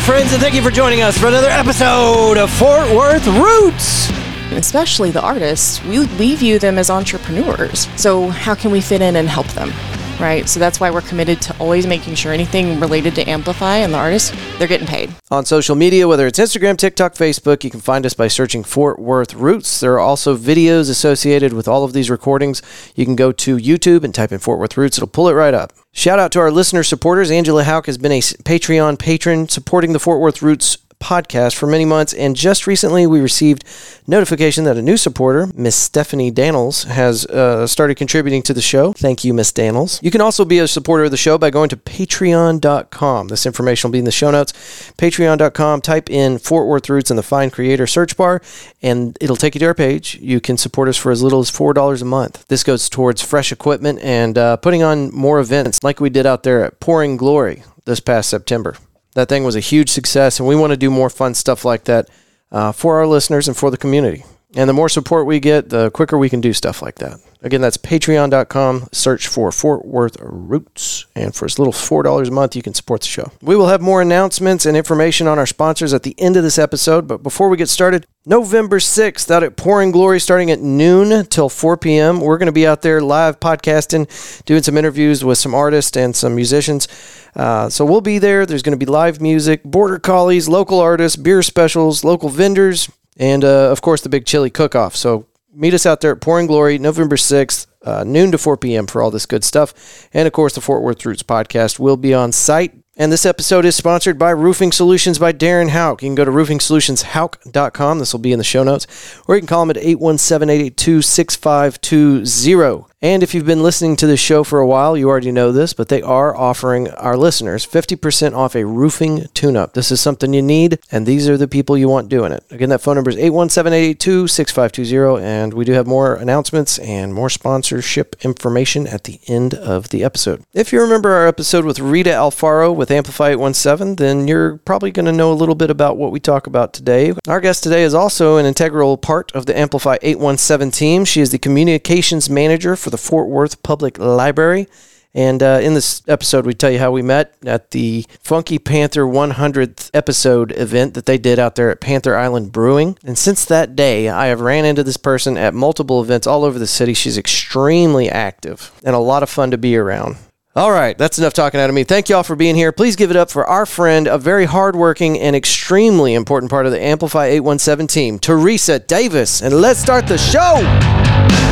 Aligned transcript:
Hello, 0.00 0.18
friends, 0.18 0.32
and 0.32 0.40
thank 0.40 0.54
you 0.54 0.62
for 0.62 0.70
joining 0.70 1.00
us 1.00 1.18
for 1.18 1.26
another 1.26 1.48
episode 1.48 2.38
of 2.38 2.48
Fort 2.52 2.88
Worth 2.94 3.26
Roots. 3.26 4.08
especially 4.52 5.10
the 5.10 5.20
artists, 5.20 5.82
we, 5.86 6.06
we 6.18 6.36
view 6.36 6.60
them 6.60 6.78
as 6.78 6.88
entrepreneurs. 6.88 7.88
So, 8.00 8.28
how 8.28 8.54
can 8.54 8.70
we 8.70 8.80
fit 8.80 9.02
in 9.02 9.16
and 9.16 9.28
help 9.28 9.48
them? 9.48 9.72
Right? 10.20 10.48
So, 10.48 10.60
that's 10.60 10.78
why 10.78 10.92
we're 10.92 11.00
committed 11.00 11.42
to 11.42 11.56
always 11.58 11.84
making 11.84 12.14
sure 12.14 12.32
anything 12.32 12.78
related 12.78 13.16
to 13.16 13.28
Amplify 13.28 13.78
and 13.78 13.92
the 13.92 13.98
artists, 13.98 14.30
they're 14.58 14.68
getting 14.68 14.86
paid. 14.86 15.12
On 15.32 15.44
social 15.44 15.74
media, 15.74 16.06
whether 16.06 16.28
it's 16.28 16.38
Instagram, 16.38 16.78
TikTok, 16.78 17.14
Facebook, 17.14 17.64
you 17.64 17.70
can 17.70 17.80
find 17.80 18.06
us 18.06 18.14
by 18.14 18.28
searching 18.28 18.62
Fort 18.62 19.00
Worth 19.00 19.34
Roots. 19.34 19.80
There 19.80 19.94
are 19.94 20.00
also 20.00 20.36
videos 20.36 20.88
associated 20.88 21.52
with 21.52 21.66
all 21.66 21.82
of 21.82 21.92
these 21.92 22.08
recordings. 22.08 22.62
You 22.94 23.04
can 23.04 23.16
go 23.16 23.32
to 23.32 23.56
YouTube 23.56 24.04
and 24.04 24.14
type 24.14 24.30
in 24.30 24.38
Fort 24.38 24.60
Worth 24.60 24.76
Roots, 24.76 24.96
it'll 24.96 25.08
pull 25.08 25.28
it 25.28 25.34
right 25.34 25.54
up. 25.54 25.72
Shout 25.98 26.20
out 26.20 26.30
to 26.30 26.38
our 26.38 26.52
listener 26.52 26.84
supporters. 26.84 27.28
Angela 27.28 27.64
Hauk 27.64 27.86
has 27.86 27.98
been 27.98 28.12
a 28.12 28.20
Patreon 28.20 29.00
patron 29.00 29.48
supporting 29.48 29.94
the 29.94 29.98
Fort 29.98 30.20
Worth 30.20 30.42
Roots 30.42 30.78
podcast 31.00 31.54
for 31.54 31.66
many 31.66 31.84
months, 31.84 32.12
and 32.12 32.36
just 32.36 32.66
recently 32.66 33.06
we 33.06 33.20
received 33.20 33.64
notification 34.06 34.64
that 34.64 34.76
a 34.76 34.82
new 34.82 34.96
supporter, 34.96 35.48
Miss 35.54 35.76
Stephanie 35.76 36.30
Daniels, 36.30 36.84
has 36.84 37.26
uh, 37.26 37.66
started 37.66 37.96
contributing 37.96 38.42
to 38.42 38.54
the 38.54 38.60
show. 38.60 38.92
Thank 38.92 39.24
you, 39.24 39.32
Miss 39.32 39.52
Daniels. 39.52 40.02
You 40.02 40.10
can 40.10 40.20
also 40.20 40.44
be 40.44 40.58
a 40.58 40.68
supporter 40.68 41.04
of 41.04 41.10
the 41.10 41.16
show 41.16 41.38
by 41.38 41.50
going 41.50 41.68
to 41.70 41.76
patreon.com. 41.76 43.28
This 43.28 43.46
information 43.46 43.88
will 43.88 43.92
be 43.92 43.98
in 43.98 44.04
the 44.04 44.10
show 44.10 44.30
notes. 44.30 44.52
Patreon.com, 44.98 45.80
type 45.80 46.10
in 46.10 46.38
Fort 46.38 46.66
Worth 46.66 46.88
Roots 46.88 47.10
in 47.10 47.16
the 47.16 47.22
Find 47.22 47.52
Creator 47.52 47.86
search 47.86 48.16
bar, 48.16 48.42
and 48.82 49.16
it'll 49.20 49.36
take 49.36 49.54
you 49.54 49.60
to 49.60 49.66
our 49.66 49.74
page. 49.74 50.16
You 50.20 50.40
can 50.40 50.56
support 50.56 50.88
us 50.88 50.96
for 50.96 51.12
as 51.12 51.22
little 51.22 51.40
as 51.40 51.50
$4 51.50 52.02
a 52.02 52.04
month. 52.04 52.46
This 52.48 52.64
goes 52.64 52.88
towards 52.88 53.22
fresh 53.22 53.52
equipment 53.52 54.00
and 54.02 54.36
uh, 54.36 54.56
putting 54.56 54.82
on 54.82 55.14
more 55.14 55.38
events 55.38 55.82
like 55.82 56.00
we 56.00 56.10
did 56.10 56.26
out 56.26 56.42
there 56.42 56.64
at 56.64 56.80
Pouring 56.80 57.16
Glory 57.16 57.62
this 57.84 58.00
past 58.00 58.28
September. 58.28 58.76
That 59.18 59.28
thing 59.28 59.42
was 59.42 59.56
a 59.56 59.60
huge 59.60 59.90
success, 59.90 60.38
and 60.38 60.48
we 60.48 60.54
want 60.54 60.70
to 60.70 60.76
do 60.76 60.92
more 60.92 61.10
fun 61.10 61.34
stuff 61.34 61.64
like 61.64 61.82
that 61.86 62.08
uh, 62.52 62.70
for 62.70 62.98
our 62.98 63.06
listeners 63.08 63.48
and 63.48 63.56
for 63.56 63.68
the 63.68 63.76
community. 63.76 64.22
And 64.54 64.68
the 64.68 64.74
more 64.74 64.88
support 64.88 65.26
we 65.26 65.40
get, 65.40 65.68
the 65.68 65.90
quicker 65.90 66.16
we 66.16 66.30
can 66.30 66.40
do 66.40 66.54
stuff 66.54 66.80
like 66.80 66.96
that. 66.96 67.20
Again, 67.42 67.60
that's 67.60 67.76
patreon.com. 67.76 68.88
Search 68.92 69.28
for 69.28 69.52
Fort 69.52 69.84
Worth 69.84 70.16
Roots. 70.20 71.06
And 71.14 71.34
for 71.34 71.44
as 71.44 71.58
little 71.58 71.72
$4 71.72 72.26
a 72.26 72.30
month, 72.30 72.56
you 72.56 72.62
can 72.62 72.74
support 72.74 73.02
the 73.02 73.06
show. 73.06 73.30
We 73.42 73.54
will 73.54 73.68
have 73.68 73.80
more 73.80 74.00
announcements 74.00 74.66
and 74.66 74.76
information 74.76 75.28
on 75.28 75.38
our 75.38 75.46
sponsors 75.46 75.92
at 75.92 76.02
the 76.02 76.18
end 76.18 76.36
of 76.36 76.42
this 76.42 76.58
episode. 76.58 77.06
But 77.06 77.22
before 77.22 77.48
we 77.48 77.56
get 77.58 77.68
started, 77.68 78.06
November 78.24 78.78
6th 78.78 79.30
out 79.30 79.44
at 79.44 79.56
Pouring 79.56 79.92
Glory 79.92 80.18
starting 80.18 80.50
at 80.50 80.60
noon 80.60 81.26
till 81.26 81.48
4 81.48 81.76
p.m. 81.76 82.20
We're 82.20 82.38
going 82.38 82.46
to 82.46 82.52
be 82.52 82.66
out 82.66 82.82
there 82.82 83.00
live 83.00 83.38
podcasting, 83.38 84.44
doing 84.44 84.62
some 84.62 84.76
interviews 84.76 85.24
with 85.24 85.38
some 85.38 85.54
artists 85.54 85.96
and 85.96 86.16
some 86.16 86.34
musicians. 86.34 86.88
Uh, 87.36 87.68
so 87.68 87.84
we'll 87.84 88.00
be 88.00 88.18
there. 88.18 88.46
There's 88.46 88.62
going 88.62 88.76
to 88.76 88.84
be 88.84 88.90
live 88.90 89.20
music, 89.20 89.62
border 89.62 89.98
collies, 89.98 90.48
local 90.48 90.80
artists, 90.80 91.16
beer 91.16 91.42
specials, 91.42 92.02
local 92.02 92.30
vendors, 92.30 92.90
and 93.18 93.44
uh, 93.44 93.70
of 93.70 93.82
course 93.82 94.00
the 94.00 94.08
big 94.08 94.24
chili 94.24 94.50
cook-off. 94.50 94.96
So 94.96 95.26
meet 95.52 95.74
us 95.74 95.84
out 95.84 96.00
there 96.00 96.12
at 96.12 96.20
Pouring 96.20 96.46
Glory, 96.46 96.78
November 96.78 97.16
6th, 97.16 97.66
uh, 97.82 98.04
noon 98.04 98.30
to 98.32 98.38
4 98.38 98.56
p.m. 98.56 98.86
for 98.86 99.02
all 99.02 99.10
this 99.10 99.26
good 99.26 99.44
stuff. 99.44 100.08
And 100.12 100.26
of 100.26 100.32
course, 100.32 100.54
the 100.54 100.60
Fort 100.60 100.82
Worth 100.82 101.04
Roots 101.04 101.22
podcast 101.22 101.78
will 101.78 101.96
be 101.96 102.14
on 102.14 102.32
site. 102.32 102.74
And 102.96 103.12
this 103.12 103.24
episode 103.24 103.64
is 103.64 103.76
sponsored 103.76 104.18
by 104.18 104.30
Roofing 104.30 104.72
Solutions 104.72 105.20
by 105.20 105.32
Darren 105.32 105.68
Hauk. 105.68 106.02
You 106.02 106.08
can 106.08 106.16
go 106.16 106.24
to 106.24 106.32
roofingsolutionshauk.com. 106.32 107.98
This 108.00 108.12
will 108.12 108.18
be 108.18 108.32
in 108.32 108.38
the 108.38 108.44
show 108.44 108.64
notes. 108.64 109.20
Or 109.28 109.36
you 109.36 109.40
can 109.40 109.46
call 109.46 109.62
him 109.62 109.70
at 109.70 109.76
817 109.76 110.50
882 110.50 111.02
6520. 111.02 112.86
And 113.00 113.22
if 113.22 113.32
you've 113.32 113.46
been 113.46 113.62
listening 113.62 113.94
to 113.96 114.08
this 114.08 114.18
show 114.18 114.42
for 114.42 114.58
a 114.58 114.66
while, 114.66 114.96
you 114.96 115.08
already 115.08 115.30
know 115.30 115.52
this, 115.52 115.72
but 115.72 115.88
they 115.88 116.02
are 116.02 116.36
offering 116.36 116.90
our 116.90 117.16
listeners 117.16 117.64
50% 117.64 118.34
off 118.34 118.56
a 118.56 118.66
roofing 118.66 119.28
tune 119.34 119.56
up. 119.56 119.74
This 119.74 119.92
is 119.92 120.00
something 120.00 120.34
you 120.34 120.42
need, 120.42 120.80
and 120.90 121.06
these 121.06 121.28
are 121.28 121.36
the 121.36 121.46
people 121.46 121.78
you 121.78 121.88
want 121.88 122.08
doing 122.08 122.32
it. 122.32 122.44
Again, 122.50 122.70
that 122.70 122.80
phone 122.80 122.96
number 122.96 123.10
is 123.10 123.16
817 123.16 123.72
882 123.72 124.26
6520. 124.26 125.24
And 125.24 125.54
we 125.54 125.64
do 125.64 125.72
have 125.72 125.86
more 125.86 126.16
announcements 126.16 126.80
and 126.80 127.14
more 127.14 127.30
sponsorship 127.30 128.16
information 128.24 128.88
at 128.88 129.04
the 129.04 129.20
end 129.28 129.54
of 129.54 129.90
the 129.90 130.02
episode. 130.02 130.42
If 130.52 130.72
you 130.72 130.80
remember 130.80 131.10
our 131.10 131.28
episode 131.28 131.64
with 131.64 131.78
Rita 131.78 132.10
Alfaro 132.10 132.74
with 132.74 132.90
Amplify 132.90 133.30
817, 133.30 133.94
then 133.94 134.26
you're 134.26 134.56
probably 134.58 134.90
going 134.90 135.06
to 135.06 135.12
know 135.12 135.32
a 135.32 135.34
little 135.34 135.54
bit 135.54 135.70
about 135.70 135.98
what 135.98 136.10
we 136.10 136.18
talk 136.18 136.48
about 136.48 136.72
today. 136.72 137.12
Our 137.28 137.40
guest 137.40 137.62
today 137.62 137.84
is 137.84 137.94
also 137.94 138.38
an 138.38 138.46
integral 138.46 138.96
part 138.96 139.30
of 139.36 139.46
the 139.46 139.56
Amplify 139.56 139.98
817 140.02 140.72
team. 140.72 141.04
She 141.04 141.20
is 141.20 141.30
the 141.30 141.38
communications 141.38 142.28
manager 142.28 142.74
for 142.74 142.87
the 142.90 142.98
Fort 142.98 143.28
Worth 143.28 143.62
Public 143.62 143.98
Library. 143.98 144.66
And 145.14 145.42
uh, 145.42 145.58
in 145.62 145.74
this 145.74 146.02
episode, 146.06 146.44
we 146.46 146.54
tell 146.54 146.70
you 146.70 146.78
how 146.78 146.92
we 146.92 147.02
met 147.02 147.34
at 147.44 147.70
the 147.70 148.04
Funky 148.20 148.58
Panther 148.58 149.04
100th 149.04 149.90
episode 149.94 150.52
event 150.52 150.94
that 150.94 151.06
they 151.06 151.18
did 151.18 151.38
out 151.38 151.54
there 151.54 151.70
at 151.70 151.80
Panther 151.80 152.14
Island 152.14 152.52
Brewing. 152.52 152.98
And 153.04 153.16
since 153.16 153.44
that 153.46 153.74
day, 153.74 154.08
I 154.08 154.26
have 154.26 154.40
ran 154.40 154.64
into 154.64 154.84
this 154.84 154.96
person 154.96 155.36
at 155.36 155.54
multiple 155.54 156.02
events 156.02 156.26
all 156.26 156.44
over 156.44 156.58
the 156.58 156.66
city. 156.66 156.94
She's 156.94 157.18
extremely 157.18 158.10
active 158.10 158.70
and 158.84 158.94
a 158.94 159.00
lot 159.00 159.22
of 159.22 159.30
fun 159.30 159.50
to 159.50 159.58
be 159.58 159.76
around. 159.76 160.16
All 160.54 160.72
right, 160.72 160.98
that's 160.98 161.18
enough 161.18 161.34
talking 161.34 161.60
out 161.60 161.68
of 161.68 161.74
me. 161.74 161.84
Thank 161.84 162.08
y'all 162.08 162.24
for 162.24 162.34
being 162.34 162.56
here. 162.56 162.72
Please 162.72 162.96
give 162.96 163.10
it 163.10 163.16
up 163.16 163.30
for 163.30 163.46
our 163.46 163.64
friend, 163.64 164.08
a 164.08 164.18
very 164.18 164.44
hardworking 164.44 165.18
and 165.18 165.36
extremely 165.36 166.14
important 166.14 166.50
part 166.50 166.66
of 166.66 166.72
the 166.72 166.82
Amplify 166.82 167.26
817 167.26 167.86
team, 167.86 168.18
Teresa 168.18 168.80
Davis. 168.80 169.40
And 169.40 169.54
let's 169.54 169.78
start 169.78 170.08
the 170.08 170.18
show. 170.18 171.47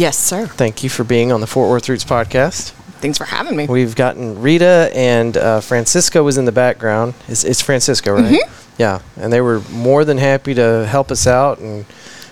Yes, 0.00 0.16
sir. 0.16 0.46
Thank 0.46 0.82
you 0.82 0.88
for 0.88 1.04
being 1.04 1.30
on 1.30 1.42
the 1.42 1.46
Fort 1.46 1.68
Worth 1.68 1.86
Roots 1.86 2.04
podcast. 2.04 2.70
Thanks 3.02 3.18
for 3.18 3.26
having 3.26 3.54
me. 3.54 3.66
We've 3.66 3.94
gotten 3.94 4.40
Rita 4.40 4.90
and 4.94 5.36
uh, 5.36 5.60
Francisco 5.60 6.22
was 6.22 6.38
in 6.38 6.46
the 6.46 6.52
background. 6.52 7.12
It's, 7.28 7.44
it's 7.44 7.60
Francisco, 7.60 8.14
right? 8.14 8.40
Yeah, 8.78 9.02
and 9.18 9.30
they 9.30 9.42
were 9.42 9.60
more 9.70 10.06
than 10.06 10.16
happy 10.16 10.54
to 10.54 10.86
help 10.86 11.10
us 11.10 11.26
out 11.26 11.58
and 11.58 11.84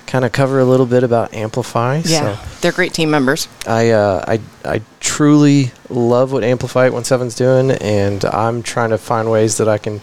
kind 0.07 0.25
of 0.25 0.33
cover 0.33 0.61
a 0.61 0.65
little 0.65 0.87
bit 0.87 1.05
about 1.05 1.35
Amplify. 1.35 2.01
Yeah, 2.07 2.39
So 2.39 2.59
they're 2.63 2.73
great 2.73 2.95
team 2.95 3.11
members. 3.11 3.49
I, 3.67 3.91
uh, 3.91 4.25
I, 4.27 4.41
I 4.65 4.81
truly 5.01 5.73
love 5.91 6.33
what 6.33 6.45
Amplify 6.45 6.89
817's 6.89 7.35
doing, 7.35 7.73
and 7.73 8.25
I'm 8.25 8.63
trying 8.63 8.91
to 8.91 8.99
find 8.99 9.31
ways 9.31 9.59
that 9.59 9.69
I 9.69 9.77
can 9.77 10.01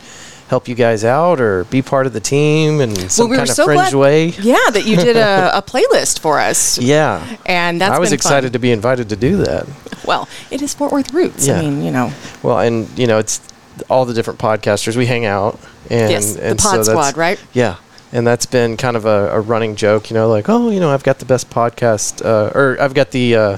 help 0.50 0.68
you 0.68 0.76
guys 0.76 1.04
out 1.04 1.42
or 1.42 1.64
be 1.66 1.82
part 1.82 2.06
of 2.06 2.14
the 2.14 2.20
team 2.20 2.80
in 2.80 2.96
some 3.10 3.26
we 3.26 3.32
were 3.32 3.38
kind 3.38 3.50
of 3.50 3.56
so 3.56 3.66
fringe 3.66 3.92
glad- 3.92 3.94
way. 3.96 4.28
Yeah, 4.28 4.58
that 4.72 4.86
you 4.86 4.96
did 4.96 5.18
a, 5.18 5.58
a 5.58 5.62
playlist 5.72 6.20
for 6.20 6.40
us. 6.40 6.78
Yeah. 6.78 7.38
And 7.46 7.82
that's 7.82 7.96
I 7.96 8.00
was 8.00 8.10
been 8.10 8.16
excited 8.16 8.48
fun. 8.48 8.54
to 8.54 8.60
be 8.60 8.72
invited 8.72 9.10
to 9.10 9.16
do 9.16 9.38
that. 9.38 9.68
Well, 10.06 10.28
it 10.52 10.62
is 10.62 10.74
Fort 10.74 10.92
Worth 10.92 11.12
Roots. 11.14 11.48
Yeah. 11.48 11.58
I 11.60 11.62
mean, 11.62 11.82
you 11.82 11.92
know, 11.92 12.12
Well, 12.44 12.60
and 12.60 12.88
you 12.98 13.08
know, 13.08 13.18
it's 13.18 13.42
all 13.90 14.06
the 14.06 14.14
different 14.14 14.40
podcasters. 14.40 14.96
We 14.96 15.06
hang 15.08 15.26
out, 15.26 15.60
and 15.90 16.12
yes, 16.12 16.36
the 16.36 16.46
and 16.46 16.60
Pod 16.60 16.72
so 16.86 16.92
that's- 16.94 17.10
Squad, 17.10 17.18
right? 17.20 17.44
Yeah, 17.54 17.78
and 18.14 18.26
that's 18.26 18.46
been 18.46 18.78
kind 18.78 18.96
of 18.96 19.06
a, 19.06 19.30
a 19.32 19.42
running 19.42 19.76
joke. 19.76 20.10
You 20.12 20.14
know, 20.14 20.30
like 20.30 20.48
oh, 20.48 20.70
you 20.70 20.80
know, 20.80 20.92
I've 20.92 21.04
got 21.04 21.18
the 21.20 21.26
best 21.26 21.50
podcast, 21.50 22.24
uh, 22.24 22.52
or 22.58 22.78
I've 22.80 22.94
got 22.94 23.12
the, 23.12 23.36
uh, 23.36 23.58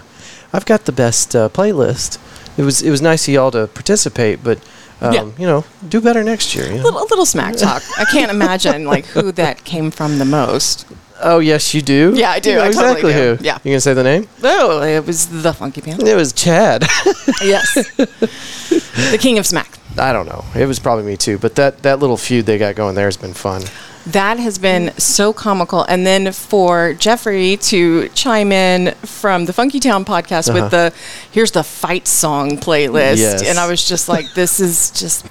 I've 0.53 0.65
got 0.65 0.85
the 0.85 0.91
best 0.93 1.35
uh, 1.35 1.49
playlist. 1.49 2.17
It 2.57 2.63
was 2.63 2.81
it 2.81 2.89
was 2.89 3.01
nice 3.01 3.27
of 3.27 3.33
y'all 3.33 3.51
to 3.51 3.67
participate, 3.67 4.41
but 4.43 4.57
um, 5.01 5.13
Yeah. 5.13 5.23
you 5.37 5.45
know, 5.47 5.63
do 5.87 6.01
better 6.01 6.23
next 6.23 6.55
year. 6.55 6.65
You 6.67 6.75
know? 6.75 6.81
A 6.81 6.85
little, 6.85 6.99
a 7.01 7.07
little 7.09 7.25
smack 7.25 7.55
talk. 7.57 7.83
I 7.97 8.05
can't 8.05 8.31
imagine 8.31 8.85
like 8.85 9.05
who 9.05 9.31
that 9.33 9.63
came 9.63 9.91
from 9.91 10.17
the 10.19 10.25
most. 10.25 10.85
Oh 11.19 11.39
yes, 11.39 11.73
you 11.73 11.81
do. 11.81 12.13
Yeah, 12.15 12.29
I 12.29 12.39
do. 12.39 12.51
You 12.51 12.55
know 12.57 12.63
I 12.63 12.71
totally 12.71 12.91
exactly 12.91 13.13
do. 13.13 13.35
who. 13.37 13.43
Yeah. 13.43 13.57
You 13.63 13.71
gonna 13.71 13.81
say 13.81 13.93
the 13.95 14.03
name? 14.03 14.27
Oh, 14.43 14.81
it 14.83 15.05
was 15.05 15.41
the 15.41 15.51
Funky 15.53 15.81
Panther. 15.81 16.05
It 16.05 16.15
was 16.15 16.31
Chad. 16.31 16.83
yes, 17.41 17.73
the 17.97 19.17
King 19.19 19.37
of 19.39 19.45
Smack. 19.47 19.79
I 19.97 20.13
don't 20.13 20.27
know. 20.27 20.45
It 20.55 20.67
was 20.67 20.77
probably 20.79 21.05
me 21.05 21.17
too. 21.17 21.39
But 21.39 21.55
that 21.55 21.81
that 21.81 21.97
little 21.99 22.17
feud 22.17 22.45
they 22.45 22.57
got 22.59 22.75
going 22.75 22.93
there 22.95 23.05
has 23.07 23.17
been 23.17 23.33
fun. 23.33 23.63
That 24.11 24.39
has 24.39 24.57
been 24.57 24.91
so 24.97 25.33
comical. 25.33 25.83
And 25.83 26.05
then 26.05 26.31
for 26.31 26.93
Jeffrey 26.93 27.57
to 27.57 28.09
chime 28.09 28.51
in 28.51 28.93
from 28.95 29.45
the 29.45 29.53
Funky 29.53 29.79
Town 29.79 30.05
podcast 30.05 30.53
with 30.53 30.71
the 30.71 30.93
here's 31.31 31.51
the 31.51 31.63
fight 31.63 32.07
song 32.07 32.51
playlist. 32.57 33.13
Uh-huh. 33.23 33.37
Yes. 33.41 33.49
And 33.49 33.59
I 33.59 33.67
was 33.69 33.83
just 33.87 34.07
like, 34.07 34.33
this 34.33 34.59
is 34.59 34.91
just 34.91 35.25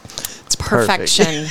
It's 0.47 0.57
perfect. 0.57 1.17
perfection. 1.17 1.47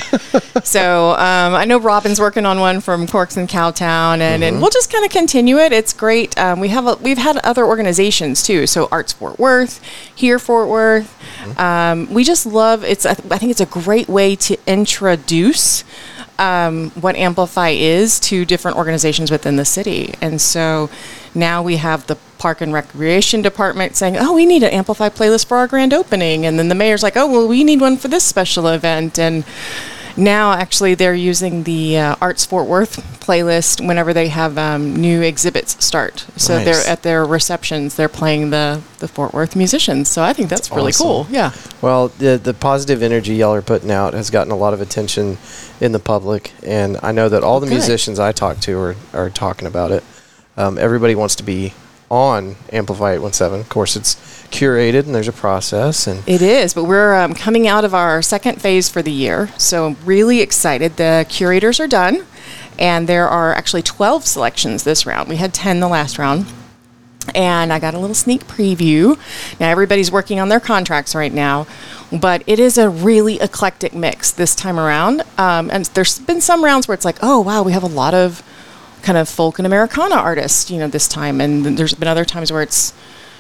so 0.64 1.12
um, 1.12 1.54
I 1.56 1.66
know 1.66 1.80
Robin's 1.80 2.20
working 2.20 2.46
on 2.46 2.60
one 2.60 2.80
from 2.80 3.08
Corks 3.08 3.38
and 3.38 3.50
Cowtown, 3.50 4.20
and, 4.20 4.36
Mm-hmm. 4.42 4.44
and 4.44 4.62
we'll 4.62 4.70
just 4.70 4.92
kind 4.92 5.04
of 5.04 5.12
continue 5.12 5.58
it. 5.58 5.72
It's 5.74 5.94
great. 5.94 6.38
Um, 6.38 6.60
we 6.60 6.70
have 6.70 6.86
a, 6.88 6.96
we've 6.96 7.18
had 7.18 7.38
other 7.38 7.66
organizations 7.66 8.44
too. 8.44 8.68
So 8.68 8.88
Arts 8.92 9.14
Fort 9.14 9.40
Worth, 9.40 9.82
here 10.16 10.38
Fort 10.40 10.68
Worth. 10.70 11.12
Mm-hmm. 11.44 11.60
Um, 11.60 12.14
we 12.14 12.24
just 12.24 12.46
love 12.46 12.84
it's. 12.84 13.06
I 13.06 13.14
th- 13.16 13.32
I 13.32 13.38
think 13.38 13.52
it's 13.52 13.62
a 13.62 13.66
great 13.66 14.08
way 14.08 14.36
to 14.38 14.58
introduce 14.68 15.84
um, 16.40 16.92
what 16.92 17.16
Amplify 17.16 17.70
is 17.70 18.20
to 18.22 18.46
different 18.46 18.78
organizations 18.78 19.32
within 19.32 19.56
the 19.56 19.66
city, 19.66 20.14
and 20.22 20.42
so 20.42 20.90
now 21.34 21.62
we 21.62 21.78
have 21.78 22.08
the 22.08 22.18
park 22.38 22.62
and 22.62 22.74
recreation 22.74 23.42
department 23.42 23.96
saying, 23.96 24.18
"Oh, 24.18 24.34
we 24.34 24.46
need 24.46 24.64
an 24.64 24.72
Amplify 24.72 25.10
playlist 25.10 25.48
for 25.48 25.58
our 25.58 25.68
grand 25.68 25.94
opening," 25.94 26.46
and 26.46 26.60
then 26.60 26.70
the 26.70 26.76
mayor's 26.76 27.04
like, 27.04 27.18
"Oh, 27.18 27.28
well, 27.28 27.48
we 27.48 27.64
need 27.64 27.82
one 27.82 27.98
for 27.98 28.08
this 28.08 28.24
special 28.24 28.68
event," 28.68 29.18
and 29.18 29.44
now 30.18 30.54
actually 30.54 30.96
they're 30.96 31.14
using 31.14 31.64
the 31.64 31.98
uh, 31.98 32.16
Arts 32.22 32.46
Fort 32.46 32.68
Worth 32.68 32.98
playlist 33.20 33.86
whenever 33.86 34.14
they 34.14 34.28
have 34.30 34.58
um, 34.58 34.96
new 34.96 35.22
exhibits 35.22 35.84
start. 35.84 36.26
So 36.38 36.56
Nice. 36.56 36.66
they're 36.66 36.92
at 36.92 37.04
their 37.04 37.26
receptions, 37.26 37.96
they're 37.96 38.10
playing 38.10 38.50
the 38.52 38.82
the 39.00 39.08
Fort 39.08 39.34
Worth 39.34 39.56
musicians. 39.56 40.08
So 40.10 40.24
I 40.24 40.34
think 40.34 40.50
that's 40.50 40.72
really 40.72 40.90
awesome. 40.90 41.06
cool. 41.06 41.28
Yeah. 41.30 41.52
Well, 41.82 42.10
the 42.10 42.38
the 42.38 42.54
positive 42.54 43.02
energy 43.04 43.36
y'all 43.36 43.54
are 43.54 43.62
putting 43.62 43.92
out 43.92 44.14
has 44.14 44.30
gotten 44.30 44.52
a 44.52 44.58
lot 44.58 44.74
of 44.74 44.82
attention 44.82 45.38
in 45.82 45.92
the 45.92 46.00
public, 46.00 46.52
and 46.64 46.98
I 47.04 47.12
know 47.12 47.28
that 47.30 47.44
all 47.44 47.60
the 47.60 47.68
Good. 47.68 47.74
musicians 47.76 48.20
I 48.20 48.32
talk 48.32 48.60
to 48.62 48.78
are 48.80 48.96
are 49.14 49.30
talking 49.30 49.68
about 49.68 49.92
it. 49.92 50.04
Um, 50.58 50.78
everybody 50.78 51.16
wants 51.16 51.36
to 51.38 51.44
be 51.44 51.74
on 52.10 52.56
Amplify 52.72 53.14
817. 53.14 53.62
Of 53.62 53.70
course, 53.70 53.96
it's 53.96 54.16
curated 54.50 55.06
and 55.06 55.16
there's 55.16 55.28
a 55.28 55.34
process, 55.34 56.08
and 56.08 56.28
It 56.28 56.42
is, 56.42 56.74
but 56.74 56.86
we're 56.86 57.16
um, 57.16 57.34
coming 57.34 57.68
out 57.68 57.84
of 57.84 57.94
our 57.94 58.22
second 58.22 58.62
phase 58.62 58.90
for 58.90 59.02
the 59.02 59.12
year, 59.12 59.50
so 59.58 59.88
I'm 59.88 59.98
really 60.06 60.42
excited. 60.42 60.98
The 60.98 61.26
curators 61.28 61.80
are 61.80 61.88
done, 61.88 62.26
and 62.78 63.08
there 63.08 63.28
are 63.28 63.54
actually 63.54 63.82
12 63.82 64.26
selections 64.26 64.84
this 64.84 65.06
round. 65.06 65.30
We 65.30 65.38
had 65.38 65.54
10 65.54 65.80
the 65.80 65.88
last 65.88 66.18
round. 66.18 66.46
And 67.34 67.74
I 67.74 67.80
got 67.80 67.96
a 67.96 68.00
little 68.00 68.14
sneak 68.14 68.46
preview. 68.46 69.18
Now, 69.60 69.72
everybody's 69.72 70.12
working 70.12 70.40
on 70.40 70.50
their 70.50 70.60
contracts 70.60 71.16
right 71.16 71.34
now, 71.34 71.66
but 72.12 72.44
it 72.46 72.60
is 72.60 72.78
a 72.78 72.88
really 72.88 73.40
eclectic 73.40 73.96
mix 73.96 74.30
this 74.30 74.54
time 74.54 74.80
around. 74.80 75.24
Um, 75.36 75.72
and 75.72 75.86
there's 75.86 76.20
been 76.20 76.40
some 76.40 76.64
rounds 76.64 76.88
where 76.88 76.94
it's 76.94 77.04
like, 77.04 77.18
oh, 77.24 77.42
wow, 77.42 77.64
we 77.64 77.72
have 77.72 77.82
a 77.82 77.88
lot 77.88 78.14
of 78.14 78.44
kind 79.06 79.18
of 79.18 79.30
folk 79.30 79.60
and 79.60 79.66
Americana 79.66 80.16
artists, 80.16 80.70
you 80.72 80.80
know, 80.80 80.88
this 80.88 81.08
time. 81.08 81.40
And 81.40 81.78
there's 81.78 81.94
been 81.94 82.08
other 82.08 82.26
times 82.26 82.52
where 82.52 82.64
it's, 82.64 82.92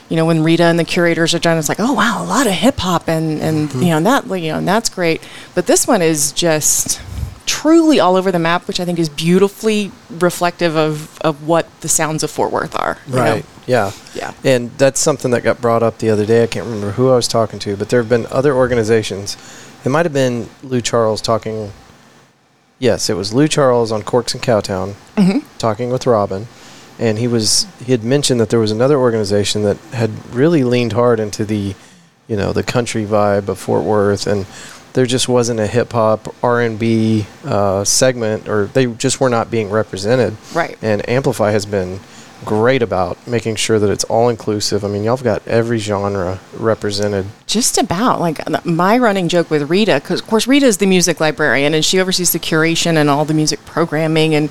you 0.09 0.15
know, 0.15 0.25
when 0.25 0.43
Rita 0.43 0.63
and 0.63 0.77
the 0.77 0.85
curators 0.85 1.33
are 1.33 1.39
done, 1.39 1.57
it's 1.57 1.67
like, 1.67 1.79
oh 1.79 1.93
wow, 1.93 2.23
a 2.23 2.25
lot 2.25 2.45
of 2.45 2.53
hip 2.53 2.77
hop 2.77 3.09
and 3.09 3.41
and 3.41 3.69
mm-hmm. 3.69 3.81
you 3.81 3.89
know 3.89 3.97
and 3.97 4.05
that 4.05 4.25
you 4.27 4.51
know 4.51 4.59
and 4.59 4.67
that's 4.67 4.87
great. 4.87 5.27
But 5.55 5.65
this 5.65 5.87
one 5.87 6.01
is 6.01 6.31
just 6.31 7.01
truly 7.47 7.99
all 7.99 8.15
over 8.15 8.31
the 8.31 8.39
map, 8.39 8.67
which 8.67 8.79
I 8.79 8.85
think 8.85 8.99
is 8.99 9.09
beautifully 9.09 9.91
reflective 10.09 10.77
of 10.77 11.19
of 11.21 11.47
what 11.47 11.67
the 11.81 11.89
sounds 11.89 12.23
of 12.23 12.29
Fort 12.29 12.51
Worth 12.51 12.75
are. 12.75 12.99
you 13.07 13.15
know? 13.15 13.21
Right. 13.21 13.45
Yeah. 13.65 13.91
Yeah. 14.13 14.33
And 14.43 14.69
that's 14.77 14.99
something 14.99 15.31
that 15.31 15.41
got 15.41 15.59
brought 15.59 15.81
up 15.81 15.97
the 15.97 16.11
other 16.11 16.25
day. 16.25 16.43
I 16.43 16.47
can't 16.47 16.65
remember 16.65 16.91
who 16.91 17.09
I 17.09 17.15
was 17.15 17.27
talking 17.27 17.57
to, 17.59 17.75
but 17.75 17.89
there 17.89 17.99
have 17.99 18.09
been 18.09 18.27
other 18.27 18.53
organizations. 18.53 19.35
It 19.83 19.89
might 19.89 20.05
have 20.05 20.13
been 20.13 20.47
Lou 20.61 20.81
Charles 20.81 21.21
talking. 21.21 21.71
Yes, 22.79 23.09
it 23.09 23.15
was 23.15 23.33
Lou 23.33 23.47
Charles 23.47 23.91
on 23.91 24.03
Corks 24.03 24.33
and 24.33 24.43
Cowtown 24.43 24.95
talking 25.57 25.89
with 25.91 26.05
Robin, 26.05 26.47
and 26.99 27.17
he 27.17 27.27
was 27.27 27.67
he 27.83 27.91
had 27.91 28.03
mentioned 28.03 28.39
that 28.39 28.49
there 28.49 28.59
was 28.59 28.71
another 28.71 28.97
organization 28.97 29.63
that 29.63 29.77
had 29.93 30.11
really 30.35 30.63
leaned 30.63 30.93
hard 30.93 31.19
into 31.19 31.45
the, 31.45 31.73
you 32.27 32.35
know, 32.35 32.51
the 32.51 32.63
country 32.63 33.05
vibe 33.05 33.47
of 33.47 33.57
Fort 33.59 33.83
Worth, 33.83 34.27
and 34.27 34.45
there 34.93 35.05
just 35.05 35.27
wasn't 35.29 35.59
a 35.59 35.67
hip 35.67 35.93
hop 35.93 36.33
R 36.43 36.61
and 36.61 36.77
B 36.77 37.25
uh, 37.45 37.83
segment, 37.83 38.47
or 38.47 38.65
they 38.67 38.85
just 38.87 39.19
were 39.21 39.29
not 39.29 39.49
being 39.49 39.69
represented. 39.69 40.35
Right. 40.53 40.77
And 40.81 41.07
Amplify 41.09 41.51
has 41.51 41.65
been 41.65 41.99
great 42.43 42.81
about 42.81 43.25
making 43.27 43.55
sure 43.55 43.79
that 43.79 43.89
it's 43.89 44.03
all 44.05 44.29
inclusive. 44.29 44.83
I 44.83 44.87
mean, 44.87 45.03
y'all 45.03 45.15
have 45.15 45.23
got 45.23 45.47
every 45.47 45.77
genre 45.77 46.39
represented. 46.57 47.25
Just 47.47 47.77
about 47.77 48.19
like 48.19 48.65
my 48.65 48.97
running 48.97 49.27
joke 49.27 49.49
with 49.49 49.69
Rita, 49.69 49.99
because 50.01 50.21
of 50.21 50.27
course 50.27 50.47
Rita 50.47 50.65
is 50.65 50.77
the 50.77 50.85
music 50.85 51.19
librarian 51.19 51.73
and 51.73 51.85
she 51.85 51.99
oversees 51.99 52.31
the 52.33 52.39
curation 52.39 52.97
and 52.97 53.09
all 53.09 53.25
the 53.25 53.33
music 53.33 53.63
programming 53.65 54.35
and 54.35 54.49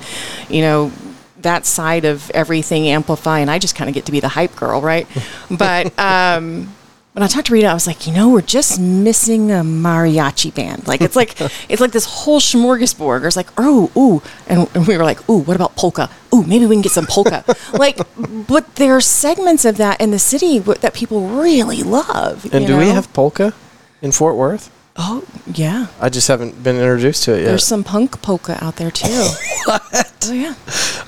you 0.49 0.61
know 0.61 0.91
that 1.37 1.65
side 1.65 2.05
of 2.05 2.29
everything 2.31 2.87
amplify 2.87 3.39
and 3.39 3.51
I 3.51 3.59
just 3.59 3.75
kind 3.75 3.87
of 3.87 3.93
get 3.93 4.05
to 4.05 4.11
be 4.11 4.19
the 4.19 4.29
hype 4.29 4.55
girl, 4.55 4.81
right? 4.81 5.07
but 5.51 5.97
um, 5.99 6.73
when 7.15 7.23
I 7.23 7.27
talked 7.27 7.47
to 7.47 7.53
Rita, 7.53 7.67
I 7.67 7.73
was 7.73 7.87
like, 7.87 8.07
you 8.07 8.13
know, 8.13 8.29
we're 8.29 8.41
just 8.41 8.77
missing 8.77 9.49
a 9.49 9.61
mariachi 9.61 10.53
band. 10.53 10.85
Like 10.85 10.99
it's 10.99 11.15
like 11.15 11.39
it's 11.69 11.79
like 11.79 11.93
this 11.93 12.05
whole 12.05 12.41
smorgasbord. 12.41 13.23
It's 13.23 13.37
like, 13.37 13.47
oh, 13.57 13.89
ooh, 13.95 14.21
and, 14.47 14.69
and 14.75 14.85
we 14.85 14.97
were 14.97 15.03
like, 15.05 15.29
ooh, 15.29 15.37
what 15.37 15.55
about 15.55 15.77
polka? 15.77 16.09
Ooh, 16.35 16.43
maybe 16.43 16.65
we 16.65 16.75
can 16.75 16.81
get 16.81 16.91
some 16.91 17.05
polka. 17.05 17.43
like, 17.73 17.99
but 18.47 18.75
there 18.75 18.95
are 18.95 19.01
segments 19.01 19.63
of 19.65 19.77
that 19.77 20.01
in 20.01 20.11
the 20.11 20.19
city 20.19 20.59
w- 20.59 20.79
that 20.79 20.93
people 20.93 21.27
really 21.27 21.81
love. 21.83 22.51
And 22.53 22.67
do 22.67 22.77
we 22.77 22.89
have 22.89 23.11
polka 23.13 23.53
in 24.01 24.11
Fort 24.11 24.35
Worth? 24.35 24.69
Oh, 24.97 25.25
yeah. 25.45 25.87
I 25.99 26.07
just 26.09 26.27
haven't 26.29 26.63
been 26.63 26.77
introduced 26.77 27.23
to 27.25 27.33
it 27.33 27.39
yet. 27.39 27.45
There's 27.47 27.65
some 27.65 27.83
punk 27.83 28.21
polka 28.21 28.57
out 28.63 28.77
there 28.77 28.91
too. 28.91 29.07
what? 29.65 29.81
Oh 30.27 30.31
yeah. 30.33 30.55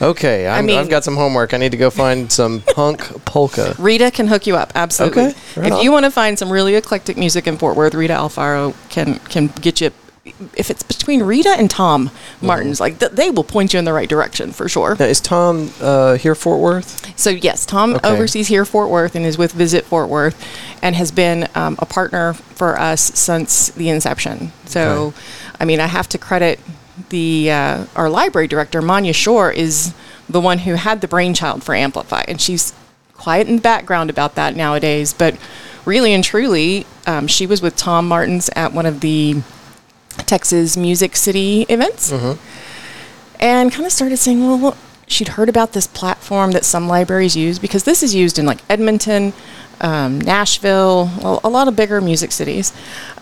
okay, 0.02 0.48
I'm, 0.48 0.60
I 0.60 0.62
mean- 0.62 0.78
have 0.78 0.90
got 0.90 1.04
some 1.04 1.16
homework. 1.16 1.54
I 1.54 1.58
need 1.58 1.72
to 1.72 1.78
go 1.78 1.90
find 1.90 2.32
some 2.32 2.62
punk 2.76 3.02
polka. 3.26 3.76
Rita 3.80 4.12
can 4.12 4.28
hook 4.28 4.46
you 4.46 4.56
up. 4.56 4.74
Absolutely. 4.76 5.28
Okay, 5.28 5.36
right 5.56 5.68
if 5.68 5.74
on. 5.74 5.82
you 5.82 5.92
want 5.92 6.06
to 6.06 6.12
find 6.12 6.38
some 6.38 6.52
really 6.52 6.76
eclectic 6.76 7.18
music 7.18 7.48
in 7.48 7.58
Fort 7.58 7.76
Worth, 7.78 7.94
Rita 7.96 8.14
Alfaro 8.14 8.76
can 8.90 9.20
can 9.20 9.48
get 9.48 9.82
you. 9.82 9.92
If 10.56 10.70
it's 10.70 10.84
between 10.84 11.24
Rita 11.24 11.50
and 11.50 11.70
Tom 11.70 12.10
Mm-hmm. 12.10 12.48
Martins, 12.48 12.80
like 12.80 13.00
th- 13.00 13.14
they 13.14 13.30
will 13.32 13.44
point 13.44 13.74
you 13.74 13.80
in 13.80 13.86
the 13.86 13.94
right 13.94 14.08
direction 14.10 14.52
for 14.52 14.70
sure. 14.70 14.96
Now, 15.00 15.06
is 15.06 15.20
Tom 15.20 15.72
uh, 15.82 16.16
here, 16.16 16.36
Fort 16.36 16.60
Worth? 16.60 17.18
So 17.20 17.30
yes, 17.32 17.66
Tom 17.66 17.96
Okay. 17.96 18.10
oversees 18.10 18.48
here 18.48 18.64
Fort 18.66 18.90
Worth 18.90 19.16
and 19.16 19.26
is 19.26 19.38
with 19.38 19.54
Visit 19.54 19.86
Fort 19.86 20.10
Worth, 20.10 20.36
and 20.84 20.96
has 20.96 21.12
been 21.12 21.48
um, 21.56 21.76
a 21.80 21.86
partner 21.86 22.34
for 22.34 22.80
us 22.80 23.02
since 23.02 23.70
the 23.70 23.90
inception. 23.90 24.52
So, 24.66 24.82
Okay. 25.08 25.18
I 25.60 25.66
mean, 25.66 25.80
I 25.80 25.88
have 25.88 26.08
to 26.10 26.18
credit 26.18 26.60
the 27.10 27.50
uh, 27.52 27.86
our 27.96 28.10
library 28.10 28.48
director, 28.48 28.82
Manya 28.82 29.14
Shorr, 29.14 29.52
is 29.52 29.94
the 30.30 30.42
one 30.42 30.60
who 30.60 30.74
had 30.76 31.02
the 31.02 31.08
brainchild 31.08 31.64
for 31.64 31.74
Amplify, 31.74 32.24
and 32.28 32.40
she's 32.40 32.74
quiet 33.16 33.48
in 33.48 33.56
the 33.56 33.62
background 33.62 34.10
about 34.10 34.36
that 34.36 34.56
nowadays. 34.56 35.14
But 35.14 35.38
really 35.86 36.14
and 36.14 36.24
truly, 36.24 36.86
um, 37.08 37.26
she 37.28 37.48
was 37.48 37.62
with 37.62 37.76
Tom 37.76 38.08
Martins 38.08 38.50
at 38.56 38.74
one 38.74 38.86
of 38.86 39.00
the 39.00 39.42
Texas 40.26 40.76
Music 40.78 41.16
City 41.16 41.66
events 41.70 42.12
and 43.40 43.72
kind 43.72 43.86
of 43.86 43.92
started 43.92 44.18
saying, 44.18 44.46
well, 44.46 44.58
well, 44.58 44.78
she'd 45.08 45.30
heard 45.30 45.48
about 45.50 45.74
this 45.74 45.88
platform 45.88 46.52
that 46.52 46.66
some 46.66 46.88
libraries 46.88 47.36
use 47.36 47.60
because 47.60 47.84
this 47.84 48.04
is 48.04 48.14
used 48.14 48.38
in 48.40 48.46
like 48.46 48.60
Edmonton, 48.70 49.32
um, 49.80 50.20
Nashville, 50.20 51.10
well, 51.22 51.40
a 51.44 51.50
lot 51.50 51.68
of 51.68 51.76
bigger 51.76 52.02
music 52.02 52.32
cities. 52.32 52.74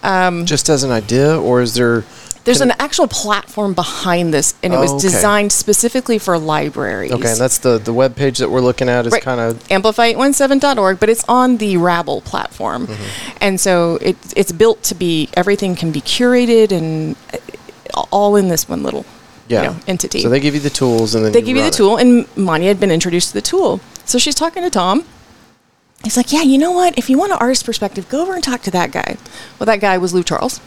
Um, 0.01 0.45
Just 0.45 0.69
as 0.69 0.83
an 0.83 0.91
idea, 0.91 1.39
or 1.39 1.61
is 1.61 1.73
there? 1.73 2.03
There's 2.45 2.59
can- 2.59 2.71
an 2.71 2.77
actual 2.79 3.07
platform 3.07 3.73
behind 3.73 4.33
this, 4.33 4.53
and 4.63 4.73
it 4.73 4.77
was 4.77 4.91
Oh, 4.91 4.95
okay. 4.95 5.01
designed 5.09 5.51
specifically 5.51 6.17
for 6.19 6.37
libraries. 6.37 7.11
Okay, 7.11 7.31
and 7.31 7.39
that's 7.39 7.57
the 7.57 7.77
the 7.79 7.91
web 7.93 8.15
page 8.15 8.37
that 8.37 8.49
we're 8.49 8.61
looking 8.61 8.87
at 8.87 9.05
is 9.05 9.11
Right. 9.11 9.21
kind 9.21 9.39
of 9.41 9.61
amplify817.org, 9.69 10.99
but 10.99 11.09
it's 11.09 11.25
on 11.27 11.57
the 11.57 11.77
Rabble 11.77 12.21
platform. 12.21 12.87
Mm-hmm. 12.87 13.37
And 13.41 13.59
so 13.59 13.97
it, 14.01 14.15
it's 14.35 14.51
built 14.51 14.81
to 14.83 14.95
be, 14.95 15.29
everything 15.33 15.75
can 15.75 15.91
be 15.91 16.01
curated 16.01 16.71
and 16.71 17.15
uh, 17.33 18.03
all 18.11 18.35
in 18.35 18.47
this 18.47 18.67
one 18.69 18.83
little 18.83 19.05
yeah 19.47 19.61
you 19.61 19.67
know, 19.69 19.75
entity. 19.87 20.21
So 20.21 20.29
they 20.29 20.39
give 20.39 20.53
you 20.53 20.59
the 20.61 20.69
tools, 20.69 21.15
and 21.15 21.23
then 21.25 21.31
they 21.31 21.41
give 21.41 21.55
you 21.57 21.61
the 21.63 21.69
it. 21.69 21.73
tool, 21.73 21.97
and 21.97 22.25
Manya 22.37 22.67
had 22.69 22.79
been 22.79 22.91
introduced 22.91 23.29
to 23.29 23.33
the 23.35 23.41
tool. 23.41 23.79
So 24.05 24.17
she's 24.19 24.35
talking 24.35 24.63
to 24.63 24.69
Tom. 24.69 25.03
He's 26.03 26.17
like, 26.17 26.31
Yeah, 26.31 26.41
you 26.43 26.57
know 26.59 26.71
what? 26.71 26.95
If 26.97 27.09
you 27.09 27.17
want 27.17 27.31
an 27.31 27.39
artist 27.39 27.65
perspective, 27.65 28.07
go 28.09 28.21
over 28.21 28.33
and 28.35 28.43
talk 28.43 28.61
to 28.63 28.71
that 28.71 28.91
guy. 28.91 29.17
Well, 29.57 29.65
that 29.65 29.79
guy 29.79 29.97
was 29.97 30.13
Lou 30.13 30.21
Charles. 30.23 30.59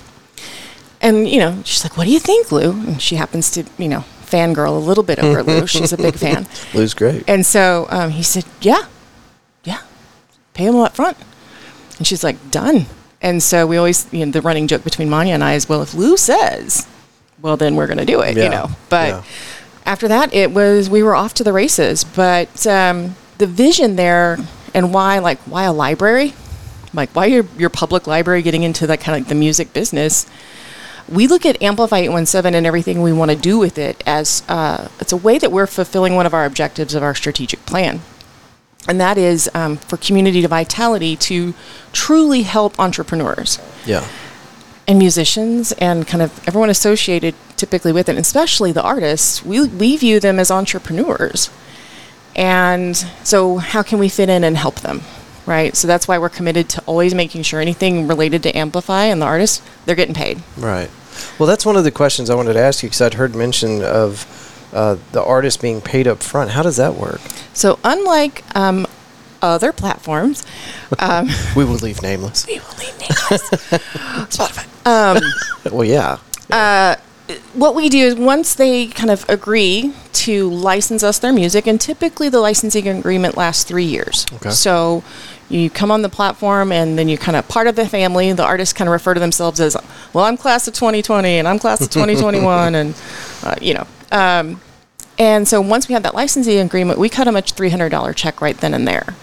And, 1.01 1.29
you 1.29 1.39
know, 1.39 1.63
she's 1.65 1.85
like, 1.85 1.97
What 1.97 2.05
do 2.05 2.11
you 2.13 2.19
think, 2.19 2.51
Lou? 2.51 2.71
And 2.73 3.01
she 3.01 3.17
happens 3.17 3.51
to, 3.53 3.65
you 3.79 3.89
know, 3.89 4.05
fangirl 4.25 4.77
a 4.77 4.81
little 4.81 5.05
bit 5.05 5.19
over 5.19 5.43
Lou. 5.43 5.67
She's 5.67 5.93
a 5.93 5.97
big 5.97 6.15
fan. 6.25 6.47
Lou's 6.75 6.95
great. 6.95 7.25
And 7.29 7.47
so 7.47 7.87
um, 7.91 8.11
he 8.11 8.23
said, 8.23 8.45
Yeah, 8.61 8.85
yeah, 9.65 9.81
pay 10.55 10.65
him 10.65 10.77
up 10.77 10.97
front. 10.97 11.17
And 11.99 12.07
she's 12.07 12.25
like, 12.25 12.51
Done. 12.51 12.87
And 13.21 13.43
so 13.43 13.67
we 13.67 13.77
always, 13.77 14.13
you 14.13 14.25
know, 14.25 14.31
the 14.33 14.43
running 14.43 14.69
joke 14.69 14.85
between 14.85 15.11
Manya 15.11 15.35
and 15.35 15.43
I 15.43 15.55
is, 15.55 15.69
Well, 15.69 15.83
if 15.83 15.95
Lou 15.95 16.17
says, 16.17 16.87
well, 17.41 17.57
then 17.57 17.77
we're 17.77 17.87
going 17.87 17.99
to 17.99 18.05
do 18.05 18.21
it, 18.21 18.37
Yeah, 18.37 18.45
you 18.45 18.51
know. 18.51 18.71
But 18.89 19.09
yeah. 19.09 19.23
after 19.87 20.09
that, 20.09 20.35
it 20.35 20.51
was, 20.51 20.91
we 20.91 21.03
were 21.03 21.15
off 21.15 21.35
to 21.35 21.45
the 21.45 21.53
races. 21.53 22.05
But 22.05 22.67
um, 22.67 23.15
the 23.39 23.47
vision 23.47 23.97
there 23.97 24.39
and 24.75 24.93
why, 24.93 25.19
like, 25.21 25.39
why 25.41 25.65
a 25.65 25.73
library? 25.73 26.35
Like, 26.93 27.11
why 27.11 27.27
your, 27.27 27.45
your 27.57 27.71
public 27.71 28.07
library 28.07 28.43
getting 28.43 28.63
into 28.63 28.87
that 28.89 29.01
kind 29.01 29.17
of 29.17 29.23
like 29.23 29.29
the 29.29 29.35
music 29.35 29.73
business? 29.73 30.27
We 31.11 31.27
look 31.27 31.47
at 31.47 31.61
Amplify 31.63 31.99
817 31.99 32.55
and 32.57 32.67
everything 32.67 33.03
we 33.03 33.13
want 33.13 33.31
to 33.31 33.37
do 33.37 33.59
with 33.59 33.79
it 33.79 34.03
as 34.07 34.43
uh, 34.49 34.89
it's 35.01 35.13
a 35.13 35.17
way 35.17 35.39
that 35.39 35.51
we're 35.53 35.67
fulfilling 35.67 36.15
one 36.15 36.27
of 36.27 36.35
our 36.35 36.45
objectives 36.45 36.95
of 36.95 37.03
our 37.03 37.15
strategic 37.15 37.65
plan. 37.67 38.01
And 38.87 39.01
that 39.01 39.19
is 39.19 39.51
um, 39.55 39.77
for 39.77 39.97
community 39.97 40.41
to 40.43 40.49
vitality 40.49 41.17
to 41.17 41.55
truly 41.93 42.43
help 42.43 42.79
entrepreneurs 42.79 43.59
Yeah. 43.85 44.07
and 44.87 44.99
musicians 44.99 45.73
and 45.73 46.07
kind 46.07 46.23
of 46.23 46.47
everyone 46.49 46.71
associated 46.71 47.35
typically 47.57 47.93
with 47.93 48.09
it, 48.09 48.13
and 48.13 48.19
especially 48.21 48.73
the 48.73 48.83
artists. 48.83 49.45
We, 49.45 49.67
we 49.67 49.97
view 49.97 50.21
them 50.21 50.39
as 50.39 50.51
entrepreneurs. 50.51 51.51
And 52.37 52.97
so, 53.25 53.57
how 53.57 53.83
can 53.83 53.99
we 53.99 54.09
fit 54.09 54.29
in 54.29 54.45
and 54.45 54.57
help 54.57 54.77
them? 54.81 55.03
Right. 55.49 55.75
So, 55.77 55.89
that's 55.89 56.07
why 56.07 56.19
we're 56.19 56.29
committed 56.29 56.69
to 56.71 56.83
always 56.87 57.15
making 57.15 57.43
sure 57.43 57.61
anything 57.61 58.07
related 58.07 58.43
to 58.45 58.57
Amplify 58.57 59.05
and 59.05 59.21
the 59.23 59.27
artists, 59.27 59.63
they're 59.87 59.97
getting 59.97 60.15
paid. 60.15 60.43
Right. 60.57 60.91
Well, 61.39 61.47
that's 61.47 61.67
one 61.67 61.77
of 61.77 61.85
the 61.85 61.91
questions 61.91 62.31
I 62.31 62.35
wanted 62.35 62.53
to 62.53 62.61
ask 62.61 62.83
you 62.83 62.89
because 62.89 63.01
I'd 63.01 63.15
heard 63.15 63.35
mention 63.35 63.83
of 63.83 64.27
uh, 64.73 64.97
the 65.13 65.23
artist 65.23 65.61
being 65.61 65.81
paid 65.81 66.07
up 66.07 66.23
front. 66.23 66.51
How 66.51 66.63
does 66.63 66.77
that 66.77 66.95
work? 66.95 67.21
So, 67.55 67.79
unlike 67.83 68.45
um, 68.57 68.87
other 69.43 69.73
platforms. 69.73 70.45
Um, 70.99 71.29
We 71.57 71.65
will 71.65 71.75
leave 71.77 72.03
nameless. 72.03 72.47
we 72.47 72.59
will 72.59 72.77
leave 72.79 72.99
nameless. 73.01 73.43
Spotify. 74.31 74.87
Um, 74.87 75.23
Well, 75.73 75.85
yeah. 75.85 76.19
what 77.55 77.75
we 77.75 77.89
do 77.89 77.99
is 77.99 78.15
once 78.15 78.55
they 78.55 78.87
kind 78.89 79.11
of 79.11 79.29
agree 79.29 79.93
to 80.13 80.51
license 80.51 81.03
us 81.03 81.19
their 81.19 81.33
music, 81.33 81.67
and 81.67 81.81
typically 81.81 82.29
the 82.29 82.41
licensing 82.41 82.89
agreement 82.89 83.37
lasts 83.37 83.65
three 83.65 83.85
years. 83.85 84.27
Okay. 84.35 84.51
So 84.51 85.05
you 85.49 85.71
come 85.71 85.91
on 85.91 86.03
the 86.03 86.09
platform, 86.09 86.73
and 86.73 86.99
then 86.99 87.09
you're 87.09 87.19
kind 87.19 87.37
of 87.37 87.49
part 87.49 87.67
of 87.67 87.77
the 87.77 87.89
family. 87.89 88.33
The 88.33 88.45
artists 88.45 88.73
kind 88.73 88.89
of 88.89 88.93
refer 88.93 89.15
to 89.15 89.21
themselves 89.21 89.61
as, 89.61 89.77
"Well, 90.13 90.25
I'm 90.25 90.37
class 90.37 90.69
of 90.69 90.75
2020, 90.75 91.39
and 91.39 91.49
I'm 91.49 91.59
class 91.59 91.81
of 91.81 91.91
2021," 91.91 92.75
and 92.75 92.95
uh, 93.43 93.55
you 93.61 93.75
know. 93.75 93.87
Um, 94.11 94.61
and 95.19 95.49
so 95.49 95.61
once 95.61 95.89
we 95.89 95.95
have 95.95 96.05
that 96.05 96.15
licensing 96.15 96.59
agreement, 96.59 96.99
we 96.99 97.09
cut 97.09 97.25
them 97.25 97.37
a 97.37 97.43
$300 97.43 98.15
check 98.15 98.41
right 98.41 98.57
then 98.57 98.73
and 98.73 98.87
there. 98.87 99.17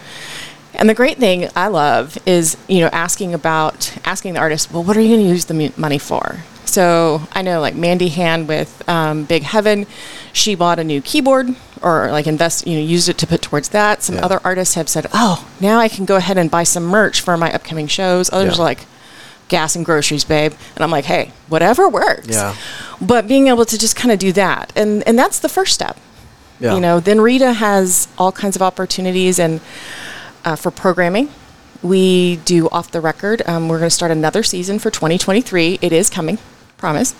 And 0.74 0.90
the 0.90 0.94
great 0.94 1.16
thing 1.16 1.48
I 1.56 1.68
love 1.68 2.18
is, 2.26 2.58
you 2.68 2.80
know, 2.80 2.90
asking 2.92 3.32
about 3.32 3.96
asking 4.04 4.34
the 4.34 4.40
artist, 4.40 4.70
well, 4.70 4.84
what 4.84 4.94
are 4.96 5.00
you 5.00 5.16
going 5.16 5.26
to 5.26 5.28
use 5.28 5.46
the 5.46 5.72
money 5.78 5.98
for? 5.98 6.42
So 6.66 7.22
I 7.32 7.40
know, 7.40 7.60
like 7.60 7.74
Mandy 7.74 8.08
Hand 8.08 8.46
with 8.46 8.86
um, 8.86 9.24
Big 9.24 9.42
Heaven, 9.42 9.86
she 10.34 10.54
bought 10.54 10.78
a 10.78 10.84
new 10.84 11.00
keyboard 11.00 11.56
or 11.82 12.10
like 12.10 12.26
invest, 12.26 12.66
you 12.66 12.74
know, 12.78 12.84
used 12.84 13.08
it 13.08 13.18
to 13.18 13.26
put 13.26 13.42
towards 13.42 13.68
that. 13.70 14.02
Some 14.02 14.16
Yeah. 14.16 14.24
other 14.24 14.40
artists 14.44 14.74
have 14.74 14.88
said, 14.88 15.06
oh, 15.12 15.46
now 15.60 15.78
I 15.78 15.88
can 15.88 16.04
go 16.04 16.16
ahead 16.16 16.38
and 16.38 16.50
buy 16.50 16.64
some 16.64 16.84
merch 16.84 17.20
for 17.20 17.36
my 17.36 17.52
upcoming 17.52 17.86
shows. 17.86 18.30
Others 18.32 18.56
Yeah. 18.56 18.62
are 18.62 18.64
like, 18.64 18.86
gas 19.48 19.76
and 19.76 19.84
groceries, 19.84 20.24
babe. 20.24 20.52
And 20.74 20.82
I'm 20.82 20.90
like, 20.90 21.04
hey, 21.04 21.32
whatever 21.48 21.88
works. 21.88 22.28
Yeah. 22.28 22.54
But 23.00 23.28
being 23.28 23.46
able 23.48 23.64
to 23.66 23.78
just 23.78 23.94
kind 23.94 24.10
of 24.10 24.18
do 24.18 24.32
that, 24.32 24.72
and 24.74 25.02
and 25.06 25.18
that's 25.18 25.38
the 25.38 25.48
first 25.48 25.74
step. 25.74 25.96
Yeah. 26.58 26.74
You 26.74 26.80
know, 26.80 26.98
then 27.00 27.20
Rita 27.20 27.52
has 27.52 28.08
all 28.18 28.32
kinds 28.32 28.56
of 28.56 28.62
opportunities 28.62 29.38
and 29.38 29.60
uh, 30.44 30.56
for 30.56 30.70
programming. 30.70 31.28
We 31.82 32.36
do 32.46 32.68
off 32.70 32.90
the 32.90 33.00
record. 33.02 33.42
Um, 33.46 33.68
we're 33.68 33.78
going 33.78 33.90
to 33.90 33.94
start 33.94 34.10
another 34.10 34.42
season 34.42 34.78
for 34.78 34.90
2023. 34.90 35.78
It 35.82 35.92
is 35.92 36.08
coming, 36.08 36.38
promise. 36.78 37.14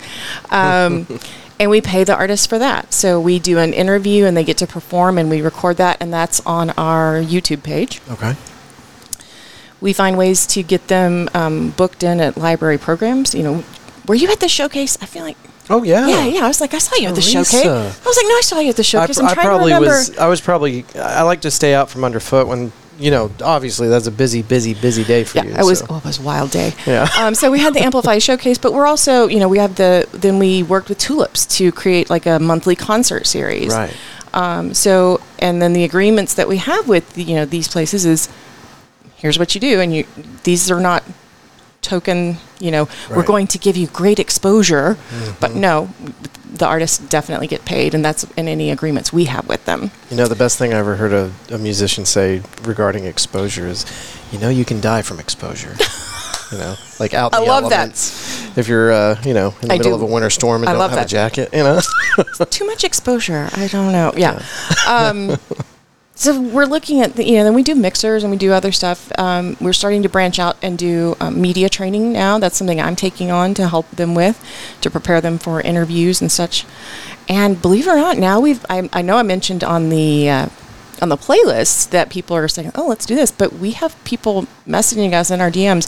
Um, 0.49 1.07
and 1.59 1.69
we 1.69 1.81
pay 1.81 2.03
the 2.03 2.15
artists 2.15 2.45
for 2.45 2.59
that. 2.59 2.93
So 2.93 3.19
we 3.19 3.39
do 3.39 3.57
an 3.57 3.73
interview 3.73 4.25
and 4.25 4.35
they 4.37 4.43
get 4.43 4.57
to 4.59 4.67
perform 4.67 5.17
and 5.17 5.29
we 5.29 5.41
record 5.41 5.77
that, 5.77 5.97
and 6.01 6.11
that's 6.13 6.39
on 6.45 6.69
our 6.71 7.21
YouTube 7.21 7.63
page. 7.63 8.01
Okay. 8.11 8.35
We 9.79 9.93
find 9.93 10.17
ways 10.17 10.47
to 10.47 10.63
get 10.63 10.87
them 10.87 11.29
um, 11.33 11.69
booked 11.71 12.01
in 12.03 12.19
at 12.19 12.35
library 12.37 12.77
programs. 12.79 13.35
You 13.35 13.43
know, 13.43 13.63
were 14.07 14.15
you 14.15 14.31
at 14.31 14.39
the 14.39 14.49
showcase? 14.49 14.97
I 15.01 15.05
feel 15.05 15.23
like. 15.23 15.37
Oh, 15.69 15.83
yeah. 15.83 16.07
Yeah, 16.07 16.25
yeah. 16.25 16.45
I 16.45 16.47
was 16.47 16.61
like, 16.61 16.73
I 16.73 16.77
saw 16.77 16.95
you 16.95 17.09
at 17.09 17.15
the 17.15 17.21
Teresa. 17.21 17.43
showcase. 17.43 17.65
I 17.65 18.07
was 18.07 18.17
like, 18.17 18.25
no, 18.27 18.35
I 18.35 18.41
saw 18.43 18.59
you 18.59 18.69
at 18.69 18.75
the 18.77 18.81
I, 18.81 18.83
showcase. 18.83 19.17
pr- 19.17 19.23
I'm 19.23 19.29
I 19.29 19.33
trying 19.33 19.45
probably 19.47 19.71
to 19.71 19.75
remember. 19.75 19.95
was. 19.97 20.17
I 20.17 20.27
was 20.27 20.41
probably. 20.41 20.85
I 20.95 21.23
like 21.23 21.41
to 21.41 21.51
stay 21.51 21.73
out 21.75 21.89
from 21.89 22.03
underfoot 22.05 22.47
when 22.47 22.71
you 22.97 23.11
know. 23.11 23.31
Obviously, 23.41 23.87
that's 23.87 24.07
a 24.07 24.11
busy, 24.11 24.41
busy, 24.41 24.73
busy 24.73 25.03
day 25.03 25.23
for 25.23 25.39
yeah, 25.39 25.43
you. 25.45 25.51
it 25.51 25.63
was. 25.63 25.79
so. 25.79 25.87
Oh, 25.89 25.97
it 25.97 26.05
was 26.05 26.19
a 26.19 26.21
wild 26.21 26.51
day. 26.51 26.73
Yeah. 26.85 27.07
Um, 27.17 27.33
so 27.33 27.49
we 27.49 27.59
had 27.59 27.73
the 27.73 27.81
Amplify 27.81 28.17
showcase, 28.19 28.57
but 28.57 28.73
we're 28.73 28.85
also, 28.85 29.27
you 29.27 29.39
know, 29.39 29.49
we 29.49 29.57
have 29.57 29.75
the. 29.75 30.07
Then 30.11 30.39
we 30.39 30.63
worked 30.63 30.89
with 30.89 30.99
Tulips 30.99 31.45
to 31.57 31.71
create 31.71 32.09
like 32.09 32.25
a 32.25 32.39
monthly 32.39 32.75
concert 32.75 33.25
series. 33.25 33.73
Right. 33.73 33.95
Um, 34.33 34.73
so, 34.73 35.19
and 35.39 35.61
then 35.61 35.73
the 35.73 35.83
agreements 35.83 36.35
that 36.35 36.47
we 36.47 36.57
have 36.57 36.87
with 36.87 37.13
the, 37.13 37.23
you 37.23 37.35
know 37.35 37.45
these 37.45 37.67
places 37.67 38.05
is, 38.05 38.29
here's 39.15 39.39
what 39.39 39.55
you 39.55 39.61
do, 39.61 39.79
and 39.81 39.95
you 39.95 40.05
these 40.43 40.69
are 40.69 40.79
not 40.79 41.03
token. 41.81 42.37
You 42.59 42.71
know, 42.71 42.89
we're 43.09 43.23
going 43.23 43.47
to 43.47 43.57
give 43.57 43.77
you 43.77 43.87
great 43.87 44.19
exposure, 44.19 44.97
but 45.39 45.55
no, 45.55 45.89
the 46.57 46.65
artists 46.65 46.97
definitely 46.97 47.47
get 47.47 47.65
paid, 47.65 47.93
and 47.93 48.03
that's 48.03 48.23
in 48.35 48.47
any 48.47 48.71
agreements 48.71 49.13
we 49.13 49.25
have 49.25 49.47
with 49.47 49.65
them. 49.65 49.91
You 50.09 50.17
know, 50.17 50.27
the 50.27 50.35
best 50.35 50.57
thing 50.57 50.73
I 50.73 50.77
ever 50.77 50.95
heard 50.95 51.13
a, 51.13 51.31
a 51.53 51.57
musician 51.57 52.05
say 52.05 52.41
regarding 52.63 53.05
exposure 53.05 53.67
is, 53.67 53.85
you 54.31 54.39
know, 54.39 54.49
you 54.49 54.65
can 54.65 54.81
die 54.81 55.01
from 55.01 55.19
exposure. 55.19 55.75
you 56.51 56.57
know, 56.57 56.75
like 56.99 57.13
out. 57.13 57.33
I 57.33 57.39
the 57.41 57.45
love 57.45 57.69
that. 57.69 57.91
If 58.57 58.67
you're, 58.67 58.91
uh, 58.91 59.21
you 59.23 59.33
know, 59.33 59.53
in 59.61 59.67
the 59.67 59.73
I 59.75 59.77
middle 59.77 59.97
do. 59.97 60.03
of 60.03 60.09
a 60.09 60.13
winter 60.13 60.29
storm 60.29 60.63
and 60.63 60.69
I 60.69 60.73
don't 60.73 60.79
love 60.79 60.91
have 60.91 60.99
a 60.99 61.03
that. 61.03 61.09
jacket, 61.09 61.49
you 61.53 61.63
know. 61.63 61.79
too 62.49 62.65
much 62.65 62.83
exposure. 62.83 63.49
I 63.53 63.67
don't 63.67 63.91
know. 63.91 64.13
Yeah. 64.15 64.41
Um, 64.87 65.37
so 66.17 66.41
we're 66.41 66.65
looking 66.65 67.01
at 67.01 67.13
the, 67.13 67.23
you 67.23 67.37
know, 67.37 67.43
then 67.43 67.53
we 67.53 67.61
do 67.61 67.75
mixers 67.75 68.23
and 68.23 68.31
we 68.31 68.37
do 68.37 68.51
other 68.51 68.71
stuff. 68.71 69.11
Um, 69.19 69.55
we're 69.61 69.71
starting 69.71 70.01
to 70.01 70.09
branch 70.09 70.39
out 70.39 70.57
and 70.63 70.75
do 70.77 71.15
um, 71.19 71.39
media 71.39 71.69
training 71.69 72.11
now. 72.11 72.39
That's 72.39 72.57
something 72.57 72.81
I'm 72.81 72.95
taking 72.95 73.29
on 73.29 73.53
to 73.53 73.69
help 73.69 73.89
them 73.91 74.15
with, 74.15 74.43
to 74.81 74.89
prepare 74.89 75.21
them 75.21 75.37
for 75.37 75.61
interviews 75.61 76.19
and 76.19 76.31
such. 76.31 76.65
And 77.29 77.61
believe 77.61 77.85
it 77.87 77.91
or 77.91 77.95
not, 77.97 78.17
now 78.17 78.39
we've, 78.39 78.65
I, 78.67 78.89
I 78.91 79.03
know 79.03 79.17
I 79.17 79.23
mentioned 79.23 79.63
on 79.63 79.89
the, 79.89 80.27
uh, 80.27 80.49
on 81.03 81.09
the 81.09 81.17
playlist 81.17 81.91
that 81.91 82.09
people 82.09 82.35
are 82.35 82.47
saying, 82.47 82.71
oh, 82.73 82.87
let's 82.87 83.05
do 83.05 83.13
this. 83.13 83.29
But 83.29 83.53
we 83.53 83.71
have 83.71 84.03
people 84.03 84.47
messaging 84.67 85.13
us 85.13 85.29
in 85.29 85.39
our 85.39 85.51
DMs, 85.51 85.87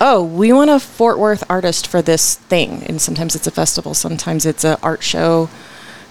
oh, 0.00 0.24
we 0.24 0.52
want 0.52 0.70
a 0.70 0.80
Fort 0.80 1.18
Worth 1.18 1.48
artist 1.48 1.86
for 1.86 2.02
this 2.02 2.34
thing. 2.34 2.82
And 2.84 3.00
sometimes 3.00 3.36
it's 3.36 3.46
a 3.46 3.52
festival, 3.52 3.94
sometimes 3.94 4.46
it's 4.46 4.64
an 4.64 4.78
art 4.82 5.04
show. 5.04 5.48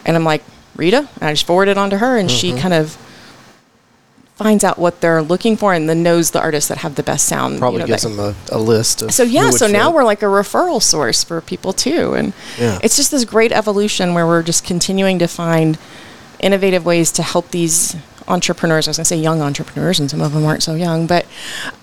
And 0.06 0.16
I'm 0.16 0.24
like, 0.24 0.44
Rita? 0.78 1.10
And 1.20 1.24
I 1.24 1.34
just 1.34 1.46
forward 1.46 1.68
it 1.68 1.78
on 1.78 1.89
to 1.89 1.98
her, 1.98 2.18
and 2.18 2.32
she 2.32 2.51
Mm-hmm. 2.51 2.60
kind 2.60 2.74
of 2.74 2.98
finds 4.39 4.63
out 4.63 4.79
what 4.79 5.01
they're 5.01 5.22
looking 5.22 5.58
for 5.58 5.74
and 5.74 5.89
then 5.89 6.01
knows 6.01 6.31
the 6.31 6.39
artists 6.39 6.69
that 6.69 6.77
have 6.77 6.96
the 6.96 7.03
best 7.03 7.25
sound. 7.27 7.55
you 7.55 7.60
Probably 7.60 7.79
know, 7.81 7.88
gives 7.88 8.03
that- 8.03 8.10
them 8.15 8.36
a, 8.51 8.55
a 8.55 8.58
list 8.58 9.01
of. 9.01 9.12
so 9.12 9.24
yeah, 9.24 9.50
so 9.50 9.67
now 9.67 9.88
fit. 9.89 9.96
we're 9.96 10.05
like 10.05 10.22
a 10.22 10.27
referral 10.27 10.81
source 10.81 11.25
for 11.25 11.41
people 11.41 11.74
too, 11.74 12.13
and 12.13 12.31
Yeah. 12.58 12.79
it's 12.81 12.96
just 12.96 13.12
this 13.12 13.25
great 13.25 13.51
evolution 13.51 14.13
where 14.13 14.25
we're 14.25 14.41
just 14.43 14.63
continuing 14.63 15.19
to 15.19 15.27
find 15.27 15.77
innovative 16.39 16.86
ways 16.86 17.12
to 17.12 17.22
help 17.22 17.51
these 17.51 17.98
entrepreneurs. 18.29 18.88
I 18.88 18.91
was 18.91 18.98
going 18.98 19.03
to 19.03 19.09
say 19.09 19.17
young 19.17 19.41
entrepreneurs, 19.41 20.00
and 20.00 20.09
some 20.09 20.21
of 20.21 20.31
them 20.33 20.45
aren't 20.45 20.63
so 20.63 20.75
young, 20.75 21.07
but 21.07 21.25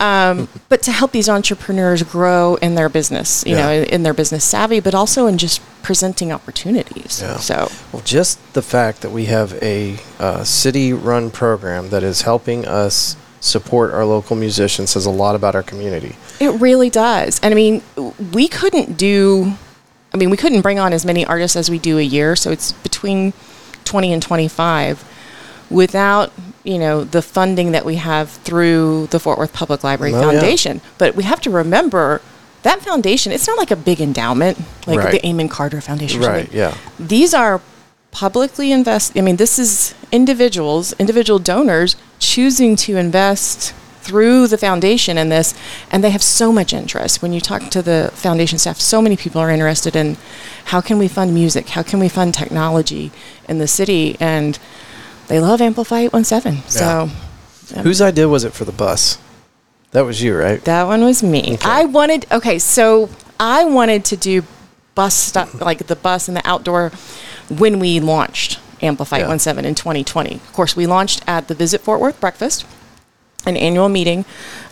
um, 0.00 0.48
but 0.68 0.80
to 0.82 0.92
help 0.92 1.12
these 1.12 1.28
entrepreneurs 1.28 2.02
grow 2.02 2.54
in 2.56 2.74
their 2.74 2.88
business, 2.88 3.44
you 3.46 3.54
know, 3.54 3.70
Yeah. 3.70 3.82
in, 3.82 3.84
in 3.84 4.02
their 4.04 4.14
business 4.14 4.44
savvy, 4.44 4.80
but 4.80 4.94
also 4.94 5.26
in 5.26 5.36
just 5.38 5.60
presenting 5.82 6.32
opportunities. 6.32 7.20
Yeah. 7.22 7.36
So 7.38 7.70
Well, 7.92 8.02
just 8.04 8.38
the 8.54 8.62
fact 8.62 9.02
that 9.02 9.10
we 9.10 9.26
have 9.26 9.52
a 9.62 9.98
uh, 10.18 10.44
city-run 10.44 11.30
program 11.30 11.90
that 11.90 12.02
is 12.02 12.22
helping 12.22 12.66
us 12.66 13.16
support 13.40 13.92
our 13.92 14.04
local 14.04 14.34
musicians 14.34 14.90
says 14.90 15.06
a 15.06 15.10
lot 15.10 15.36
about 15.36 15.54
our 15.54 15.62
community. 15.62 16.16
It 16.40 16.60
really 16.60 16.90
does. 16.90 17.38
And 17.42 17.52
I 17.52 17.54
mean, 17.54 17.82
we 18.32 18.48
couldn't 18.48 18.96
do, 18.96 19.52
I 20.12 20.16
mean, 20.16 20.30
we 20.30 20.36
couldn't 20.36 20.62
bring 20.62 20.78
on 20.80 20.92
as 20.92 21.04
many 21.04 21.24
artists 21.24 21.54
as 21.56 21.70
we 21.70 21.78
do 21.78 21.98
a 21.98 22.02
year. 22.02 22.34
So 22.34 22.50
it's 22.50 22.72
between 22.72 23.32
20 23.84 24.12
and 24.12 24.22
25 24.22 25.04
without, 25.70 26.32
you 26.64 26.78
know, 26.78 27.04
the 27.04 27.22
funding 27.22 27.72
that 27.72 27.84
we 27.84 27.96
have 27.96 28.30
through 28.30 29.08
the 29.08 29.18
Fort 29.18 29.38
Worth 29.38 29.52
Public 29.52 29.82
Library 29.84 30.14
Oh, 30.14 30.20
yeah. 30.20 30.30
Foundation. 30.30 30.80
But 30.98 31.14
we 31.16 31.24
have 31.24 31.40
to 31.42 31.50
remember 31.50 32.20
that 32.62 32.82
foundation, 32.82 33.30
it's 33.32 33.46
not 33.46 33.56
like 33.58 33.70
a 33.70 33.76
big 33.76 34.00
endowment 34.00 34.58
like 34.86 34.98
Right. 34.98 35.12
the 35.12 35.28
Amon 35.28 35.48
Carter 35.48 35.80
Foundation. 35.80 36.20
Right, 36.20 36.52
yeah. 36.52 36.76
These 36.98 37.32
are 37.32 37.60
publicly 38.10 38.72
invest. 38.72 39.16
I 39.16 39.20
mean, 39.20 39.36
this 39.36 39.58
is 39.58 39.94
individuals, 40.10 40.92
individual 40.98 41.38
donors 41.38 41.94
choosing 42.18 42.74
to 42.76 42.96
invest 42.96 43.72
through 44.00 44.46
the 44.46 44.56
foundation 44.58 45.18
in 45.18 45.28
this, 45.28 45.52
and 45.90 46.02
they 46.02 46.10
have 46.10 46.22
so 46.22 46.50
much 46.52 46.72
interest. 46.72 47.22
When 47.22 47.32
you 47.32 47.40
talk 47.40 47.70
to 47.70 47.82
the 47.82 48.10
foundation 48.14 48.58
staff, 48.58 48.80
so 48.80 49.02
many 49.02 49.16
people 49.16 49.40
are 49.40 49.50
interested 49.50 49.94
in 49.96 50.16
how 50.66 50.80
can 50.80 50.98
we 50.98 51.08
fund 51.08 51.34
music, 51.34 51.70
how 51.70 51.82
can 51.82 51.98
we 52.00 52.08
fund 52.08 52.32
technology 52.32 53.10
in 53.48 53.58
the 53.58 53.66
city, 53.68 54.16
and 54.18 54.58
they 55.28 55.40
love 55.40 55.60
Amplify 55.60 56.00
817. 56.02 56.62
So 56.68 57.10
um, 57.76 57.82
Whose 57.82 58.00
idea 58.00 58.28
was 58.28 58.44
it 58.44 58.52
for 58.52 58.64
the 58.64 58.72
bus? 58.72 59.18
That 59.92 60.04
was 60.04 60.22
you, 60.22 60.36
right? 60.36 60.62
that 60.64 60.84
one 60.84 61.02
was 61.04 61.22
me. 61.22 61.54
Okay. 61.54 61.58
I 61.68 61.84
wanted 61.84 62.26
okay, 62.30 62.58
so 62.58 63.08
I 63.40 63.64
wanted 63.64 64.04
to 64.06 64.16
do 64.16 64.42
bus 64.94 65.14
stuff 65.14 65.60
like 65.60 65.86
the 65.86 65.96
bus 65.96 66.28
and 66.28 66.36
the 66.36 66.46
outdoor 66.48 66.90
when 67.48 67.78
we 67.78 68.00
launched 68.00 68.60
Amplify 68.82 69.18
Yeah. 69.18 69.36
17 69.36 69.68
in 69.68 69.74
2020. 69.74 70.34
Of 70.34 70.52
course, 70.52 70.76
we 70.76 70.86
launched 70.86 71.22
at 71.26 71.48
the 71.48 71.54
Visit 71.54 71.80
Fort 71.80 72.00
Worth 72.00 72.20
Breakfast, 72.20 72.66
an 73.46 73.56
annual 73.56 73.88
meeting 73.88 74.24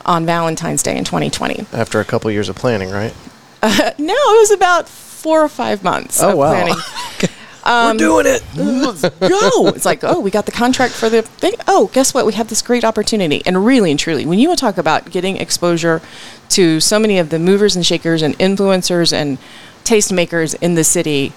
on 0.05 0.27
Valentine's 0.27 0.83
Day 0.83 0.97
in 0.97 1.05
2020. 1.05 1.67
After 1.73 2.01
a 2.01 2.05
couple 2.05 2.31
years 2.31 2.49
of 2.49 2.57
planning, 2.57 2.91
right? 2.91 3.15
No, 3.99 4.15
it 4.15 4.39
was 4.41 4.51
about 4.51 4.89
four 4.89 5.41
or 5.43 5.49
five 5.49 5.83
months 5.83 6.23
Oh, 6.23 6.31
of 6.33 6.37
wow. 6.39 6.51
planning. 6.53 6.77
We're 7.65 7.95
doing 7.99 8.27
it. 8.27 8.43
Let's 8.57 9.03
go. 9.03 9.69
It's 9.69 9.85
like, 9.85 10.05
oh, 10.05 10.21
we 10.21 10.31
got 10.31 10.47
the 10.47 10.53
contract 10.53 10.95
for 10.95 11.09
the 11.09 11.23
thing. 11.23 11.55
Oh, 11.67 11.91
guess 11.93 12.13
what? 12.13 12.27
We 12.27 12.35
have 12.35 12.49
this 12.49 12.63
great 12.63 12.85
opportunity. 12.85 13.43
And 13.47 13.65
really 13.65 13.91
and 13.91 13.99
truly, 13.99 14.27
when 14.27 14.39
you 14.39 14.55
talk 14.57 14.77
about 14.77 15.11
getting 15.11 15.37
exposure 15.37 16.03
to 16.51 16.81
so 16.81 16.99
many 16.99 17.19
of 17.19 17.31
the 17.31 17.39
movers 17.39 17.75
and 17.75 17.85
shakers 17.85 18.23
and 18.23 18.39
influencers 18.39 19.13
and 19.13 19.39
tastemakers 19.85 20.55
in 20.61 20.75
the 20.75 20.85
city, 20.85 21.33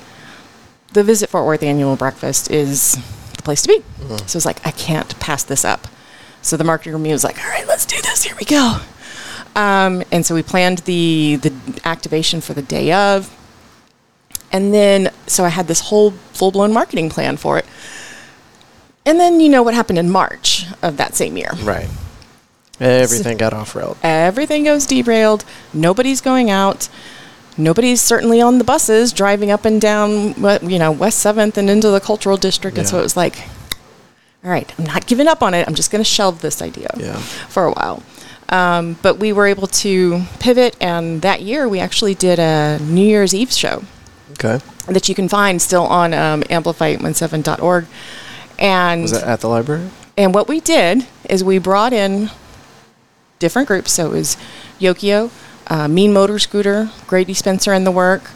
the 0.94 1.04
Visit 1.04 1.30
Fort 1.30 1.46
Worth 1.46 1.64
annual 1.64 1.96
breakfast 1.96 2.52
is 2.52 2.98
the 3.36 3.44
place 3.44 3.62
to 3.64 3.70
be. 3.70 3.84
So 4.26 4.38
it's 4.38 4.46
like, 4.46 4.66
I 4.66 4.72
can't 4.72 5.18
pass 5.20 5.44
this 5.44 5.64
up. 5.64 5.88
So 6.42 6.58
the 6.58 6.64
marketing 6.64 6.94
room 6.94 7.04
was 7.04 7.24
like, 7.24 7.44
all 7.44 7.50
right, 7.50 7.68
let's 7.68 7.86
do 7.86 7.98
this. 8.02 8.24
Here 8.24 8.36
we 8.40 8.46
go. 8.46 8.80
Um, 9.56 10.04
and 10.12 10.26
so 10.26 10.36
we 10.36 10.44
planned 10.44 10.80
the 10.80 11.38
the 11.38 11.82
activation 11.84 12.42
for 12.42 12.54
the 12.54 12.62
day 12.62 12.92
of. 12.92 13.34
And 14.52 14.74
then, 14.74 15.12
so 15.28 15.44
I 15.44 15.50
had 15.50 15.68
this 15.68 15.82
whole 15.82 16.12
full 16.12 16.52
blown 16.52 16.72
marketing 16.74 17.10
plan 17.10 17.38
for 17.38 17.58
it. 17.58 17.66
And 19.06 19.20
then, 19.20 19.40
you 19.40 19.50
know 19.50 19.64
what 19.64 19.74
happened 19.74 20.00
in 20.00 20.10
March 20.10 20.66
of 20.82 20.98
that 20.98 21.16
same 21.16 21.38
year. 21.38 21.52
Right. 21.62 21.90
Everything 22.80 23.38
got 23.38 23.54
off 23.54 23.76
railed. 23.76 23.98
Everything 24.04 24.64
goes 24.64 24.86
derailed. 24.86 25.44
Nobody's 25.74 26.22
going 26.22 26.50
out. 26.50 26.90
Nobody's 27.58 28.02
certainly 28.02 28.40
on 28.40 28.60
the 28.60 28.64
buses 28.64 29.12
driving 29.12 29.50
up 29.50 29.66
and 29.66 29.82
down, 29.82 30.36
you 30.70 30.78
know, 30.78 30.92
West 30.92 31.20
Seventh 31.20 31.58
and 31.58 31.70
into 31.70 31.90
the 31.90 32.00
cultural 32.00 32.38
district. 32.38 32.78
And 32.78 32.88
so 32.88 33.00
it 33.00 33.02
was 33.02 33.18
like, 33.18 33.48
all 34.44 34.52
right, 34.52 34.72
I'm 34.78 34.86
not 34.86 35.08
giving 35.08 35.28
up 35.28 35.42
on 35.42 35.56
it. 35.56 35.68
I'm 35.68 35.74
just 35.74 35.90
going 35.90 36.04
to 36.04 36.10
shelve 36.10 36.42
this 36.42 36.62
idea 36.62 36.90
Yeah. 36.98 37.16
for 37.18 37.66
a 37.66 37.72
while. 37.72 38.04
Um, 38.50 38.98
but 39.02 39.18
we 39.18 39.34
were 39.34 39.48
able 39.48 39.68
to 39.68 40.22
pivot, 40.40 40.78
and 40.80 41.22
that 41.24 41.42
year 41.42 41.68
we 41.68 41.80
actually 41.80 42.14
did 42.14 42.38
a 42.40 42.78
New 42.82 43.06
Year's 43.06 43.34
Eve 43.34 43.52
show 43.52 43.84
Okay. 44.40 44.64
that 44.88 45.10
you 45.10 45.16
can 45.16 45.28
find 45.28 45.62
still 45.62 45.84
on 45.84 46.14
um, 46.14 46.44
amplify817.org. 46.44 47.86
And 48.60 49.02
Was 49.04 49.12
that 49.12 49.24
at 49.24 49.42
the 49.42 49.48
library? 49.50 49.90
and 50.18 50.34
what 50.34 50.48
we 50.48 50.60
did 50.60 51.06
is 51.30 51.44
we 51.44 51.58
brought 51.60 51.94
in 51.94 52.30
different 53.40 53.68
groups. 53.68 53.92
So 53.94 54.08
it 54.08 54.12
was 54.12 54.38
Yokio, 54.80 55.30
uh, 55.68 55.88
Mean 55.88 56.14
Motor 56.14 56.40
Scooter, 56.40 56.90
Grady 57.06 57.34
Spencer 57.34 57.72
and 57.74 57.86
the 57.86 57.92
Work, 57.92 58.32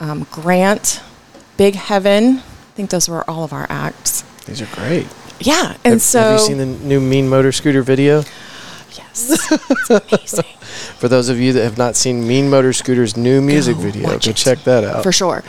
um, 0.00 0.26
Grant, 0.30 1.00
Big 1.56 1.74
Heaven. 1.74 2.38
I 2.38 2.72
think 2.74 2.90
those 2.90 3.08
were 3.08 3.28
all 3.30 3.44
of 3.44 3.52
our 3.52 3.66
acts. 3.68 4.22
These 4.46 4.62
are 4.62 4.68
great. 4.74 5.06
Yeah, 5.38 5.76
and 5.84 5.94
have, 5.94 6.02
so 6.02 6.20
have 6.20 6.40
you 6.40 6.46
seen 6.46 6.58
the 6.58 6.66
new 6.66 7.00
Mean 7.00 7.28
Motor 7.28 7.52
Scooter 7.52 7.82
video? 7.82 8.24
Yes, 9.14 9.52
it's 9.70 9.90
amazing 9.90 10.44
For 10.98 11.08
those 11.08 11.28
of 11.28 11.38
you 11.40 11.52
that 11.54 11.62
have 11.64 11.78
not 11.78 11.96
seen 11.96 12.26
Mean 12.26 12.48
Motor 12.50 12.72
Scooter's 12.72 13.16
new 13.16 13.40
music 13.40 13.76
Go 13.76 13.82
video, 13.82 14.08
go 14.08 14.14
it. 14.14 14.20
check 14.36 14.58
that 14.64 14.84
out. 14.84 15.02
for 15.02 15.12
sure. 15.12 15.42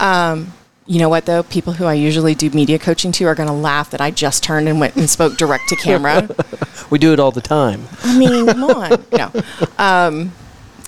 Um, 0.00 0.52
you 0.86 0.98
know 0.98 1.08
what 1.08 1.26
though? 1.26 1.42
People 1.42 1.74
who 1.74 1.84
I 1.84 1.94
usually 1.94 2.34
do 2.34 2.50
media 2.50 2.78
coaching 2.78 3.12
to 3.12 3.24
are 3.26 3.34
going 3.34 3.48
to 3.48 3.54
laugh 3.54 3.90
that 3.90 4.00
I 4.00 4.10
just 4.10 4.42
turned 4.42 4.68
and 4.68 4.80
went 4.80 4.96
and 4.96 5.08
spoke 5.08 5.36
direct 5.36 5.68
to 5.68 5.76
camera. 5.76 6.28
We 6.90 6.98
do 6.98 7.12
it 7.14 7.20
all 7.20 7.30
the 7.30 7.40
time. 7.40 7.86
I 8.02 8.18
mean, 8.18 8.46
come 8.46 8.64
on. 8.64 9.04
No. 9.12 9.30
Um, 9.78 10.32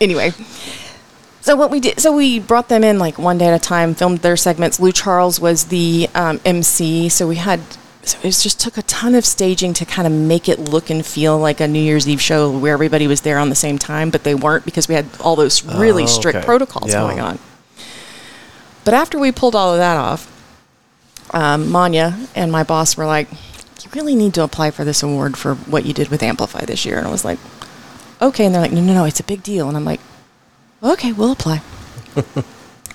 anyway, 0.02 0.32
so 1.40 1.56
what 1.56 1.70
we 1.70 1.80
did, 1.80 1.98
so 1.98 2.14
we 2.14 2.40
brought 2.40 2.68
them 2.68 2.84
in 2.84 2.98
like 2.98 3.18
one 3.18 3.38
day 3.38 3.46
at 3.46 3.54
a 3.54 3.58
time, 3.58 3.94
filmed 3.94 4.18
their 4.18 4.36
segments. 4.36 4.78
Lou 4.78 4.92
Charles 4.92 5.40
was 5.40 5.64
the 5.66 6.08
um, 6.14 6.40
MC, 6.44 7.08
so 7.08 7.26
we 7.26 7.36
had. 7.36 7.60
So 8.06 8.18
it 8.22 8.32
just 8.32 8.60
took 8.60 8.76
a 8.76 8.82
ton 8.82 9.14
of 9.14 9.24
staging 9.24 9.72
to 9.74 9.84
kind 9.86 10.06
of 10.06 10.12
make 10.12 10.48
it 10.48 10.58
look 10.58 10.90
and 10.90 11.04
feel 11.04 11.38
like 11.38 11.60
a 11.60 11.66
New 11.68 11.80
Year's 11.80 12.06
Eve 12.08 12.20
show 12.20 12.50
where 12.50 12.74
everybody 12.74 13.06
was 13.06 13.22
there 13.22 13.38
on 13.38 13.48
the 13.48 13.54
same 13.54 13.78
time, 13.78 14.10
but 14.10 14.24
they 14.24 14.34
weren't 14.34 14.64
because 14.66 14.88
we 14.88 14.94
had 14.94 15.06
all 15.20 15.36
those 15.36 15.64
really 15.64 16.02
Oh, 16.04 16.06
strict 16.06 16.36
okay. 16.36 16.44
protocols 16.44 16.90
Yeah. 16.92 17.00
going 17.00 17.20
on. 17.20 17.38
But 18.84 18.92
after 18.94 19.18
we 19.18 19.32
pulled 19.32 19.54
all 19.54 19.72
of 19.72 19.78
that 19.78 19.96
off, 19.96 20.30
um, 21.30 21.70
Manya 21.70 22.18
and 22.34 22.52
my 22.52 22.62
boss 22.62 22.96
were 22.96 23.06
like, 23.06 23.30
"You 23.82 23.88
really 23.94 24.14
need 24.14 24.34
to 24.34 24.42
apply 24.42 24.70
for 24.70 24.84
this 24.84 25.02
award 25.02 25.36
for 25.38 25.54
what 25.54 25.86
you 25.86 25.94
did 25.94 26.08
with 26.08 26.22
Amplify 26.22 26.64
this 26.66 26.84
year." 26.84 26.98
And 26.98 27.06
I 27.06 27.10
was 27.10 27.24
like, 27.24 27.38
"Okay." 28.20 28.44
And 28.44 28.54
they're 28.54 28.60
like, 28.62 28.72
"No, 28.72 28.82
no, 28.82 28.92
no, 28.92 29.04
it's 29.04 29.20
a 29.20 29.24
big 29.24 29.42
deal." 29.42 29.66
And 29.68 29.76
I'm 29.76 29.84
like, 29.86 30.00
"Okay, 30.82 31.12
we'll 31.12 31.32
apply." 31.32 31.62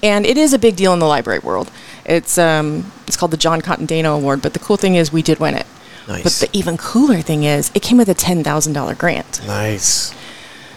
and 0.03 0.25
it 0.25 0.37
is 0.37 0.53
a 0.53 0.59
big 0.59 0.75
deal 0.75 0.93
in 0.93 0.99
the 0.99 1.05
library 1.07 1.39
world. 1.39 1.71
It's 2.05 2.37
um, 2.37 2.91
it's 3.07 3.17
called 3.17 3.31
the 3.31 3.37
John 3.37 3.61
Cotton 3.61 3.85
Dana 3.85 4.11
Award. 4.11 4.41
But 4.41 4.53
the 4.53 4.59
cool 4.59 4.77
thing 4.77 4.95
is, 4.95 5.11
we 5.11 5.21
did 5.21 5.39
win 5.39 5.55
it. 5.55 5.65
Nice. 6.07 6.23
But 6.23 6.33
the 6.33 6.57
even 6.57 6.77
cooler 6.77 7.21
thing 7.21 7.43
is, 7.43 7.71
it 7.75 7.81
came 7.81 7.97
with 7.97 8.09
a 8.09 8.13
ten 8.13 8.43
thousand 8.43 8.73
dollar 8.73 8.95
grant. 8.95 9.45
Nice. 9.45 10.13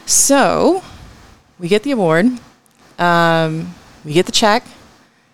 So 0.05 0.83
we 1.59 1.69
get 1.69 1.85
the 1.85 1.93
award, 1.93 2.27
um, 2.99 3.75
we 4.05 4.13
get 4.13 4.27
the 4.27 4.33
check, 4.33 4.65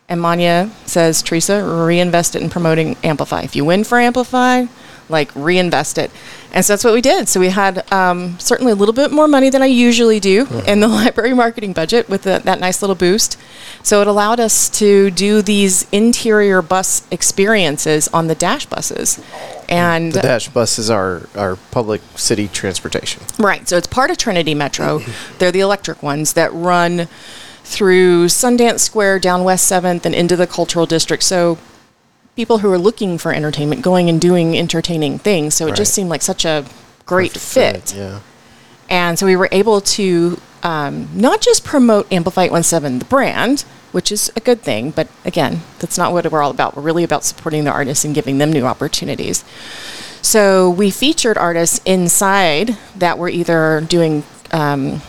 and 0.09 0.21
Manya 0.21 0.71
says, 0.85 1.23
Teresa, 1.23 1.65
reinvest 1.65 2.37
it 2.37 2.43
in 2.43 2.51
promoting 2.51 2.97
Amplify. 3.03 3.43
If 3.43 3.57
you 3.57 3.65
win 3.65 3.83
for 3.83 3.99
Amplify, 3.99 4.67
like 5.09 5.35
reinvest 5.35 5.99
it. 5.99 6.11
And 6.53 6.65
so 6.65 6.73
that's 6.73 6.85
what 6.85 6.95
we 6.95 7.01
did. 7.01 7.29
So 7.29 7.41
we 7.41 7.49
had 7.51 7.91
um, 7.93 8.39
certainly 8.39 8.73
a 8.73 8.75
little 8.75 8.95
bit 8.95 9.13
more 9.13 9.29
money 9.29 9.51
than 9.51 9.63
I 9.63 9.67
usually 9.67 10.19
do 10.19 10.47
in 10.67 10.81
the 10.81 10.89
library 11.01 11.35
marketing 11.35 11.73
budget 11.73 12.09
with 12.09 12.23
the, 12.23 12.41
that 12.45 12.59
nice 12.59 12.83
little 12.83 12.97
boost. 12.97 13.39
So 13.83 14.01
it 14.01 14.07
allowed 14.07 14.41
us 14.41 14.69
to 14.71 15.11
do 15.11 15.43
these 15.43 15.87
interior 15.93 16.63
bus 16.63 17.07
experiences 17.11 18.09
on 18.09 18.27
the 18.29 18.35
dash 18.35 18.67
buses. 18.67 19.23
And 19.69 20.13
The 20.13 20.23
Dash 20.23 20.49
buses 20.49 20.89
are 20.89 21.29
our 21.35 21.57
public 21.57 22.01
city 22.17 22.49
transportation. 22.49 23.23
Right. 23.39 23.69
So 23.69 23.77
it's 23.77 23.87
part 23.87 24.11
of 24.11 24.17
Trinity 24.17 24.55
Metro. 24.55 25.01
They're 25.39 25.53
the 25.53 25.61
electric 25.61 26.03
ones 26.03 26.33
that 26.33 26.51
run 26.55 27.07
through 27.65 28.27
Sundance 28.27 28.81
Square, 28.81 29.19
down 29.19 29.45
West 29.45 29.71
7th, 29.71 30.07
and 30.07 30.15
into 30.15 30.37
the 30.37 30.47
cultural 30.47 30.87
district. 30.87 31.23
So 31.23 31.59
people 32.39 32.59
who 32.59 32.71
are 32.71 32.79
looking 32.79 33.19
for 33.19 33.33
entertainment, 33.33 33.83
going 33.83 34.09
and 34.09 34.21
doing 34.21 34.57
entertaining 34.57 35.19
things. 35.19 35.55
So 35.55 35.67
it 35.67 35.75
just 35.75 35.93
seemed 35.93 36.09
like 36.09 36.23
such 36.23 36.45
a 36.45 36.65
great 37.05 37.33
Perfect 37.33 37.91
fit. 37.91 37.97
Yeah. 37.97 38.21
And 38.89 39.19
so 39.19 39.27
we 39.27 39.35
were 39.35 39.49
able 39.51 39.81
to 39.81 40.41
um, 40.63 41.09
not 41.13 41.41
just 41.41 41.65
promote 41.65 42.13
Amplify 42.13 42.47
17, 42.47 43.01
the 43.01 43.05
brand, 43.07 43.63
which 43.91 44.13
is 44.13 44.31
a 44.37 44.41
good 44.41 44.61
thing, 44.61 44.93
but 44.93 45.09
again, 45.25 45.63
that's 45.81 45.99
not 45.99 46.13
what 46.13 46.31
we're 46.31 46.41
all 46.41 46.53
about. 46.53 46.77
We're 46.77 46.83
really 46.83 47.03
about 47.03 47.25
supporting 47.25 47.65
the 47.65 47.73
artists 47.73 48.05
and 48.05 48.15
giving 48.15 48.39
them 48.39 48.53
new 48.53 48.67
opportunities. 48.67 49.45
So 50.23 50.71
we 50.71 50.93
featured 50.93 51.37
artists 51.37 51.81
inside 51.85 52.79
that 52.95 53.19
were 53.19 53.29
either 53.29 53.81
doing 53.81 54.23
um, 54.53 55.03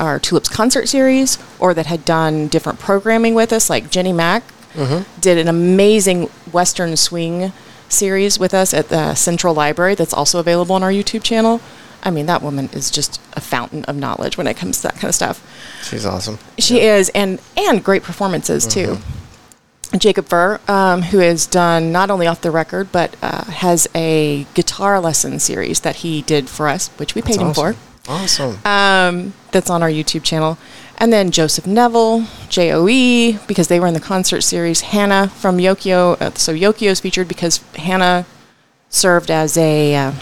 our 0.00 0.18
Tulips 0.18 0.48
concert 0.48 0.88
series 0.88 1.36
or 1.58 1.74
that 1.74 1.84
had 1.84 2.06
done 2.06 2.48
different 2.48 2.78
programming 2.78 3.34
with 3.34 3.52
us, 3.52 3.68
like 3.68 3.90
Jenny 3.90 4.14
Mack 4.14 4.42
did 5.20 5.38
an 5.38 5.48
amazing 5.48 6.24
Western 6.52 6.96
swing 6.96 7.52
series 7.88 8.38
with 8.38 8.54
us 8.54 8.72
at 8.72 8.88
the 8.88 9.14
Central 9.14 9.54
Library 9.54 9.94
that's 9.94 10.14
also 10.14 10.38
available 10.38 10.74
on 10.74 10.82
our 10.82 10.90
YouTube 10.90 11.22
channel. 11.22 11.60
I 12.02 12.10
mean, 12.10 12.26
that 12.26 12.42
woman 12.42 12.68
is 12.72 12.90
just 12.90 13.20
a 13.34 13.40
fountain 13.40 13.84
of 13.84 13.96
knowledge 13.96 14.36
when 14.36 14.46
it 14.46 14.56
comes 14.56 14.78
to 14.78 14.82
that 14.84 14.94
kind 14.94 15.04
of 15.04 15.14
stuff. 15.14 15.46
She's 15.84 16.04
awesome. 16.04 16.38
She 16.58 16.80
is, 16.80 17.10
and 17.10 17.40
and 17.56 17.84
great 17.84 18.02
performances 18.02 18.66
too. 18.66 18.98
Jacob 19.98 20.26
Furr, 20.26 20.58
um, 20.68 21.02
who 21.02 21.18
has 21.18 21.46
done 21.46 21.92
not 21.92 22.10
only 22.10 22.26
off 22.26 22.40
the 22.40 22.50
record 22.50 22.90
but 22.92 23.14
uh, 23.22 23.44
has 23.44 23.86
a 23.94 24.46
guitar 24.54 24.98
lesson 25.00 25.38
series 25.38 25.80
that 25.80 25.96
he 25.96 26.22
did 26.22 26.48
for 26.48 26.66
us, 26.66 26.88
which 26.96 27.14
we 27.14 27.22
paid 27.22 27.40
him 27.40 27.52
for. 27.52 27.76
Awesome. 28.08 28.58
Um, 28.64 29.32
that's 29.52 29.70
on 29.70 29.82
our 29.82 29.90
YouTube 29.90 30.24
channel. 30.24 30.58
And 31.02 31.12
then 31.12 31.32
Joseph 31.32 31.66
Neville, 31.66 32.26
JOE, 32.48 33.44
because 33.48 33.66
they 33.66 33.80
were 33.80 33.88
in 33.88 33.94
the 33.94 33.98
concert 33.98 34.42
series. 34.42 34.82
Hannah 34.82 35.26
from 35.26 35.58
Yokio. 35.58 36.16
Uh, 36.20 36.32
so 36.34 36.54
Yokio 36.54 36.90
is 36.90 37.00
featured 37.00 37.26
because 37.26 37.56
Hannah 37.74 38.24
served 38.88 39.28
as 39.28 39.58
a 39.58 39.96
uh, 39.96 40.12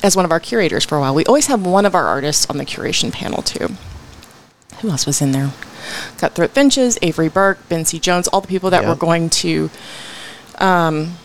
as 0.00 0.14
one 0.14 0.24
of 0.24 0.30
our 0.30 0.38
curators 0.38 0.84
for 0.84 0.96
a 0.96 1.00
while. 1.00 1.12
We 1.12 1.24
always 1.24 1.48
have 1.48 1.66
one 1.66 1.84
of 1.84 1.96
our 1.96 2.06
artists 2.06 2.48
on 2.48 2.58
the 2.58 2.64
curation 2.64 3.12
panel 3.12 3.42
too. 3.42 3.70
Who 4.80 4.90
else 4.90 5.06
was 5.06 5.20
in 5.20 5.32
there? 5.32 5.50
Cutthroat 6.18 6.52
Finches, 6.52 7.00
Avery 7.02 7.28
Burke, 7.28 7.58
Ben 7.68 7.84
C. 7.84 7.98
Jones, 7.98 8.28
all 8.28 8.40
the 8.40 8.46
people 8.46 8.70
that 8.70 8.84
Yeah. 8.84 8.90
were 8.90 8.94
going 8.94 9.28
to 9.28 9.70
um, 10.58 11.16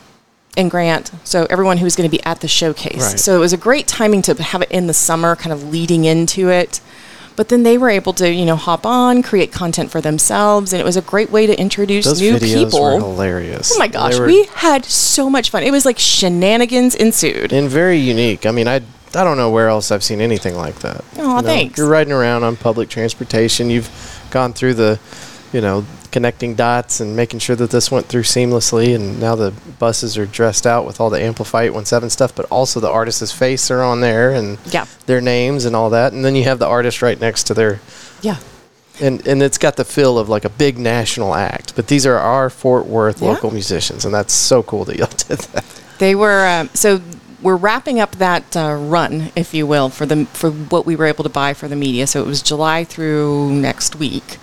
and 0.58 0.72
Grant. 0.72 1.12
So 1.24 1.46
everyone 1.52 1.78
who 1.78 1.84
was 1.84 1.96
going 1.96 2.10
to 2.10 2.18
be 2.18 2.24
at 2.24 2.42
the 2.42 2.48
showcase. 2.48 3.12
Right. 3.12 3.20
So 3.20 3.36
it 3.36 3.40
was 3.40 3.54
a 3.54 3.58
great 3.58 3.88
timing 3.88 4.24
to 4.24 4.34
have 4.42 4.64
it 4.64 4.72
in 4.72 4.88
the 4.88 4.94
summer, 4.96 5.36
kind 5.36 5.54
of 5.54 5.70
leading 5.70 6.06
into 6.06 6.50
it. 6.50 6.82
But 7.38 7.47
then 7.50 7.63
they 7.63 7.78
were 7.78 7.89
able 7.89 8.12
to, 8.13 8.30
you 8.30 8.45
know, 8.45 8.58
hop 8.58 8.86
on, 8.86 9.23
create 9.23 9.52
content 9.54 9.91
for 9.91 10.02
themselves, 10.02 10.73
and 10.73 10.82
it 10.82 10.84
was 10.84 10.97
a 10.97 11.02
great 11.02 11.30
way 11.30 11.47
to 11.47 11.58
introduce 11.58 12.04
Those 12.06 12.19
new 12.19 12.34
videos 12.36 12.65
people. 12.65 12.82
were 12.82 13.00
hilarious. 13.00 13.71
Oh 13.73 13.80
my 13.80 13.88
gosh, 13.88 14.19
we 14.19 14.45
had 14.56 14.84
so 14.84 15.30
much 15.30 15.52
fun. 15.52 15.63
It 15.63 15.71
was 15.71 15.86
like 15.86 16.00
shenanigans 16.00 16.95
ensued. 16.95 17.54
and 17.54 17.69
very 17.69 17.97
unique. 18.00 18.45
I 18.45 18.52
mean, 18.52 18.67
I 18.67 18.82
I 19.15 19.23
don't 19.23 19.38
know 19.38 19.50
where 19.50 19.69
else 19.69 19.91
I've 19.91 20.04
seen 20.04 20.19
anything 20.19 20.56
like 20.56 20.80
that. 20.80 21.04
Aw, 21.17 21.41
thanks. 21.41 21.78
You're 21.78 21.88
riding 21.88 22.12
around 22.12 22.43
on 22.43 22.58
public 22.58 22.89
transportation. 22.89 23.69
You've 23.69 23.89
gone 24.32 24.52
through 24.54 24.73
the, 24.73 25.00
you 25.54 25.62
know, 25.62 25.86
connecting 26.12 26.56
dots 26.56 27.00
and 27.00 27.16
making 27.16 27.40
sure 27.40 27.56
that 27.56 27.70
this 27.72 27.90
went 27.92 28.08
through 28.08 28.24
seamlessly. 28.24 28.94
And 28.96 29.20
now 29.20 29.36
the 29.36 29.52
buses 29.80 30.18
are 30.18 30.26
dressed 30.26 30.66
out 30.68 30.86
with 30.86 31.00
all 31.00 31.10
the 31.10 31.22
Amplify 31.22 31.64
817 31.64 32.10
stuff, 32.10 32.36
but 32.36 32.46
also 32.52 32.80
the 32.80 32.90
artist's 32.90 33.32
face 33.32 33.70
are 33.72 33.82
on 33.82 34.02
there 34.02 34.32
and 34.32 34.58
Yeah. 34.72 34.86
their 35.06 35.22
names 35.22 35.66
and 35.66 35.76
all 35.76 35.90
that. 35.92 36.14
And 36.14 36.26
then 36.26 36.36
you 36.36 36.44
have 36.46 36.60
the 36.60 36.68
artist 36.68 37.02
right 37.02 37.20
next 37.20 37.44
to 37.48 37.54
their 37.54 37.80
Yeah. 38.22 38.38
and 39.00 39.26
and 39.28 39.44
it's 39.44 39.58
got 39.60 39.76
the 39.76 39.86
feel 39.86 40.18
of 40.18 40.28
like 40.28 40.44
a 40.44 40.50
big 40.50 40.78
national 40.80 41.36
act. 41.36 41.74
But 41.76 41.88
these 41.88 42.06
are 42.06 42.18
our 42.18 42.50
Fort 42.50 42.86
Worth 42.88 43.22
Yeah. 43.22 43.30
local 43.30 43.52
musicians, 43.52 44.06
and 44.06 44.14
that's 44.14 44.34
so 44.34 44.64
cool 44.64 44.86
that 44.86 44.98
y'all 44.98 45.08
did 45.28 45.40
that. 45.54 45.64
They 46.00 46.16
were 46.16 46.46
um, 46.48 46.70
so 46.74 47.00
we're 47.42 47.56
wrapping 47.56 48.00
up 48.00 48.16
that 48.16 48.58
uh, 48.58 48.74
run, 48.74 49.32
if 49.36 49.54
you 49.54 49.68
will, 49.68 49.90
for 49.90 50.08
the 50.08 50.26
for 50.34 50.50
what 50.50 50.88
we 50.88 50.96
were 50.96 51.06
able 51.06 51.24
to 51.24 51.30
buy 51.30 51.54
for 51.54 51.68
the 51.68 51.76
media. 51.76 52.08
So 52.08 52.20
it 52.22 52.26
was 52.26 52.42
July 52.42 52.84
through 52.84 53.52
next 53.52 53.96
week, 53.96 54.38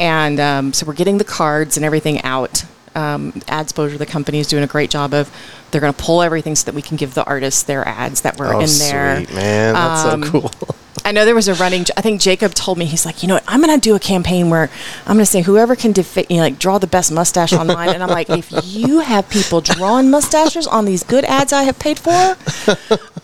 and 0.00 0.40
um, 0.40 0.72
so 0.72 0.84
we're 0.86 0.94
getting 0.94 1.18
the 1.18 1.24
cards 1.24 1.76
and 1.76 1.86
everything 1.86 2.20
out. 2.22 2.64
Um, 2.96 3.30
Adsposure, 3.46 3.98
the 3.98 4.06
company, 4.06 4.40
is 4.40 4.48
doing 4.48 4.64
a 4.64 4.66
great 4.66 4.90
job 4.90 5.14
of. 5.14 5.30
They're 5.70 5.80
going 5.80 5.94
to 5.94 6.02
pull 6.02 6.22
everything 6.22 6.56
so 6.56 6.64
that 6.64 6.74
we 6.74 6.82
can 6.82 6.96
give 6.96 7.14
the 7.14 7.22
artists 7.24 7.62
their 7.62 7.86
ads 7.86 8.22
that 8.22 8.36
were 8.36 8.46
oh, 8.52 8.58
in 8.58 8.68
there. 8.78 9.18
sweet 9.24 9.32
man, 9.32 9.74
that's 9.74 10.04
Um, 10.12 10.24
so 10.24 10.30
cool. 10.32 10.50
I 11.04 11.12
know 11.12 11.24
there 11.24 11.36
was 11.36 11.46
a 11.46 11.54
running. 11.54 11.84
I 11.96 12.00
think 12.00 12.20
Jacob 12.20 12.52
told 12.52 12.76
me 12.76 12.84
he's 12.86 13.06
like, 13.06 13.22
you 13.22 13.28
know 13.28 13.34
what? 13.34 13.44
I'm 13.46 13.62
going 13.62 13.72
to 13.74 13.80
do 13.80 13.94
a 13.94 14.00
campaign 14.00 14.50
where 14.50 14.68
I'm 15.06 15.14
going 15.14 15.20
to 15.20 15.26
say 15.26 15.42
whoever 15.42 15.76
can 15.76 15.92
defi- 15.92 16.26
you 16.28 16.36
know, 16.38 16.42
like 16.42 16.58
draw 16.58 16.78
the 16.78 16.88
best 16.88 17.12
mustache 17.12 17.52
online. 17.52 17.90
and 17.90 18.02
I'm 18.02 18.08
like, 18.10 18.28
if 18.28 18.50
you 18.64 18.98
have 18.98 19.28
people 19.30 19.60
drawing 19.60 20.10
mustaches 20.10 20.66
on 20.66 20.84
these 20.84 21.04
good 21.04 21.24
ads 21.24 21.52
I 21.52 21.62
have 21.62 21.78
paid 21.78 21.98
for, 22.00 22.36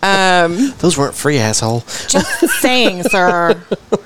Those 0.79 0.97
weren't 0.97 1.15
free, 1.17 1.39
asshole. 1.39 1.81
just 2.09 2.39
saying, 2.61 3.03
sir. 3.05 3.61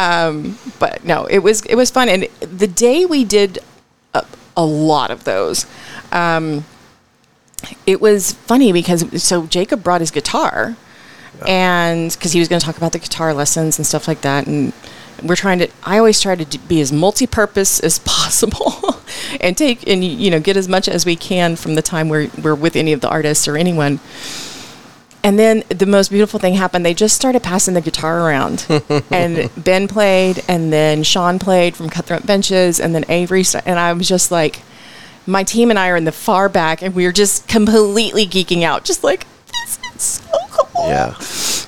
Um, 0.00 0.58
but 0.78 1.04
no, 1.04 1.26
it 1.26 1.40
was 1.40 1.60
it 1.66 1.74
was 1.74 1.90
fun, 1.90 2.08
and 2.08 2.22
the 2.40 2.66
day 2.66 3.04
we 3.04 3.22
did 3.22 3.58
a, 4.14 4.24
a 4.56 4.64
lot 4.64 5.10
of 5.10 5.24
those. 5.24 5.66
Um, 6.10 6.64
it 7.86 8.00
was 8.00 8.32
funny 8.32 8.72
because 8.72 9.22
so 9.22 9.46
Jacob 9.46 9.82
brought 9.82 10.00
his 10.00 10.10
guitar, 10.10 10.74
and 11.46 12.10
because 12.12 12.32
he 12.32 12.38
was 12.38 12.48
going 12.48 12.60
to 12.60 12.64
talk 12.64 12.78
about 12.78 12.92
the 12.92 12.98
guitar 12.98 13.34
lessons 13.34 13.78
and 13.78 13.86
stuff 13.86 14.08
like 14.08 14.22
that, 14.22 14.46
and 14.46 14.72
we're 15.22 15.36
trying 15.36 15.58
to. 15.58 15.68
I 15.84 15.98
always 15.98 16.18
try 16.18 16.34
to 16.34 16.58
be 16.60 16.80
as 16.80 16.90
multi-purpose 16.90 17.80
as 17.80 17.98
possible, 17.98 19.02
and 19.42 19.54
take 19.54 19.86
and 19.86 20.02
you 20.02 20.30
know 20.30 20.40
get 20.40 20.56
as 20.56 20.66
much 20.66 20.88
as 20.88 21.04
we 21.04 21.14
can 21.14 21.56
from 21.56 21.74
the 21.74 21.82
time 21.82 22.08
we're 22.08 22.30
we're 22.42 22.54
with 22.54 22.74
any 22.74 22.94
of 22.94 23.02
the 23.02 23.08
artists 23.10 23.46
or 23.46 23.58
anyone. 23.58 24.00
And 25.22 25.38
then 25.38 25.64
the 25.68 25.84
most 25.86 26.10
beautiful 26.10 26.40
thing 26.40 26.54
happened. 26.54 26.84
They 26.86 26.94
just 26.94 27.14
started 27.14 27.42
passing 27.42 27.74
the 27.74 27.80
guitar 27.82 28.26
around, 28.26 28.66
and 29.10 29.50
Ben 29.62 29.86
played, 29.86 30.42
and 30.48 30.72
then 30.72 31.02
Sean 31.02 31.38
played 31.38 31.76
from 31.76 31.90
Cutthroat 31.90 32.22
Finches, 32.22 32.80
and 32.80 32.94
then 32.94 33.04
Avery. 33.08 33.42
sta- 33.44 33.60
And 33.66 33.78
I 33.78 33.92
was 33.92 34.08
just 34.08 34.30
like, 34.30 34.62
my 35.26 35.42
team 35.44 35.68
and 35.68 35.78
I 35.78 35.88
are 35.90 35.96
in 35.96 36.04
the 36.04 36.12
far 36.12 36.48
back, 36.48 36.80
and 36.80 36.94
we 36.94 37.04
were 37.04 37.12
just 37.12 37.46
completely 37.48 38.26
geeking 38.26 38.62
out, 38.62 38.84
just 38.84 39.04
like 39.04 39.26
this 39.46 39.78
is 39.94 40.02
so 40.02 40.32
cool. 40.50 40.88
Yeah. 40.88 41.14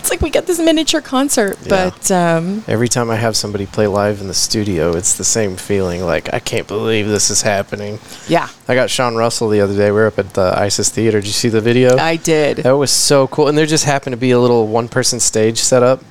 It's 0.03 0.11
like 0.11 0.21
we 0.21 0.31
got 0.31 0.47
this 0.47 0.59
miniature 0.59 1.01
concert. 1.01 1.57
Yeah. 1.63 1.91
But 1.95 2.11
um, 2.11 2.65
Every 2.67 2.89
time 2.89 3.09
I 3.09 3.15
have 3.15 3.37
somebody 3.37 3.67
play 3.67 3.87
live 3.87 4.21
in 4.21 4.27
the 4.27 4.35
studio, 4.35 4.97
it's 4.97 5.17
the 5.17 5.23
same 5.25 5.57
feeling. 5.57 6.03
Like 6.03 6.35
I 6.35 6.41
can't 6.41 6.67
believe 6.67 7.07
this 7.07 7.31
is 7.31 7.43
happening. 7.43 8.01
yeah, 8.27 8.49
I 8.67 8.75
got 8.75 8.91
Sean 8.91 9.15
Russell 9.15 9.49
the 9.49 9.61
other 9.61 9.77
day. 9.77 9.93
We 9.93 9.99
were 9.99 10.09
up 10.09 10.19
at 10.19 10.35
the 10.35 10.53
ISIS 10.57 10.89
Theater. 10.91 11.21
Did 11.21 11.29
you 11.29 11.33
see 11.33 11.49
the 11.51 11.61
video? 11.61 11.97
I 11.97 12.17
did. 12.17 12.57
that 12.59 12.73
was 12.73 12.91
so 12.91 13.29
cool. 13.29 13.47
And 13.47 13.57
there 13.57 13.65
just 13.67 13.85
happened 13.85 14.15
to 14.15 14.17
be 14.19 14.33
a 14.33 14.41
little 14.41 14.67
one-person 14.67 15.21
stage 15.21 15.59
set 15.59 15.85
up 15.85 16.03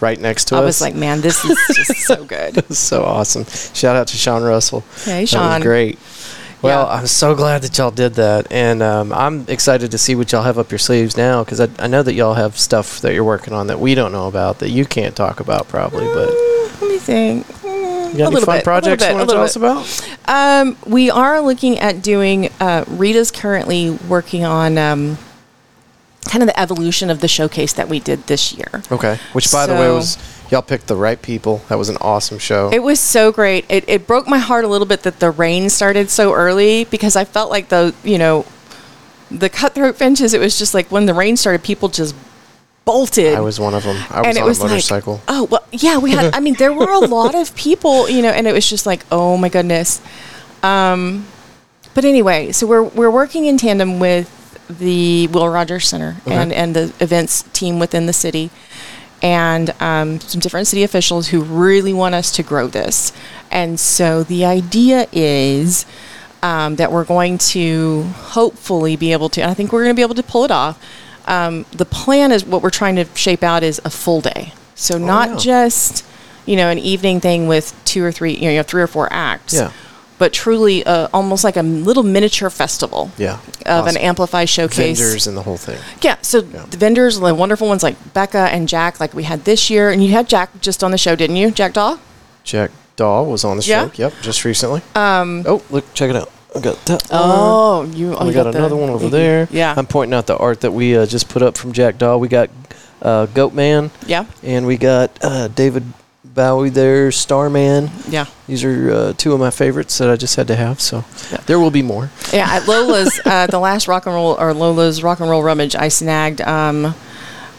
right 0.00 0.20
next 0.20 0.44
to 0.46 0.54
I 0.54 0.58
us. 0.58 0.62
I 0.62 0.66
was 0.66 0.80
like, 0.80 0.94
man, 0.94 1.20
this 1.20 1.44
is 1.44 1.58
just 1.76 2.06
so 2.06 2.24
good. 2.24 2.64
So 2.74 3.02
awesome. 3.04 3.44
Shout 3.74 3.96
out 3.96 4.06
to 4.08 4.16
Sean 4.16 4.44
Russell. 4.44 4.84
Hey, 5.04 5.26
Sean. 5.26 5.54
was 5.56 5.62
great. 5.64 5.98
Well, 6.62 6.86
Yeah. 6.86 6.94
I'm 6.94 7.06
so 7.06 7.34
glad 7.34 7.62
that 7.62 7.76
y'all 7.78 7.90
did 7.90 8.14
that, 8.14 8.50
and 8.50 8.82
um, 8.82 9.12
I'm 9.12 9.46
excited 9.48 9.90
to 9.92 9.98
see 9.98 10.14
what 10.14 10.30
y'all 10.32 10.42
have 10.42 10.58
up 10.58 10.70
your 10.70 10.78
sleeves 10.78 11.16
now 11.16 11.42
because 11.42 11.60
I, 11.60 11.68
I 11.78 11.86
know 11.86 12.02
that 12.02 12.12
y'all 12.14 12.34
have 12.34 12.58
stuff 12.58 13.00
that 13.00 13.14
you're 13.14 13.24
working 13.24 13.54
on 13.54 13.68
that 13.68 13.80
we 13.80 13.94
don't 13.94 14.12
know 14.12 14.28
about 14.28 14.58
that 14.58 14.70
you 14.70 14.84
can't 14.84 15.16
talk 15.16 15.40
about 15.40 15.68
probably. 15.68 16.04
But 16.06 16.28
Let 16.80 16.90
me 16.90 16.98
think. 16.98 17.46
Mm, 17.46 18.08
you 18.08 18.14
a 18.14 18.18
got 18.18 18.32
any 18.32 18.44
fun 18.44 18.58
bit, 18.58 18.64
projects 18.64 19.04
a 19.04 19.10
you 19.10 19.14
want 19.16 19.28
to 19.30 19.34
tell 19.34 19.42
little 19.42 19.66
us 19.66 19.96
about? 20.26 20.60
Um, 20.60 20.76
we 20.86 21.10
are 21.10 21.40
looking 21.40 21.78
at 21.78 22.02
doing. 22.02 22.50
Uh, 22.60 22.84
Rita's 22.88 23.30
currently 23.30 23.90
working 23.90 24.44
on 24.44 24.76
um, 24.76 25.16
kind 26.26 26.42
of 26.42 26.46
the 26.46 26.60
evolution 26.60 27.08
of 27.08 27.20
the 27.20 27.28
showcase 27.28 27.72
that 27.72 27.88
we 27.88 28.00
did 28.00 28.26
this 28.26 28.52
year. 28.52 28.82
Okay. 28.92 29.18
Which, 29.32 29.50
by 29.50 29.66
the 29.66 29.74
way, 29.74 29.90
was 29.90 30.16
y'all 30.50 30.62
picked 30.62 30.86
the 30.86 30.96
right 30.96 31.20
people. 31.20 31.62
That 31.68 31.78
was 31.78 31.88
an 31.88 31.96
awesome 32.00 32.38
show. 32.38 32.70
It 32.72 32.82
was 32.82 33.00
so 33.00 33.32
great. 33.32 33.64
It, 33.68 33.88
it 33.88 34.06
broke 34.06 34.26
my 34.26 34.38
heart 34.38 34.64
a 34.64 34.68
little 34.68 34.86
bit 34.86 35.02
that 35.02 35.20
the 35.20 35.30
rain 35.30 35.70
started 35.70 36.10
so 36.10 36.32
early 36.32 36.84
because 36.84 37.16
I 37.16 37.24
felt 37.24 37.50
like 37.50 37.68
the 37.68 37.94
you 38.02 38.18
know 38.18 38.46
the 39.30 39.48
Cutthroat 39.48 39.96
Finches. 39.96 40.34
It 40.34 40.40
was 40.40 40.58
just 40.58 40.74
like 40.74 40.90
when 40.90 41.06
the 41.06 41.14
rain 41.14 41.36
started, 41.36 41.62
people 41.62 41.88
just 41.88 42.14
bolted. 42.84 43.34
I 43.34 43.40
was 43.40 43.60
one 43.60 43.74
of 43.74 43.84
them. 43.84 43.96
I 44.10 44.20
was 44.20 44.28
and 44.28 44.36
it 44.36 44.40
on 44.40 44.48
was 44.48 44.60
a 44.60 44.66
motorcycle. 44.66 45.14
like, 45.14 45.22
oh 45.28 45.44
well, 45.44 45.64
yeah, 45.72 45.98
we 45.98 46.10
had. 46.10 46.34
I 46.34 46.40
mean, 46.40 46.54
there 46.54 46.72
were 46.72 46.90
a 46.90 46.98
lot 47.06 47.34
of 47.34 47.54
people, 47.54 48.08
you 48.08 48.22
know, 48.22 48.30
and 48.30 48.46
it 48.46 48.52
was 48.52 48.68
just 48.68 48.86
like, 48.86 49.04
oh 49.10 49.36
my 49.36 49.48
goodness. 49.48 50.00
Um, 50.62 51.26
but 51.94 52.04
anyway, 52.04 52.52
so 52.52 52.66
we're 52.66 52.82
we're 52.82 53.10
working 53.10 53.46
in 53.46 53.56
tandem 53.56 53.98
with 53.98 54.36
the 54.68 55.26
Will 55.28 55.48
Rogers 55.48 55.88
Center 55.88 56.16
and 56.26 56.52
and 56.52 56.76
the 56.76 56.92
events 57.00 57.42
team 57.52 57.78
within 57.78 58.06
the 58.06 58.12
city, 58.12 58.50
and 59.22 59.70
um, 59.80 60.20
some 60.20 60.40
different 60.40 60.66
city 60.66 60.82
officials 60.82 61.28
who 61.28 61.42
really 61.42 61.92
want 61.92 62.14
us 62.14 62.32
to 62.32 62.42
grow 62.42 62.66
this. 62.66 63.12
And 63.50 63.78
so 63.78 64.22
the 64.22 64.44
idea 64.44 65.06
is. 65.12 65.86
Um, 66.42 66.76
that 66.76 66.90
we're 66.90 67.04
going 67.04 67.36
to 67.52 68.04
hopefully 68.04 68.96
be 68.96 69.12
able 69.12 69.28
to, 69.28 69.42
and 69.42 69.50
I 69.50 69.52
think 69.52 69.72
we're 69.74 69.84
going 69.84 69.94
to 69.94 69.98
be 69.98 70.00
able 70.00 70.14
to 70.14 70.22
pull 70.22 70.46
it 70.46 70.50
off. 70.50 70.82
Um, 71.26 71.66
the 71.70 71.84
plan 71.84 72.32
is 72.32 72.46
what 72.46 72.62
we're 72.62 72.70
trying 72.70 72.96
to 72.96 73.04
shape 73.14 73.42
out 73.42 73.62
is 73.62 73.78
a 73.84 73.90
full 73.90 74.22
day. 74.22 74.54
So 74.74 74.96
not 74.96 75.28
yeah. 75.28 75.36
just, 75.36 76.02
you 76.46 76.56
know, 76.56 76.70
an 76.70 76.78
evening 76.78 77.20
thing 77.20 77.46
with 77.46 77.78
two 77.84 78.02
or 78.02 78.10
three, 78.10 78.38
you 78.38 78.52
know, 78.54 78.62
three 78.62 78.80
or 78.80 78.86
four 78.86 79.06
acts. 79.12 79.52
Yeah. 79.52 79.70
But 80.20 80.34
truly, 80.34 80.84
uh, 80.84 81.08
almost 81.14 81.42
like 81.44 81.56
a 81.56 81.62
little 81.62 82.02
miniature 82.04 82.50
festival. 82.50 83.10
Yeah. 83.16 83.38
Of 83.64 83.86
Awesome. 83.86 83.96
an 83.96 84.02
Amplify 84.02 84.44
showcase. 84.44 85.00
Vendors 85.00 85.26
and 85.26 85.34
the 85.36 85.42
whole 85.42 85.56
thing. 85.56 85.78
Yeah. 86.02 86.16
So 86.20 86.42
the 86.42 86.76
vendors, 86.76 87.18
the 87.18 87.34
wonderful 87.34 87.66
ones 87.66 87.82
like 87.82 87.96
Becca 88.12 88.38
and 88.52 88.68
Jack, 88.68 89.00
like 89.00 89.14
we 89.14 89.22
had 89.24 89.44
this 89.46 89.70
year, 89.70 89.90
and 89.90 90.04
you 90.04 90.12
had 90.12 90.28
Jack 90.28 90.50
just 90.60 90.84
on 90.84 90.90
the 90.90 90.98
show, 90.98 91.16
didn't 91.16 91.36
you, 91.36 91.50
Jack 91.50 91.72
Daw? 91.72 91.96
Jack 92.44 92.70
Daw 92.96 93.22
was 93.22 93.44
on 93.44 93.56
the 93.56 93.62
Yeah? 93.64 93.86
show. 93.88 93.92
Yep, 93.94 94.12
just 94.20 94.44
recently. 94.44 94.82
Um. 94.94 95.42
Oh, 95.48 95.62
look, 95.70 95.92
check 95.94 96.10
it 96.10 96.16
out. 96.16 96.30
I 96.54 96.60
got 96.60 96.84
that. 96.84 97.02
one. 97.08 97.20
Oh, 97.22 97.82
you. 97.94 98.14
Oh, 98.14 98.26
we 98.26 98.34
got, 98.34 98.42
the- 98.52 98.58
another 98.58 98.76
one 98.76 98.90
over 98.90 99.08
there. 99.08 99.48
Yeah. 99.50 99.72
I'm 99.74 99.86
pointing 99.86 100.12
out 100.14 100.26
the 100.26 100.36
art 100.36 100.60
that 100.60 100.72
we 100.72 100.96
uh, 100.98 101.06
just 101.06 101.30
put 101.30 101.40
up 101.42 101.56
from 101.56 101.72
Jack 101.72 101.96
Daw. 101.96 102.18
We 102.18 102.28
got 102.28 102.50
uh, 103.00 103.24
Goat 103.26 103.54
Man, 103.54 103.90
yeah. 104.06 104.26
and 104.42 104.66
we 104.66 104.76
got 104.76 105.16
uh, 105.22 105.48
David 105.48 105.84
Bowie 106.34 106.70
there, 106.70 107.10
Starman. 107.10 107.90
Yeah. 108.08 108.26
These 108.46 108.64
are 108.64 108.90
uh, 108.92 109.12
two 109.16 109.32
of 109.32 109.40
my 109.40 109.50
favorites 109.50 109.98
that 109.98 110.08
I 110.10 110.16
just 110.16 110.36
had 110.36 110.46
to 110.48 110.56
have. 110.56 110.80
So 110.80 111.04
there 111.46 111.58
will 111.58 111.70
be 111.70 111.82
more. 111.82 112.10
Yeah, 112.32 112.46
at 112.48 112.68
Lola's, 112.68 113.20
uh, 113.24 113.46
the 113.48 113.58
last 113.58 113.88
rock 113.88 114.06
and 114.06 114.14
roll 114.14 114.36
or 114.38 114.54
Lola's 114.54 115.02
rock 115.02 115.20
and 115.20 115.28
roll 115.28 115.42
rummage, 115.42 115.74
I 115.74 115.88
snagged, 115.88 116.40
um, 116.42 116.94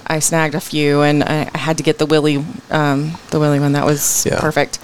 I 0.07 0.19
snagged 0.19 0.55
a 0.55 0.61
few, 0.61 1.01
and 1.01 1.23
I, 1.23 1.49
I 1.53 1.57
had 1.57 1.77
to 1.77 1.83
get 1.83 1.97
the 1.97 2.05
Willie, 2.05 2.43
um, 2.69 3.17
the 3.29 3.39
Willie 3.39 3.59
one. 3.59 3.73
That 3.73 3.85
was 3.85 4.25
Yeah. 4.25 4.39
perfect. 4.39 4.79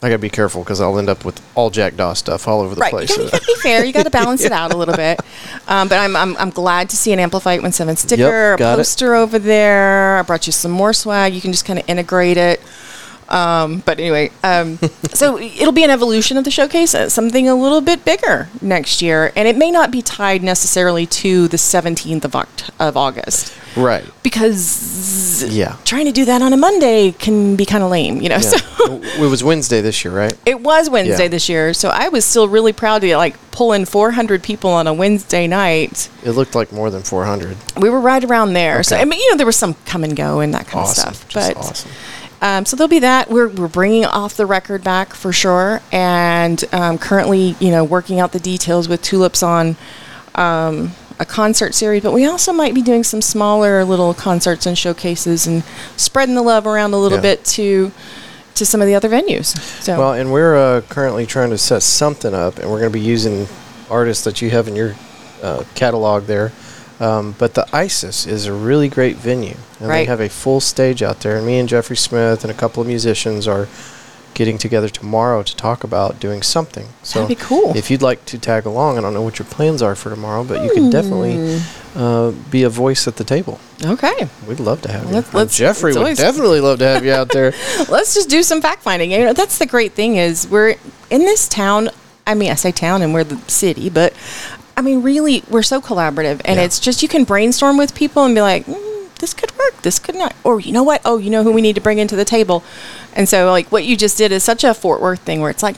I 0.00 0.08
gotta 0.08 0.18
be 0.20 0.30
careful 0.30 0.62
because 0.62 0.80
I'll 0.80 0.96
end 0.98 1.08
up 1.08 1.24
with 1.24 1.40
all 1.56 1.70
Jack 1.70 1.96
Daw 1.96 2.12
stuff 2.12 2.46
all 2.46 2.60
over 2.60 2.74
the 2.76 2.80
Right, 2.80 2.90
place. 2.92 3.10
you 3.16 3.28
gotta, 3.28 3.44
be 3.44 3.54
fair. 3.56 3.84
You 3.84 3.92
got 3.92 4.04
to 4.04 4.10
balance 4.22 4.44
it 4.44 4.52
out 4.52 4.72
a 4.72 4.76
little 4.76 4.94
bit. 4.94 5.18
Um, 5.66 5.88
but 5.88 5.98
I'm, 5.98 6.14
I'm 6.14 6.36
I'm 6.36 6.50
glad 6.50 6.88
to 6.90 6.96
see 6.96 7.12
an 7.12 7.18
Amplify 7.18 7.58
One 7.58 7.72
Seven 7.72 7.96
sticker, 7.96 8.56
got 8.56 8.70
a 8.70 8.74
it. 8.74 8.76
poster 8.76 9.16
over 9.16 9.40
there. 9.40 10.18
I 10.18 10.22
brought 10.22 10.46
you 10.46 10.52
some 10.52 10.70
more 10.70 10.92
swag. 10.92 11.34
You 11.34 11.40
can 11.40 11.50
just 11.50 11.64
kind 11.64 11.80
of 11.80 11.88
integrate 11.88 12.36
it. 12.36 12.60
Um, 13.28 13.80
but 13.84 13.98
anyway, 14.00 14.30
um, 14.42 14.78
so 15.12 15.38
it'll 15.38 15.72
be 15.72 15.84
an 15.84 15.90
evolution 15.90 16.36
of 16.36 16.44
the 16.44 16.50
showcase, 16.50 16.94
uh, 16.94 17.08
something 17.08 17.48
a 17.48 17.54
little 17.54 17.80
bit 17.80 18.04
bigger 18.04 18.48
next 18.62 19.02
year, 19.02 19.32
and 19.36 19.46
it 19.46 19.56
may 19.56 19.70
not 19.70 19.90
be 19.90 20.00
tied 20.02 20.42
necessarily 20.42 21.04
to 21.06 21.46
the 21.48 21.56
17th 21.58 22.24
of, 22.24 22.32
Oct- 22.32 22.70
of 22.80 22.96
August 22.96 23.54
right. 23.76 24.04
because 24.22 25.44
Yeah. 25.54 25.76
trying 25.84 26.06
to 26.06 26.12
do 26.12 26.24
that 26.24 26.40
on 26.42 26.52
a 26.52 26.56
Monday 26.56 27.12
can 27.12 27.54
be 27.56 27.64
kind 27.66 27.84
of 27.84 27.90
lame, 27.90 28.20
you 28.22 28.28
know. 28.28 28.36
Yeah. 28.38 28.52
So 28.78 29.02
it 29.02 29.28
was 29.28 29.44
Wednesday 29.44 29.80
this 29.82 30.02
year, 30.04 30.14
right? 30.14 30.32
it 30.46 30.60
was 30.62 30.88
Wednesday 30.88 31.24
Yeah. 31.24 31.28
this 31.28 31.48
year, 31.48 31.74
so 31.74 31.90
I 31.90 32.08
was 32.08 32.24
still 32.24 32.48
really 32.48 32.72
proud 32.72 33.02
to 33.02 33.14
like 33.16 33.34
pull 33.50 33.72
in 33.74 33.84
400 33.84 34.42
people 34.42 34.70
on 34.70 34.86
a 34.86 34.94
Wednesday 34.94 35.46
night. 35.46 36.08
It 36.24 36.30
looked 36.30 36.54
like 36.54 36.72
more 36.72 36.88
than 36.90 37.02
400. 37.02 37.56
We 37.76 37.90
were 37.90 38.00
right 38.00 38.22
around 38.24 38.54
there. 38.54 38.82
So 38.84 38.96
I 38.96 39.04
mean, 39.04 39.20
you 39.20 39.30
know, 39.32 39.36
there 39.36 39.44
was 39.46 39.56
some 39.56 39.74
come 39.84 40.04
and 40.04 40.16
go 40.16 40.40
and 40.40 40.54
that 40.54 40.68
kind 40.68 40.84
Awesome. 40.86 41.08
of 41.10 41.16
stuff. 41.16 41.28
Just 41.28 41.54
but 41.54 41.56
awesome. 41.58 41.90
Um, 42.40 42.64
so 42.64 42.76
there'll 42.76 42.88
be 42.88 43.00
that. 43.00 43.30
We're, 43.30 43.48
we're 43.48 43.68
bringing 43.68 44.04
off 44.04 44.34
the 44.36 44.46
record 44.46 44.84
back 44.84 45.14
for 45.14 45.32
sure, 45.32 45.80
and 45.92 46.62
um, 46.72 46.98
currently, 46.98 47.56
you 47.60 47.70
know, 47.70 47.84
working 47.84 48.20
out 48.20 48.32
the 48.32 48.40
details 48.40 48.88
with 48.88 49.02
Tulips 49.02 49.42
on 49.42 49.76
um, 50.34 50.92
a 51.18 51.24
concert 51.24 51.74
series. 51.74 52.02
But 52.02 52.12
we 52.12 52.26
also 52.26 52.52
might 52.52 52.74
be 52.74 52.82
doing 52.82 53.02
some 53.02 53.20
smaller 53.22 53.84
little 53.84 54.14
concerts 54.14 54.66
and 54.66 54.78
showcases 54.78 55.46
and 55.46 55.64
spreading 55.96 56.36
the 56.36 56.42
love 56.42 56.66
around 56.66 56.92
a 56.94 56.98
little 56.98 57.18
Yeah. 57.18 57.22
bit 57.22 57.44
to 57.46 57.92
to 58.54 58.66
some 58.66 58.80
of 58.80 58.88
the 58.88 58.94
other 58.96 59.08
venues. 59.08 59.56
So 59.82 59.96
Well, 59.96 60.12
and 60.14 60.32
we're 60.32 60.56
uh, 60.56 60.80
currently 60.88 61.26
trying 61.26 61.50
to 61.50 61.58
set 61.58 61.80
something 61.82 62.34
up, 62.34 62.58
and 62.58 62.68
we're 62.68 62.80
going 62.80 62.90
to 62.90 62.98
be 62.98 63.04
using 63.04 63.46
artists 63.88 64.24
that 64.24 64.42
you 64.42 64.50
have 64.50 64.66
in 64.66 64.74
your 64.74 64.96
uh, 65.42 65.62
catalog 65.76 66.24
there. 66.24 66.50
Um, 67.00 67.34
but 67.38 67.54
the 67.54 67.64
ISIS 67.72 68.26
is 68.26 68.46
a 68.46 68.52
really 68.52 68.88
great 68.88 69.16
venue, 69.16 69.56
and 69.80 69.90
they 69.90 70.04
have 70.06 70.20
a 70.20 70.28
full 70.28 70.60
stage 70.60 71.02
out 71.02 71.20
there. 71.20 71.36
And 71.36 71.46
me 71.46 71.58
and 71.58 71.68
Jeffrey 71.68 71.96
Smith 71.96 72.42
and 72.42 72.50
a 72.50 72.54
couple 72.54 72.80
of 72.80 72.88
musicians 72.88 73.46
are 73.46 73.68
getting 74.34 74.58
together 74.58 74.88
tomorrow 74.88 75.42
to 75.42 75.56
talk 75.56 75.82
about 75.84 76.20
doing 76.20 76.42
something. 76.42 76.86
So 77.02 77.22
That'd 77.22 77.36
be 77.38 77.44
cool. 77.44 77.76
If 77.76 77.90
you'd 77.90 78.02
like 78.02 78.24
to 78.26 78.38
tag 78.38 78.66
along, 78.66 78.96
I 78.98 79.00
don't 79.00 79.12
know 79.14 79.22
what 79.22 79.38
your 79.38 79.46
plans 79.46 79.82
are 79.82 79.94
for 79.96 80.10
tomorrow, 80.10 80.44
but 80.44 80.62
you 80.64 80.70
can 80.72 80.90
definitely 80.90 81.58
Hmm. 81.58 81.98
uh, 81.98 82.30
be 82.50 82.62
a 82.62 82.68
voice 82.68 83.08
at 83.08 83.16
the 83.16 83.24
table. 83.24 83.58
okay. 83.84 84.28
We'd 84.46 84.60
love 84.60 84.82
to 84.82 84.92
have 84.92 85.04
you. 85.08 85.14
Let's- 85.14 85.34
let's- 85.34 85.56
Jeffrey 85.56 85.92
would 85.94 86.16
definitely 86.16 86.60
love 86.60 86.78
to 86.80 86.86
have 86.86 87.04
you 87.04 87.12
out 87.12 87.30
there. 87.30 87.52
let's 87.88 88.14
just 88.14 88.28
do 88.28 88.42
some 88.44 88.60
fact 88.60 88.82
finding. 88.82 89.10
You 89.12 89.24
know, 89.24 89.32
that's 89.32 89.58
the 89.58 89.66
great 89.66 89.92
thing 89.94 90.16
is 90.16 90.46
we're 90.48 90.74
in 91.10 91.20
this 91.20 91.48
town. 91.48 91.90
I 92.26 92.34
mean, 92.34 92.50
I 92.50 92.54
say 92.56 92.70
town 92.72 93.02
and 93.02 93.14
we're 93.14 93.24
the 93.24 93.38
city, 93.50 93.88
but 93.88 94.12
I 94.78 94.80
mean, 94.80 95.02
really, 95.02 95.42
we're 95.50 95.64
so 95.64 95.80
collaborative, 95.80 96.40
and 96.44 96.58
Yeah. 96.58 96.64
it's 96.64 96.78
just 96.78 97.02
you 97.02 97.08
can 97.08 97.24
brainstorm 97.24 97.76
with 97.76 97.96
people 97.96 98.24
and 98.24 98.32
be 98.32 98.40
like, 98.40 98.64
mm, 98.66 99.08
this 99.18 99.34
could 99.34 99.50
work, 99.58 99.82
this 99.82 99.98
could 99.98 100.14
not. 100.14 100.34
Or 100.44 100.60
you 100.60 100.70
know 100.72 100.84
what? 100.84 101.00
Oh, 101.04 101.18
you 101.18 101.30
know 101.30 101.42
who 101.42 101.50
we 101.52 101.60
need 101.60 101.74
to 101.74 101.80
bring 101.80 101.98
into 101.98 102.14
the 102.14 102.24
table. 102.24 102.62
And 103.12 103.28
so 103.28 103.50
like 103.50 103.72
what 103.72 103.84
you 103.84 103.96
just 103.96 104.16
did 104.16 104.30
is 104.30 104.44
such 104.44 104.62
a 104.62 104.72
Fort 104.74 105.00
Worth 105.00 105.18
thing 105.20 105.40
where 105.40 105.50
it's 105.50 105.64
like, 105.64 105.74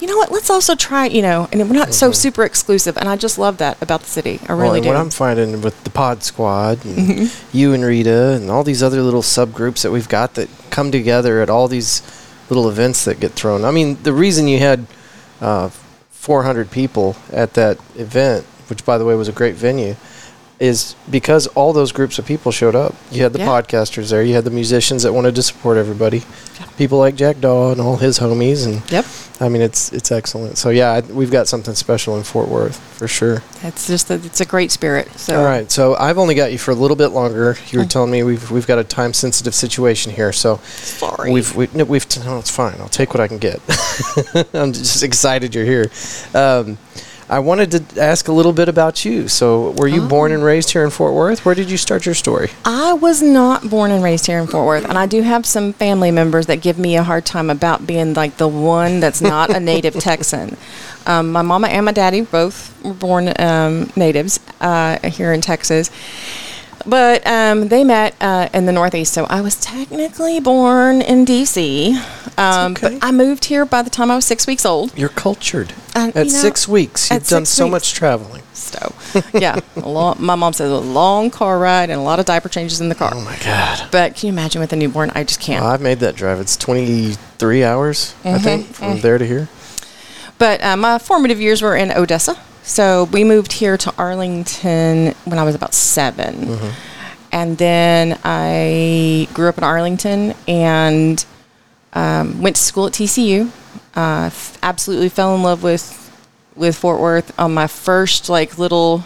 you 0.00 0.08
know 0.08 0.16
what? 0.16 0.32
Let's 0.32 0.50
also 0.50 0.74
try, 0.74 1.06
you 1.06 1.22
know, 1.22 1.48
and 1.52 1.60
we're 1.70 1.76
not 1.76 1.94
so 1.94 2.10
super 2.10 2.42
exclusive. 2.44 2.96
And 2.96 3.08
I 3.08 3.14
just 3.14 3.38
love 3.38 3.58
that 3.58 3.80
about 3.80 4.00
the 4.00 4.08
city. 4.08 4.40
I 4.48 4.54
Well, 4.54 4.62
really 4.62 4.78
and 4.78 4.82
do. 4.84 4.88
what 4.90 4.96
I'm 4.98 5.10
finding 5.10 5.62
with 5.62 5.82
the 5.84 5.90
Pod 5.90 6.24
Squad, 6.24 6.84
and 6.84 7.30
you 7.52 7.72
and 7.72 7.84
Rita, 7.84 8.32
and 8.32 8.50
all 8.50 8.64
these 8.64 8.82
other 8.82 9.00
little 9.02 9.22
subgroups 9.22 9.82
that 9.82 9.92
we've 9.92 10.08
got 10.08 10.34
that 10.34 10.48
come 10.70 10.90
together 10.90 11.40
at 11.40 11.48
all 11.50 11.68
these 11.68 12.02
little 12.48 12.68
events 12.68 13.04
that 13.04 13.20
get 13.20 13.32
thrown. 13.32 13.64
I 13.64 13.70
mean, 13.70 13.98
the 14.02 14.12
reason 14.12 14.48
you 14.48 14.58
had 14.58 14.86
uh, 15.40 15.70
400 16.28 16.70
people 16.70 17.16
at 17.32 17.54
that 17.54 17.78
event, 17.96 18.44
which 18.68 18.84
by 18.84 18.98
the 18.98 19.04
way 19.06 19.14
was 19.14 19.28
a 19.28 19.32
great 19.32 19.54
venue, 19.54 19.96
is 20.60 20.96
because 21.08 21.46
all 21.48 21.72
those 21.72 21.92
groups 21.92 22.18
of 22.18 22.26
people 22.26 22.50
showed 22.50 22.74
up. 22.74 22.94
You 23.12 23.22
had 23.22 23.32
the 23.32 23.38
Yeah. 23.38 23.46
podcasters 23.46 24.10
there, 24.10 24.22
you 24.24 24.34
had 24.34 24.42
the 24.44 24.50
musicians 24.50 25.04
that 25.04 25.12
wanted 25.12 25.34
to 25.36 25.42
support 25.42 25.76
everybody, 25.78 26.24
people 26.76 26.98
like 26.98 27.14
Jack 27.14 27.40
Daw 27.40 27.70
and 27.72 27.80
all 27.80 27.96
his 27.96 28.18
homies, 28.18 28.66
and 28.66 28.82
Yep. 28.90 29.04
I 29.40 29.48
mean, 29.48 29.62
it's 29.62 29.92
it's 29.92 30.10
excellent. 30.10 30.58
So 30.58 30.70
yeah, 30.70 30.90
I, 30.94 31.00
we've 31.02 31.30
got 31.30 31.46
something 31.46 31.74
special 31.76 32.16
in 32.16 32.24
Fort 32.24 32.48
Worth 32.48 32.76
for 32.76 33.06
sure. 33.06 33.44
It's 33.62 33.86
just, 33.86 34.10
a, 34.10 34.14
it's 34.14 34.40
a 34.40 34.44
great 34.44 34.72
spirit. 34.72 35.06
So 35.16 35.38
All 35.38 35.44
right, 35.44 35.70
so 35.70 35.94
I've 35.94 36.18
only 36.18 36.34
got 36.34 36.50
you 36.50 36.58
for 36.58 36.72
a 36.72 36.74
little 36.74 36.96
bit 36.96 37.08
longer. 37.12 37.56
You 37.70 37.78
were 37.78 37.84
Oh. 37.84 37.88
telling 37.88 38.10
me 38.10 38.24
we've 38.24 38.50
we've 38.50 38.66
got 38.66 38.78
a 38.80 38.84
time 38.84 39.12
sensitive 39.14 39.54
situation 39.54 40.10
here, 40.12 40.32
so 40.32 40.58
sorry. 40.66 41.30
we've 41.30 41.54
we, 41.54 41.68
no, 41.72 41.84
we've 41.84 42.08
t- 42.08 42.20
no, 42.24 42.36
it's 42.40 42.50
fine. 42.50 42.74
I'll 42.80 42.88
take 42.88 43.14
what 43.14 43.20
I 43.20 43.28
can 43.28 43.38
get. 43.38 43.60
I'm 44.54 44.72
just 44.72 45.04
excited 45.04 45.54
you're 45.54 45.64
here. 45.64 45.88
Um, 46.34 46.78
I 47.30 47.40
wanted 47.40 47.70
to 47.72 48.00
ask 48.02 48.28
a 48.28 48.32
little 48.32 48.52
bit 48.54 48.68
about 48.68 49.04
you. 49.04 49.28
So, 49.28 49.72
were 49.72 49.86
you 49.88 50.00
born 50.00 50.32
Oh. 50.32 50.36
and 50.36 50.42
raised 50.44 50.70
here 50.70 50.82
in 50.84 50.90
Fort 50.90 51.12
Worth? 51.12 51.44
Where 51.44 51.54
did 51.54 51.70
you 51.70 51.76
start 51.76 52.06
your 52.06 52.14
story? 52.14 52.50
I 52.64 52.94
was 52.94 53.20
not 53.20 53.68
born 53.68 53.90
and 53.90 54.02
raised 54.02 54.26
here 54.26 54.38
in 54.38 54.46
Fort 54.46 54.66
Worth, 54.66 54.84
and 54.88 54.96
I 54.96 55.04
do 55.06 55.20
have 55.22 55.44
some 55.44 55.72
family 55.74 56.10
members 56.10 56.46
that 56.46 56.62
give 56.62 56.78
me 56.78 56.96
a 56.96 57.02
hard 57.02 57.26
time 57.26 57.50
about 57.50 57.86
being 57.86 58.14
like 58.14 58.38
the 58.38 58.48
one 58.48 59.00
that's 59.00 59.20
not 59.20 59.50
a 59.50 59.60
native 59.60 59.94
Texan. 60.00 60.56
Um, 61.06 61.30
my 61.32 61.42
mama 61.42 61.68
and 61.68 61.84
my 61.86 61.92
daddy 61.92 62.22
both 62.22 62.72
were 62.82 62.94
born 62.94 63.32
um, 63.38 63.90
natives 63.94 64.40
uh, 64.60 64.98
here 65.08 65.32
in 65.32 65.40
Texas, 65.42 65.90
but 66.88 67.26
um, 67.26 67.68
they 67.68 67.84
met 67.84 68.14
uh, 68.20 68.48
in 68.54 68.66
the 68.66 68.72
Northeast. 68.72 69.12
So 69.12 69.24
I 69.26 69.40
was 69.40 69.56
technically 69.60 70.40
born 70.40 71.02
in 71.02 71.24
D.C., 71.24 71.98
um, 72.36 72.72
okay. 72.72 72.98
but 72.98 73.04
I 73.04 73.10
moved 73.12 73.46
here 73.46 73.64
by 73.66 73.82
the 73.82 73.90
time 73.90 74.10
I 74.10 74.14
was 74.16 74.24
six 74.24 74.46
weeks 74.46 74.64
old. 74.64 74.96
You're 74.96 75.08
cultured. 75.08 75.72
Uh, 75.94 76.12
At 76.14 76.26
you 76.26 76.32
know, 76.32 76.38
six 76.38 76.68
weeks, 76.68 77.10
you've 77.10 77.26
done 77.26 77.44
so 77.46 77.64
weeks. 77.66 77.72
much 77.72 77.92
traveling. 77.94 78.42
So, 78.52 78.94
yeah, 79.32 79.58
long, 79.76 80.16
my 80.20 80.34
mom 80.34 80.52
says 80.52 80.70
a 80.70 80.78
long 80.78 81.30
car 81.30 81.58
ride 81.58 81.90
and 81.90 81.98
a 82.00 82.02
lot 82.02 82.20
of 82.20 82.26
diaper 82.26 82.48
changes 82.48 82.80
in 82.80 82.88
the 82.88 82.94
car. 82.94 83.12
Oh 83.14 83.20
my 83.22 83.36
God! 83.44 83.88
But 83.90 84.14
can 84.14 84.26
you 84.26 84.32
imagine 84.32 84.60
with 84.60 84.72
a 84.72 84.76
newborn? 84.76 85.10
I 85.14 85.24
just 85.24 85.40
can't. 85.40 85.62
Well, 85.64 85.72
I've 85.72 85.80
made 85.80 85.98
that 86.00 86.16
drive. 86.16 86.38
It's 86.40 86.56
23 86.56 87.64
hours, 87.64 88.14
Mm-hmm. 88.24 88.28
I 88.28 88.38
think, 88.38 88.66
from 88.66 89.00
there 89.00 89.16
to 89.18 89.26
here. 89.26 89.48
But 90.38 90.62
uh, 90.62 90.76
my 90.76 90.98
formative 90.98 91.40
years 91.40 91.62
were 91.62 91.74
in 91.76 91.90
Odessa. 91.90 92.38
So 92.68 93.04
we 93.04 93.24
moved 93.24 93.52
here 93.54 93.78
to 93.78 93.94
Arlington 93.96 95.14
when 95.24 95.38
I 95.38 95.42
was 95.42 95.54
about 95.54 95.72
7 95.72 96.34
Mm-hmm. 96.34 96.70
And 97.30 97.58
then 97.58 98.18
I 98.24 99.28
grew 99.34 99.48
up 99.48 99.58
in 99.58 99.64
Arlington 99.64 100.34
and 100.46 101.24
um, 101.92 102.40
went 102.40 102.56
to 102.56 102.62
school 102.62 102.86
at 102.86 102.92
TCU. 102.94 103.50
Uh, 103.94 104.26
f- 104.26 104.58
absolutely 104.62 105.08
fell 105.08 105.34
in 105.34 105.42
love 105.42 105.62
with 105.62 105.94
with 106.56 106.76
Fort 106.76 107.00
Worth 107.00 107.38
on 107.38 107.52
my 107.52 107.66
first 107.66 108.28
like 108.28 108.58
little 108.58 109.04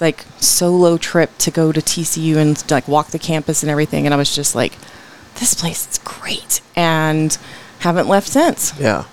like 0.00 0.24
solo 0.38 0.98
trip 0.98 1.36
to 1.38 1.50
go 1.50 1.72
to 1.72 1.80
TCU 1.80 2.36
and 2.36 2.62
like 2.70 2.86
walk 2.88 3.08
the 3.08 3.18
campus 3.18 3.62
and 3.62 3.70
everything. 3.70 4.04
And 4.06 4.12
I 4.12 4.18
was 4.18 4.34
just 4.34 4.54
like, 4.54 4.76
this 5.40 5.54
place 5.54 5.88
is 5.90 5.98
great, 5.98 6.60
and 6.76 7.36
haven't 7.80 8.08
left 8.08 8.28
since. 8.28 8.78
Yeah. 8.78 9.04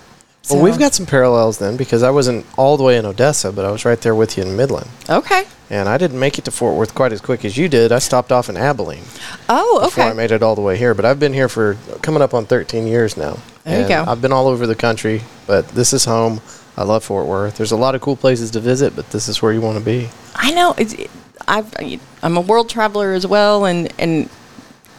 So- 0.52 0.56
Well, 0.58 0.64
we've 0.66 0.80
got 0.80 0.94
some 0.94 1.06
parallels 1.06 1.58
then 1.58 1.78
because 1.78 2.04
I 2.04 2.10
wasn't 2.12 2.46
all 2.58 2.78
the 2.78 2.84
way 2.84 2.98
in 2.98 3.06
Odessa, 3.06 3.52
but 3.52 3.66
I 3.66 3.72
was 3.72 3.86
right 3.86 4.00
there 4.02 4.16
with 4.16 4.38
you 4.38 4.44
in 4.44 4.56
Midland. 4.56 4.88
Okay. 5.10 5.44
And 5.70 5.88
I 5.88 5.98
didn't 5.98 6.20
make 6.20 6.38
it 6.38 6.44
to 6.46 6.52
Fort 6.52 6.76
Worth 6.76 6.94
quite 6.94 7.14
as 7.14 7.22
quick 7.22 7.46
as 7.46 7.56
you 7.58 7.70
did. 7.70 7.92
I 7.94 8.00
stopped 8.00 8.32
off 8.32 8.50
in 8.50 8.58
Abilene 8.58 9.04
Oh, 9.48 9.78
okay. 9.78 9.86
before 9.88 10.04
I 10.06 10.14
made 10.14 10.32
it 10.32 10.44
all 10.44 10.54
the 10.56 10.62
way 10.62 10.78
here. 10.78 10.94
But 10.94 11.06
I've 11.06 11.20
been 11.20 11.34
here 11.34 11.48
for 11.48 11.78
coming 12.02 12.22
up 12.22 12.34
on 12.34 12.46
13 12.46 12.88
years 12.88 13.16
now. 13.16 13.38
There 13.64 13.82
you 13.82 13.88
go. 13.88 14.04
I've 14.06 14.22
been 14.22 14.34
all 14.34 14.48
over 14.48 14.68
the 14.68 14.76
country, 14.76 15.22
but 15.48 15.68
this 15.70 15.94
is 15.94 16.04
home. 16.06 16.42
I 16.76 16.84
love 16.84 17.04
Fort 17.04 17.26
Worth. 17.26 17.56
There's 17.58 17.72
a 17.72 17.78
lot 17.78 17.96
of 17.96 18.02
cool 18.02 18.16
places 18.18 18.52
to 18.52 18.60
visit, 18.60 18.96
but 18.96 19.10
this 19.12 19.30
is 19.30 19.42
where 19.42 19.54
you 19.54 19.62
want 19.62 19.78
to 19.78 19.84
be. 19.84 20.10
I 20.36 20.52
know. 20.52 20.74
It's, 20.78 20.96
I've, 21.48 21.74
I'm 22.24 22.38
a 22.38 22.42
world 22.42 22.70
traveler 22.70 23.14
as 23.14 23.26
well, 23.26 23.66
and 23.66 23.92
and 24.00 24.30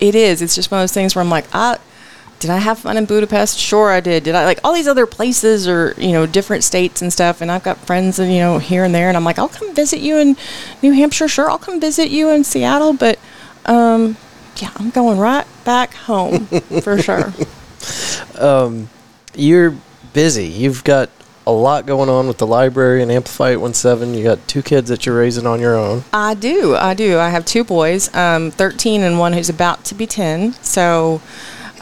it 0.01 0.15
is. 0.15 0.43
It's 0.43 0.55
just 0.55 0.71
one 0.71 0.81
of 0.81 0.83
those 0.85 0.93
things 0.93 1.15
where 1.15 1.23
I'm 1.23 1.31
like, 1.31 1.47
ah, 1.53 1.77
did 2.43 2.51
I 2.51 2.59
have 2.59 2.81
fun 2.81 2.97
in 2.97 3.07
Budapest? 3.07 3.57
Sure, 3.57 3.91
I 3.91 4.01
did. 4.01 4.25
Did 4.25 4.35
I 4.35 4.45
like 4.45 4.59
all 4.65 4.75
these 4.75 4.89
other 4.89 5.07
places 5.07 5.69
or 5.69 5.95
you 5.97 6.11
know 6.11 6.27
different 6.27 6.65
states 6.65 7.01
and 7.01 7.13
stuff? 7.13 7.41
And 7.41 7.51
I've 7.53 7.63
got 7.63 7.79
friends 7.79 8.19
and 8.19 8.33
you 8.33 8.41
know 8.41 8.59
here 8.59 8.85
and 8.85 8.93
there, 8.93 9.07
and 9.09 9.17
I'm 9.17 9.25
like, 9.25 9.39
I'll 9.39 9.49
come 9.49 9.73
visit 9.75 10.01
you 10.01 10.19
in 10.19 10.37
New 10.83 10.93
Hampshire. 10.93 11.29
Sure, 11.29 11.49
I'll 11.49 11.57
come 11.59 11.81
visit 11.81 12.11
you 12.11 12.31
in 12.31 12.43
Seattle, 12.43 12.95
but 12.95 13.19
um, 13.65 14.17
yeah, 14.57 14.73
I'm 14.77 14.91
going 14.91 15.19
right 15.19 15.47
back 15.65 15.95
home 15.95 16.47
for 16.83 17.01
sure. 17.01 17.33
Um, 18.39 18.89
You're 19.35 19.75
busy. 20.13 20.47
You've 20.47 20.85
got 20.85 21.11
a 21.47 21.53
lot 21.53 21.85
going 21.85 22.09
on 22.09 22.29
with 22.29 22.39
the 22.39 22.47
library 22.47 23.03
and 23.03 23.11
Amplify 23.11 23.51
817. 23.51 24.15
You 24.15 24.23
got 24.23 24.47
two 24.47 24.63
kids 24.63 24.89
that 24.89 25.05
you're 25.05 25.19
raising 25.19 25.47
on 25.47 25.61
your 25.61 25.77
own. 25.77 26.05
I 26.13 26.35
do. 26.35 26.77
I 26.77 26.95
do. 26.95 27.19
I 27.19 27.31
have 27.31 27.45
two 27.45 27.65
boys, 27.65 28.15
um, 28.15 28.53
13 28.53 29.03
and 29.03 29.19
one 29.19 29.33
who's 29.33 29.49
about 29.49 29.85
to 29.87 29.95
be 29.97 30.07
10. 30.07 30.53
So 30.63 31.21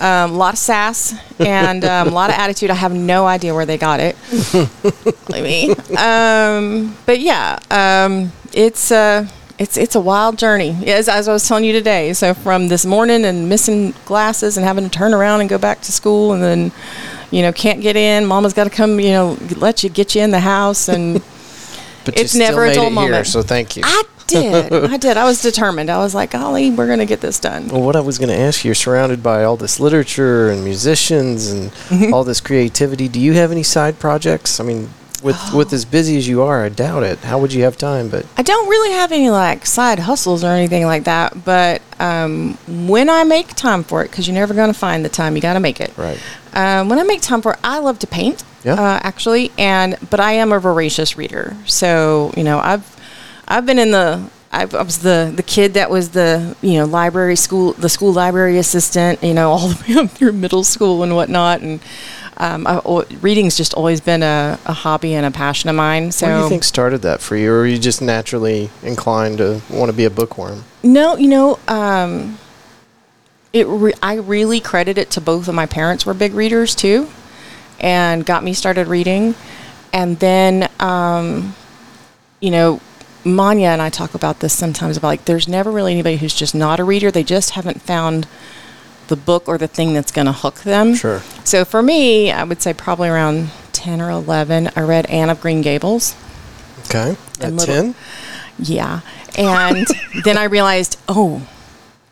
um, 0.00 0.32
a 0.32 0.36
lot 0.36 0.54
of 0.54 0.58
sass 0.58 1.14
and 1.38 1.84
um, 1.84 2.08
a 2.08 2.10
lot 2.10 2.30
of 2.30 2.36
attitude. 2.36 2.70
I 2.70 2.74
have 2.74 2.92
no 2.92 3.26
idea 3.26 3.54
where 3.54 3.66
they 3.66 3.76
got 3.78 4.00
it. 4.00 4.16
like 5.28 5.42
me. 5.42 5.70
Um, 5.96 6.96
but 7.06 7.20
yeah, 7.20 7.58
um, 7.70 8.32
it's 8.52 8.90
uh, 8.90 9.28
it's 9.58 9.76
it's 9.76 9.94
a 9.94 10.00
wild 10.00 10.38
journey. 10.38 10.70
As, 10.86 11.08
as 11.08 11.28
I 11.28 11.32
was 11.32 11.46
telling 11.46 11.64
you 11.64 11.72
today. 11.72 12.12
So 12.14 12.32
from 12.34 12.68
this 12.68 12.86
morning 12.86 13.24
and 13.24 13.48
missing 13.48 13.92
glasses 14.06 14.56
and 14.56 14.64
having 14.66 14.84
to 14.84 14.90
turn 14.90 15.12
around 15.12 15.40
and 15.40 15.50
go 15.50 15.58
back 15.58 15.82
to 15.82 15.92
school 15.92 16.32
and 16.32 16.42
then 16.42 16.72
you 17.30 17.42
know 17.42 17.52
can't 17.52 17.80
get 17.82 17.96
in. 17.96 18.24
Mama's 18.26 18.54
got 18.54 18.64
to 18.64 18.70
come. 18.70 18.98
You 19.00 19.10
know, 19.12 19.38
let 19.56 19.84
you 19.84 19.90
get 19.90 20.14
you 20.14 20.22
in 20.22 20.30
the 20.30 20.40
house 20.40 20.88
and. 20.88 21.22
But 22.02 22.14
It's 22.18 22.34
you 22.34 22.40
still 22.42 22.56
never 22.56 22.64
a 22.64 22.72
dull 22.72 22.86
it 22.86 22.92
here, 22.92 22.94
moment. 22.94 23.26
so 23.26 23.42
thank 23.42 23.76
you. 23.76 23.82
I 23.84 24.02
did. 24.30 24.72
I 24.72 24.96
did. 24.96 25.16
I 25.16 25.24
was 25.24 25.42
determined. 25.42 25.90
I 25.90 25.98
was 25.98 26.14
like, 26.14 26.30
golly, 26.30 26.70
we're 26.70 26.86
going 26.86 26.98
to 27.00 27.06
get 27.06 27.20
this 27.20 27.38
done. 27.38 27.68
Well, 27.68 27.82
what 27.82 27.96
I 27.96 28.00
was 28.00 28.18
going 28.18 28.28
to 28.30 28.36
ask 28.38 28.64
you, 28.64 28.68
you're 28.70 28.74
surrounded 28.74 29.22
by 29.22 29.44
all 29.44 29.56
this 29.56 29.78
literature 29.80 30.50
and 30.50 30.64
musicians 30.64 31.50
and 31.50 31.70
Mm-hmm. 31.90 32.14
all 32.14 32.24
this 32.24 32.40
creativity. 32.40 33.08
Do 33.08 33.20
you 33.20 33.32
have 33.34 33.50
any 33.52 33.62
side 33.62 33.98
projects? 33.98 34.60
I 34.60 34.64
mean, 34.64 34.90
with 35.22 35.36
Oh. 35.38 35.56
with 35.58 35.72
as 35.72 35.84
busy 35.84 36.16
as 36.16 36.26
you 36.28 36.40
are, 36.42 36.64
I 36.64 36.68
doubt 36.70 37.02
it. 37.02 37.18
How 37.20 37.38
would 37.38 37.52
you 37.52 37.64
have 37.64 37.76
time? 37.76 38.08
But 38.08 38.24
I 38.38 38.42
don't 38.42 38.68
really 38.68 38.92
have 38.94 39.12
any 39.12 39.28
like 39.30 39.66
side 39.66 39.98
hustles 39.98 40.42
or 40.44 40.48
anything 40.48 40.86
like 40.86 41.04
that. 41.04 41.44
But 41.44 41.82
um, 41.98 42.56
when 42.88 43.10
I 43.10 43.24
make 43.24 43.48
time 43.54 43.82
for 43.84 44.02
it, 44.02 44.10
because 44.10 44.26
you're 44.26 44.34
never 44.34 44.54
going 44.54 44.72
to 44.72 44.78
find 44.78 45.04
the 45.04 45.08
time, 45.10 45.36
you 45.36 45.42
got 45.42 45.54
to 45.54 45.60
make 45.60 45.80
it. 45.80 45.92
right, 45.98 46.18
Um, 46.54 46.88
when 46.88 46.98
I 46.98 47.02
make 47.02 47.20
time 47.20 47.42
for 47.42 47.52
it, 47.52 47.58
I 47.62 47.78
love 47.80 47.98
to 48.00 48.06
paint. 48.06 48.42
Yeah. 48.64 48.74
Uh, 48.74 49.00
actually, 49.02 49.50
and 49.58 49.96
but 50.10 50.20
I 50.20 50.32
am 50.32 50.52
a 50.52 50.58
voracious 50.58 51.16
reader. 51.16 51.56
So 51.66 52.32
you 52.36 52.44
know, 52.44 52.58
I've 52.58 52.84
I've 53.50 53.66
been 53.66 53.80
in 53.80 53.90
the 53.90 54.30
I've, 54.52 54.72
was 54.72 54.98
the 54.98 55.32
the 55.34 55.42
kid 55.42 55.74
that 55.74 55.90
was 55.90 56.10
the 56.10 56.56
you 56.62 56.74
know 56.74 56.84
library 56.84 57.36
school 57.36 57.72
the 57.74 57.88
school 57.88 58.12
library 58.12 58.58
assistant. 58.58 59.22
You 59.22 59.34
know, 59.34 59.50
all 59.52 59.68
the 59.68 59.84
way 59.94 60.00
up 60.00 60.10
through 60.10 60.32
middle 60.32 60.64
school 60.64 61.02
and 61.02 61.14
whatnot. 61.14 61.60
And 61.60 61.80
um, 62.36 62.66
I, 62.66 62.80
reading's 63.20 63.56
just 63.56 63.74
always 63.74 64.00
been 64.00 64.22
a, 64.22 64.58
a 64.64 64.72
hobby 64.72 65.14
and 65.14 65.26
a 65.26 65.30
passion 65.30 65.68
of 65.68 65.76
mine. 65.76 66.10
So 66.10 66.26
what 66.26 66.36
do 66.36 66.42
you 66.44 66.48
think 66.48 66.64
started 66.64 67.02
that 67.02 67.20
for 67.20 67.36
you, 67.36 67.52
or 67.52 67.60
are 67.60 67.66
you 67.66 67.78
just 67.78 68.00
naturally 68.00 68.70
inclined 68.82 69.38
to 69.38 69.60
want 69.68 69.90
to 69.90 69.96
be 69.96 70.04
a 70.04 70.10
bookworm? 70.10 70.64
No, 70.82 71.16
you 71.16 71.28
know, 71.28 71.58
um, 71.68 72.38
it. 73.52 73.66
Re- 73.66 73.94
I 74.02 74.14
really 74.14 74.60
credit 74.60 74.96
it 74.96 75.10
to 75.10 75.20
both 75.20 75.48
of 75.48 75.54
my 75.54 75.66
parents 75.66 76.06
were 76.06 76.14
big 76.14 76.34
readers 76.34 76.74
too, 76.74 77.08
and 77.80 78.24
got 78.24 78.42
me 78.42 78.54
started 78.54 78.86
reading, 78.86 79.34
and 79.92 80.18
then, 80.18 80.70
um, 80.80 81.54
you 82.40 82.50
know, 82.50 82.80
Manya 83.24 83.68
and 83.68 83.82
I 83.82 83.90
talk 83.90 84.14
about 84.14 84.40
this 84.40 84.52
sometimes 84.52 84.96
about 84.96 85.08
like 85.08 85.24
there's 85.26 85.46
never 85.48 85.70
really 85.70 85.92
anybody 85.92 86.16
who's 86.16 86.34
just 86.34 86.54
not 86.54 86.80
a 86.80 86.84
reader. 86.84 87.10
They 87.10 87.22
just 87.24 87.50
haven't 87.50 87.82
found 87.82 88.26
the 89.08 89.16
book 89.16 89.48
or 89.48 89.58
the 89.58 89.66
thing 89.68 89.92
that's 89.92 90.12
going 90.12 90.26
to 90.26 90.32
hook 90.32 90.60
them. 90.60 90.94
Sure. 90.94 91.20
So 91.44 91.64
for 91.64 91.82
me, 91.82 92.30
I 92.30 92.44
would 92.44 92.62
say 92.62 92.72
probably 92.72 93.08
around 93.08 93.50
ten 93.72 94.00
or 94.00 94.10
eleven, 94.10 94.70
I 94.76 94.80
read 94.82 95.06
Anne 95.06 95.30
of 95.30 95.40
Green 95.40 95.62
Gables. 95.62 96.14
Okay, 96.86 97.10
at 97.38 97.44
And 97.44 97.56
little- 97.56 97.74
ten. 97.74 97.94
Yeah. 98.58 99.00
And 99.36 99.86
then 100.24 100.36
I 100.38 100.44
realized, 100.44 100.98
oh, 101.08 101.46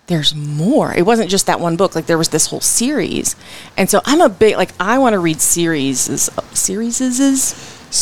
there's 0.06 0.34
more. 0.34 0.94
It 0.94 1.04
wasn't 1.04 1.30
just 1.30 1.46
that 1.46 1.60
one 1.60 1.76
book. 1.76 1.94
Like 1.94 2.06
there 2.06 2.16
was 2.18 2.30
this 2.30 2.46
whole 2.46 2.60
series. 2.62 3.36
And 3.76 3.90
so 3.90 4.00
I'm 4.06 4.20
a 4.22 4.28
big 4.28 4.56
like 4.56 4.70
I 4.80 4.98
want 4.98 5.12
to 5.14 5.18
read 5.18 5.40
series 5.40 6.00
series 6.52 7.00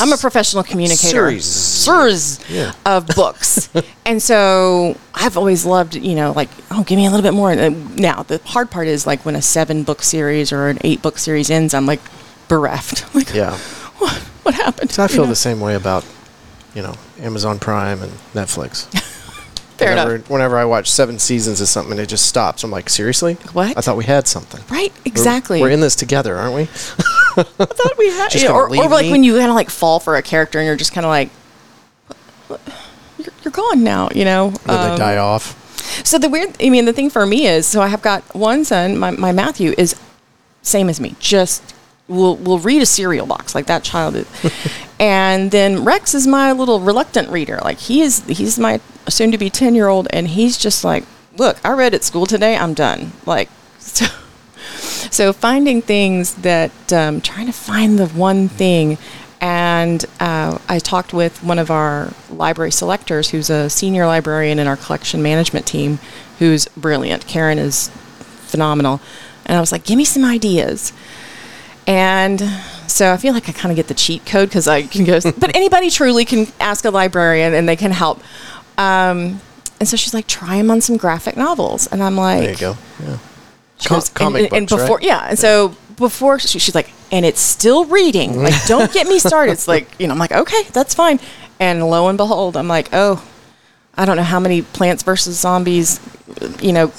I'm 0.01 0.13
a 0.13 0.17
professional 0.17 0.63
communicator. 0.63 1.09
Series. 1.09 1.45
Series 1.45 2.41
Yeah. 2.51 2.73
of 2.85 3.07
books. 3.09 3.69
and 4.07 4.21
so 4.23 4.97
I've 5.15 5.37
always 5.37 5.65
loved, 5.65 5.95
you 5.95 6.15
know, 6.15 6.33
like, 6.33 6.49
oh, 6.71 6.83
give 6.85 6.97
me 6.97 7.07
a 7.07 7.11
little 7.11 7.23
bit 7.23 7.35
more. 7.35 7.53
And 7.53 7.97
Now, 7.97 8.23
the 8.25 8.41
hard 8.45 8.71
part 8.71 8.87
is 8.89 9.07
like 9.07 9.25
when 9.25 9.37
a 9.37 9.43
seven 9.43 9.83
book 9.85 10.03
series 10.03 10.53
or 10.53 10.69
an 10.69 10.79
eight 10.83 11.03
book 11.03 11.19
series 11.19 11.51
ends, 11.51 11.73
I'm 11.75 11.87
like 11.87 12.01
bereft. 12.49 13.05
Like, 13.15 13.33
Yeah. 13.33 13.57
what, 13.99 14.13
what 14.43 14.55
happened? 14.55 14.91
So 14.93 15.03
I 15.03 15.07
You 15.07 15.09
feel 15.15 15.25
know? 15.25 15.31
the 15.31 15.37
same 15.37 15.61
way 15.61 15.75
about, 15.75 16.05
you 16.75 16.83
know, 16.83 16.95
Amazon 17.21 17.59
Prime 17.59 18.03
and 18.03 18.13
Netflix. 18.35 18.87
Fair 19.79 19.91
whenever, 19.91 20.15
enough. 20.17 20.31
whenever 20.31 20.57
I 20.59 20.65
watch 20.65 20.91
seven 20.91 21.19
seasons 21.19 21.61
of 21.61 21.69
something, 21.69 21.99
it 21.99 22.07
just 22.07 22.27
stops. 22.27 22.65
I'm 22.65 22.71
like, 22.71 22.89
seriously? 22.89 23.35
What? 23.53 23.77
I 23.77 23.81
thought 23.83 23.97
we 23.97 24.05
had 24.05 24.27
something. 24.27 24.61
Right? 24.71 24.91
We're- 24.93 25.03
Exactly. 25.05 25.61
We're, 25.61 25.71
in 25.71 25.81
this 25.81 25.95
together, 25.97 26.37
aren't 26.37 26.55
we? 26.55 26.63
I 26.63 26.67
thought 27.45 27.99
we 27.99 28.09
had, 28.11 28.35
yeah, 28.41 28.51
or, 28.53 28.69
or 28.71 28.89
like 28.89 29.07
me? 29.07 29.11
when 29.13 29.23
you 29.25 29.37
kind 29.37 29.51
of 29.51 29.55
like 29.55 29.69
fall 29.71 30.01
for 30.01 30.17
a 30.17 30.23
character 30.23 30.59
and 30.59 30.67
you're 30.67 30.77
just 30.77 30.93
kind 30.93 31.05
of 31.05 31.11
like, 31.11 31.29
"What- 32.07 32.17
what- 32.49 32.75
you're, 33.19 33.33
you're 33.45 33.53
gone 33.53 33.83
now, 33.85 34.09
you 34.15 34.25
know? 34.25 34.51
Then 34.65 34.77
Um, 34.79 34.91
they 34.93 34.97
die 34.99 35.17
off. 35.19 35.63
So 36.05 36.19
the 36.19 36.29
weird, 36.29 36.57
I 36.63 36.69
mean, 36.71 36.85
the 36.85 36.93
thing 36.93 37.11
for 37.11 37.25
me 37.27 37.47
is, 37.47 37.67
so 37.67 37.81
I 37.83 37.89
have 37.89 38.03
got 38.03 38.23
one 38.35 38.65
son, 38.65 38.99
my, 38.99 39.11
my 39.11 39.33
Matthew 39.33 39.75
is 39.79 39.95
same 40.63 40.89
as 40.89 41.01
me, 41.01 41.15
just 41.21 41.63
will 42.09 42.37
will 42.37 42.59
read 42.59 42.83
a 42.83 42.87
cereal 42.87 43.27
box 43.27 43.55
like 43.55 43.67
that 43.67 43.83
child 43.83 44.17
is, 44.17 44.27
and 45.01 45.51
then 45.51 45.85
Rex 45.85 46.15
is 46.15 46.27
my 46.27 46.53
little 46.53 46.81
reluctant 46.81 47.29
reader. 47.29 47.59
Like 47.63 47.79
he 47.79 48.01
is, 48.03 48.25
he's 48.27 48.59
my 48.59 48.81
soon 49.09 49.33
to 49.33 49.39
be 49.39 49.51
ten 49.51 49.75
year 49.75 49.89
old, 49.89 50.09
and 50.11 50.29
he's 50.29 50.57
just 50.57 50.85
like, 50.85 51.05
look, 51.37 51.59
I 51.65 51.73
read 51.73 51.95
at 51.95 52.05
school 52.05 52.27
today, 52.27 52.57
I'm 52.57 52.75
done. 52.75 53.13
Like 53.25 53.49
so. 53.79 54.07
So 55.11 55.33
finding 55.33 55.81
things 55.83 56.35
that 56.37 56.93
um, 56.93 57.21
trying 57.21 57.47
to 57.47 57.53
find 57.53 57.99
the 57.99 58.07
one 58.09 58.49
thing, 58.49 58.99
and 59.41 60.05
uh, 60.19 60.59
I 60.69 60.79
talked 60.79 61.15
with 61.15 61.43
one 61.43 61.59
of 61.59 61.71
our 61.71 62.13
library 62.31 62.73
selectors, 62.73 63.31
who's 63.31 63.49
a 63.49 63.71
senior 63.71 64.07
librarian 64.07 64.59
in 64.59 64.67
our 64.67 64.77
collection 64.77 65.23
management 65.23 65.67
team, 65.67 66.01
who's 66.39 66.67
brilliant. 66.69 67.27
Karen 67.27 67.59
is 67.59 67.89
phenomenal, 68.47 69.01
and 69.47 69.57
I 69.57 69.61
was 69.61 69.73
like, 69.73 69.85
"Give 69.85 69.97
me 69.97 70.05
some 70.05 70.25
ideas." 70.25 70.93
And 71.87 72.41
so 72.87 73.13
I 73.13 73.17
feel 73.17 73.33
like 73.33 73.49
I 73.49 73.53
kind 73.53 73.71
of 73.71 73.77
get 73.77 73.89
the 73.89 73.95
cheat 73.95 74.27
code 74.27 74.49
because 74.49 74.67
I 74.67 74.83
can 74.83 75.05
go, 75.05 75.21
but 75.21 75.55
anybody 75.55 75.91
truly 75.91 76.25
can 76.25 76.47
ask 76.61 76.85
a 76.85 76.91
librarian 76.91 77.55
and 77.55 77.69
they 77.69 77.77
can 77.77 77.93
help. 77.93 78.21
Um, 78.79 79.41
and 79.79 79.89
so 79.89 79.97
she's 79.97 80.15
like, 80.15 80.27
try 80.27 80.57
them 80.57 80.71
on 80.71 80.81
some 80.81 80.97
graphic 80.97 81.37
novels. 81.37 81.87
And 81.87 82.03
I'm 82.03 82.17
like, 82.17 82.41
There 82.41 82.51
you 82.53 82.57
go. 82.57 82.77
Yeah. 83.01 83.19
Com- 83.85 83.97
goes, 83.97 84.09
comic 84.09 84.45
and, 84.45 84.53
and 84.55 84.69
books, 84.69 84.83
before, 84.83 84.97
right? 84.97 85.07
yeah. 85.07 85.29
And 85.29 85.39
so 85.39 85.77
before 85.97 86.39
she, 86.39 86.59
she's 86.59 86.75
like, 86.75 86.91
and 87.13 87.25
it's 87.25 87.41
still 87.41 87.85
reading. 87.85 88.43
Like, 88.43 88.67
don't 88.67 88.93
get 88.93 89.07
me 89.07 89.19
started. 89.19 89.53
It's 89.53 89.69
like, 89.69 89.89
you 89.99 90.07
know, 90.07 90.13
I'm 90.15 90.19
like, 90.19 90.33
okay, 90.33 90.63
that's 90.73 90.95
fine. 90.95 91.21
And 91.61 91.89
lo 91.89 92.09
and 92.09 92.17
behold, 92.19 92.57
I'm 92.57 92.69
like, 92.69 92.89
oh, 92.93 93.27
I 93.95 94.05
don't 94.05 94.17
know 94.17 94.23
how 94.23 94.41
many 94.41 94.63
Plants 94.63 95.03
versus 95.03 95.39
Zombies, 95.39 96.01
you 96.61 96.73
know, 96.73 96.93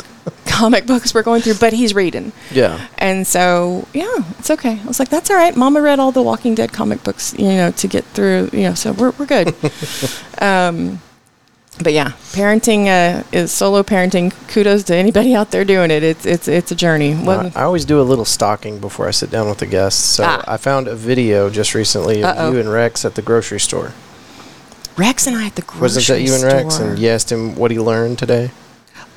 comic 0.46 0.86
books 0.86 1.13
we're 1.13 1.24
going 1.24 1.42
through, 1.42 1.56
but 1.56 1.74
he's 1.74 1.94
reading. 1.94 2.32
Yeah. 2.52 2.88
And 2.98 3.26
so, 3.28 3.88
yeah, 3.94 4.06
it's 4.40 4.50
okay. 4.52 4.80
I 4.80 4.86
was 4.86 5.00
like, 5.00 5.10
that's 5.10 5.30
all 5.30 5.36
right. 5.38 5.56
Mama 5.56 5.82
read 5.82 6.00
all 6.00 6.12
the 6.12 6.22
Walking 6.24 6.56
Dead 6.56 6.72
comic 6.74 7.04
books, 7.04 7.34
you 7.38 7.48
know, 7.50 7.72
to 7.72 7.88
get 7.88 8.04
through, 8.06 8.50
you 8.54 8.63
know, 8.63 8.74
so 8.74 8.92
we're, 8.94 9.12
we're 9.12 9.26
good. 9.26 9.56
um, 10.42 11.02
but 11.84 11.94
yeah, 11.94 12.13
parenting 12.34 12.88
uh, 12.88 13.24
is 13.32 13.52
solo 13.52 13.84
parenting. 13.84 14.34
Kudos 14.48 14.84
to 14.86 14.96
anybody 14.96 15.36
out 15.36 15.52
there 15.52 15.63
doing 15.63 15.92
it. 15.92 16.02
It's 16.02 16.26
it's 16.26 16.48
it's 16.48 16.72
a 16.72 16.76
journey. 16.76 17.13
I, 17.13 17.24
Well, 17.24 17.52
I 17.56 17.62
always 17.62 17.86
do 17.86 18.02
a 18.02 18.04
little 18.04 18.26
stalking 18.26 18.80
before 18.80 19.08
I 19.08 19.12
sit 19.12 19.30
down 19.30 19.48
with 19.48 19.60
the 19.60 19.68
guests. 19.68 20.04
So 20.04 20.24
Ah. 20.26 20.44
I 20.48 20.58
found 20.58 20.88
a 20.88 20.96
video 20.96 21.52
just 21.52 21.76
recently 21.76 22.24
of 22.24 22.36
Uh-oh. 22.36 22.52
you 22.54 22.60
and 22.60 22.72
Rex 22.72 23.06
at 23.06 23.13
the 23.13 23.22
grocery 23.22 23.60
store. 23.60 23.94
Rex 24.98 25.28
and 25.28 25.36
I 25.38 25.46
at 25.46 25.56
the 25.56 25.62
grocery 25.62 25.78
store. 25.78 25.82
Wasn't 25.82 26.08
that 26.08 26.22
you 26.24 26.34
and 26.34 26.44
Rex? 26.44 26.76
store. 26.76 26.90
And 26.90 26.98
you 27.00 27.10
asked 27.10 27.32
him 27.32 27.56
what 27.56 27.70
he 27.70 27.78
learned 27.80 28.18
today. 28.18 28.50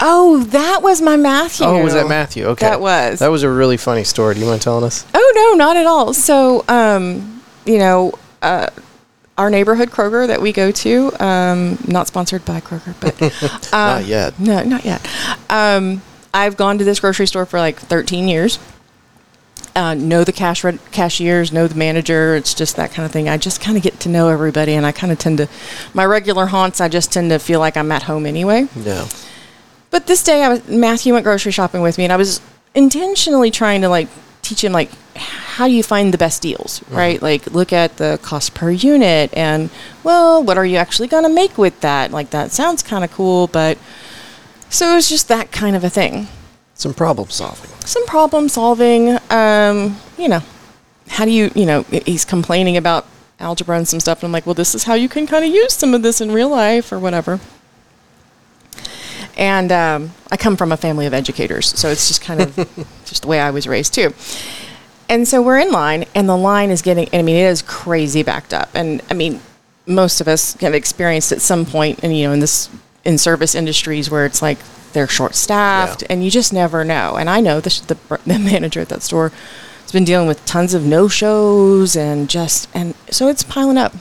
Oh, 0.01 0.43
that 0.51 0.83
was 0.83 1.01
my 1.03 1.17
Matthew. 1.17 1.67
Oh, 1.67 1.83
was 1.85 1.95
that 1.95 2.09
Matthew? 2.09 2.45
Okay, 2.47 2.67
That 2.67 2.81
was. 2.81 3.19
that 3.19 3.29
was 3.29 3.43
a 3.43 3.51
really 3.51 3.77
funny 3.77 4.05
story. 4.05 4.35
Do 4.35 4.41
you 4.41 4.47
mind 4.47 4.63
telling 4.63 4.85
us? 4.85 5.05
Oh 5.13 5.33
no, 5.35 5.65
not 5.65 5.77
at 5.77 5.87
all. 5.87 6.15
So, 6.15 6.65
um, 6.69 7.43
you 7.67 7.79
know, 7.79 8.13
uh, 8.43 8.69
our 9.37 9.51
neighborhood 9.51 9.91
Kroger 9.91 10.27
that 10.27 10.41
we 10.41 10.53
go 10.53 10.71
to, 10.71 11.13
um, 11.25 11.79
not 11.87 12.07
sponsored 12.07 12.45
by 12.45 12.61
Kroger, 12.61 12.95
but 13.01 13.21
uh, 13.75 13.99
Not 14.01 14.05
yet. 14.07 14.39
No, 14.39 14.63
not 14.63 14.85
yet. 14.85 15.07
Um, 15.49 16.03
I've 16.33 16.57
gone 16.57 16.79
to 16.79 16.85
this 16.85 17.01
grocery 17.01 17.27
store 17.27 17.45
for 17.47 17.59
like 17.59 17.79
13 17.79 18.29
years. 18.29 18.59
Uh, 19.77 19.95
know 19.95 20.25
the 20.25 20.33
cash 20.33 20.65
re- 20.65 20.79
cashiers, 20.91 21.53
know 21.53 21.67
the 21.69 21.75
manager. 21.77 22.35
It's 22.35 22.55
just 22.55 22.77
that 22.77 22.93
kind 22.93 23.07
of 23.07 23.13
thing. 23.13 23.29
I 23.29 23.37
just 23.37 23.61
kind 23.61 23.77
of 23.77 23.83
get 23.83 24.01
to 24.01 24.09
know 24.09 24.29
everybody, 24.29 24.75
and 24.75 24.85
I 24.85 24.93
kind 24.93 25.13
of 25.13 25.19
tend 25.19 25.39
to, 25.39 25.49
my 25.95 26.05
regular 26.05 26.47
haunts. 26.47 26.81
I 26.81 26.89
just 26.89 27.13
tend 27.13 27.31
to 27.31 27.39
feel 27.39 27.61
like 27.61 27.77
I'm 27.77 27.91
at 27.93 28.03
home 28.05 28.27
anyway. 28.27 28.67
Yeah. 28.77 29.07
But 29.91 30.07
this 30.07 30.23
day, 30.23 30.43
I 30.43 30.49
was 30.49 30.69
Matthew 30.69 31.13
went 31.13 31.25
grocery 31.25 31.53
shopping 31.53 31.83
with 31.83 31.99
me, 31.99 32.05
and 32.05 32.13
I 32.13 32.17
was 32.17 32.41
intentionally 32.75 33.51
trying 33.51 33.81
to 33.83 33.89
like 33.89 34.09
teach 34.43 34.65
him 34.65 34.73
like 34.73 34.91
how 35.17 35.67
do 35.67 35.75
you 35.75 35.83
find 35.83 36.15
the 36.15 36.19
best 36.19 36.41
deals, 36.41 36.83
right? 36.89 37.21
Like 37.21 37.47
look 37.49 37.73
at 37.73 37.97
the 37.97 38.19
cost 38.23 38.55
per 38.55 38.71
unit, 38.71 39.31
and 39.37 39.71
well, 40.05 40.43
what 40.43 40.57
are 40.57 40.65
you 40.65 40.77
actually 40.77 41.09
going 41.09 41.25
to 41.25 41.29
make 41.29 41.59
with 41.59 41.81
that? 41.81 42.13
Like 42.13 42.31
that 42.31 42.53
sounds 42.53 42.83
kind 42.83 43.05
of 43.05 43.13
cool, 43.13 43.47
but 43.49 43.79
so 44.69 44.93
it 44.93 44.95
was 44.95 45.09
just 45.09 45.29
that 45.29 45.51
kind 45.51 45.77
of 45.77 45.85
a 45.85 45.91
thing. 45.91 46.29
Some 46.75 46.95
problem 46.95 47.29
solving. 47.29 47.71
Some 47.85 48.07
problem 48.07 48.49
solving. 48.49 49.19
Um, 49.29 49.97
you 50.17 50.29
know, 50.29 50.41
how 51.09 51.25
do 51.25 51.31
you 51.31 51.51
you 51.55 51.67
know 51.67 51.83
he's 51.83 52.25
complaining 52.25 52.77
about 52.77 53.07
algebra 53.41 53.77
and 53.77 53.89
some 53.89 54.01
stuff, 54.01 54.19
and 54.23 54.29
I'm 54.29 54.33
like, 54.33 54.47
well, 54.47 54.55
this 54.55 54.75
is 54.75 54.85
how 54.85 54.95
you 54.95 55.09
can 55.09 55.27
kind 55.27 55.45
of 55.45 55.51
use 55.51 55.75
some 55.75 55.95
of 55.95 56.03
this 56.03 56.21
in 56.21 56.31
real 56.31 56.49
life 56.49 56.93
or 56.93 56.99
whatever. 56.99 57.41
And 59.41 59.73
um, 59.73 60.13
I 60.31 60.37
come 60.37 60.57
from 60.57 60.71
a 60.71 60.77
family 60.77 61.07
of 61.07 61.15
educators, 61.15 61.67
so 61.77 61.89
it's 61.89 62.07
just 62.09 62.21
kind 62.21 62.43
of 62.43 62.55
just 63.07 63.23
the 63.23 63.29
way 63.29 63.41
I 63.41 63.51
was 63.51 63.67
raised 63.67 63.95
too. 63.95 64.13
And 65.09 65.27
so 65.27 65.41
we're 65.43 65.59
in 65.59 65.73
line, 65.73 66.05
and 66.15 66.29
the 66.29 66.37
line 66.37 66.71
is 66.71 66.83
getting, 66.83 67.09
I 67.13 67.23
mean, 67.23 67.35
it 67.37 67.47
is 67.49 67.63
crazy 67.63 68.23
backed 68.23 68.53
up. 68.55 68.69
And 68.75 69.01
I 69.11 69.15
mean, 69.15 69.41
most 69.87 70.21
of 70.21 70.29
us 70.29 70.53
have 70.61 70.75
experienced 70.75 71.33
at 71.33 71.41
some 71.41 71.65
point, 71.67 72.01
and 72.05 72.15
you 72.17 72.29
know, 72.29 72.33
in 72.35 72.41
this, 72.41 72.69
in 73.05 73.17
service 73.17 73.55
industries 73.55 74.11
where 74.11 74.27
it's 74.27 74.43
like 74.43 74.59
they're 74.93 75.09
short 75.09 75.35
staffed, 75.35 76.03
Yeah. 76.03 76.09
and 76.11 76.23
you 76.23 76.31
just 76.31 76.53
never 76.53 76.85
know. 76.85 77.17
And 77.17 77.31
I 77.31 77.41
know 77.41 77.61
the, 77.61 77.71
the, 77.89 78.19
the 78.27 78.39
manager 78.39 78.81
at 78.81 78.91
that 78.91 79.03
store 79.03 79.33
has 79.81 79.91
been 79.91 80.05
dealing 80.05 80.29
with 80.29 80.45
tons 80.45 80.75
of 80.75 80.85
no 80.85 81.09
shows 81.09 81.97
and 81.97 82.29
just, 82.29 82.69
and 82.75 82.95
so 83.11 83.27
it's 83.29 83.43
piling 83.43 83.79
up. 83.79 83.95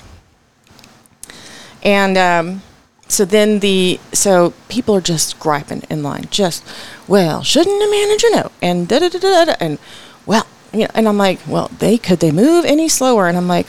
And 1.81 2.17
um, 2.17 2.61
so 3.09 3.25
then 3.25 3.59
the 3.59 3.99
so 4.13 4.53
people 4.69 4.95
are 4.95 5.01
just 5.01 5.39
griping 5.39 5.83
in 5.89 6.01
line, 6.03 6.27
just 6.31 6.63
well, 7.07 7.43
shouldn't 7.43 7.83
a 7.83 7.91
manager 7.91 8.29
know? 8.31 8.51
And 8.61 8.87
da 8.87 8.99
da 8.99 9.09
da 9.09 9.19
da 9.19 9.45
da. 9.45 9.55
And 9.59 9.77
well, 10.25 10.47
you 10.71 10.81
know, 10.81 10.91
and 10.93 11.07
I'm 11.07 11.17
like, 11.17 11.39
well, 11.47 11.69
they 11.79 11.97
could 11.97 12.19
they 12.19 12.31
move 12.31 12.63
any 12.65 12.87
slower? 12.87 13.27
And 13.27 13.35
I'm 13.35 13.47
like, 13.47 13.67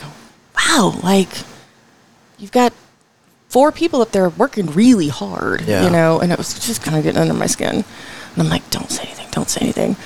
wow, 0.55 0.99
like 1.03 1.29
you've 2.37 2.51
got 2.51 2.71
four 3.49 3.71
people 3.71 4.01
up 4.01 4.11
there 4.11 4.29
working 4.29 4.67
really 4.67 5.09
hard, 5.09 5.61
Yeah. 5.61 5.83
you 5.83 5.89
know, 5.89 6.19
and 6.21 6.31
it 6.31 6.37
was 6.37 6.53
just 6.53 6.81
kind 6.81 6.95
of 6.95 7.03
getting 7.03 7.19
under 7.19 7.33
my 7.33 7.47
skin. 7.47 7.75
And 7.75 8.37
I'm 8.37 8.47
like, 8.47 8.69
don't 8.69 8.89
say 8.89 9.03
anything, 9.03 9.27
don't 9.31 9.49
say 9.49 9.61
anything. 9.61 9.95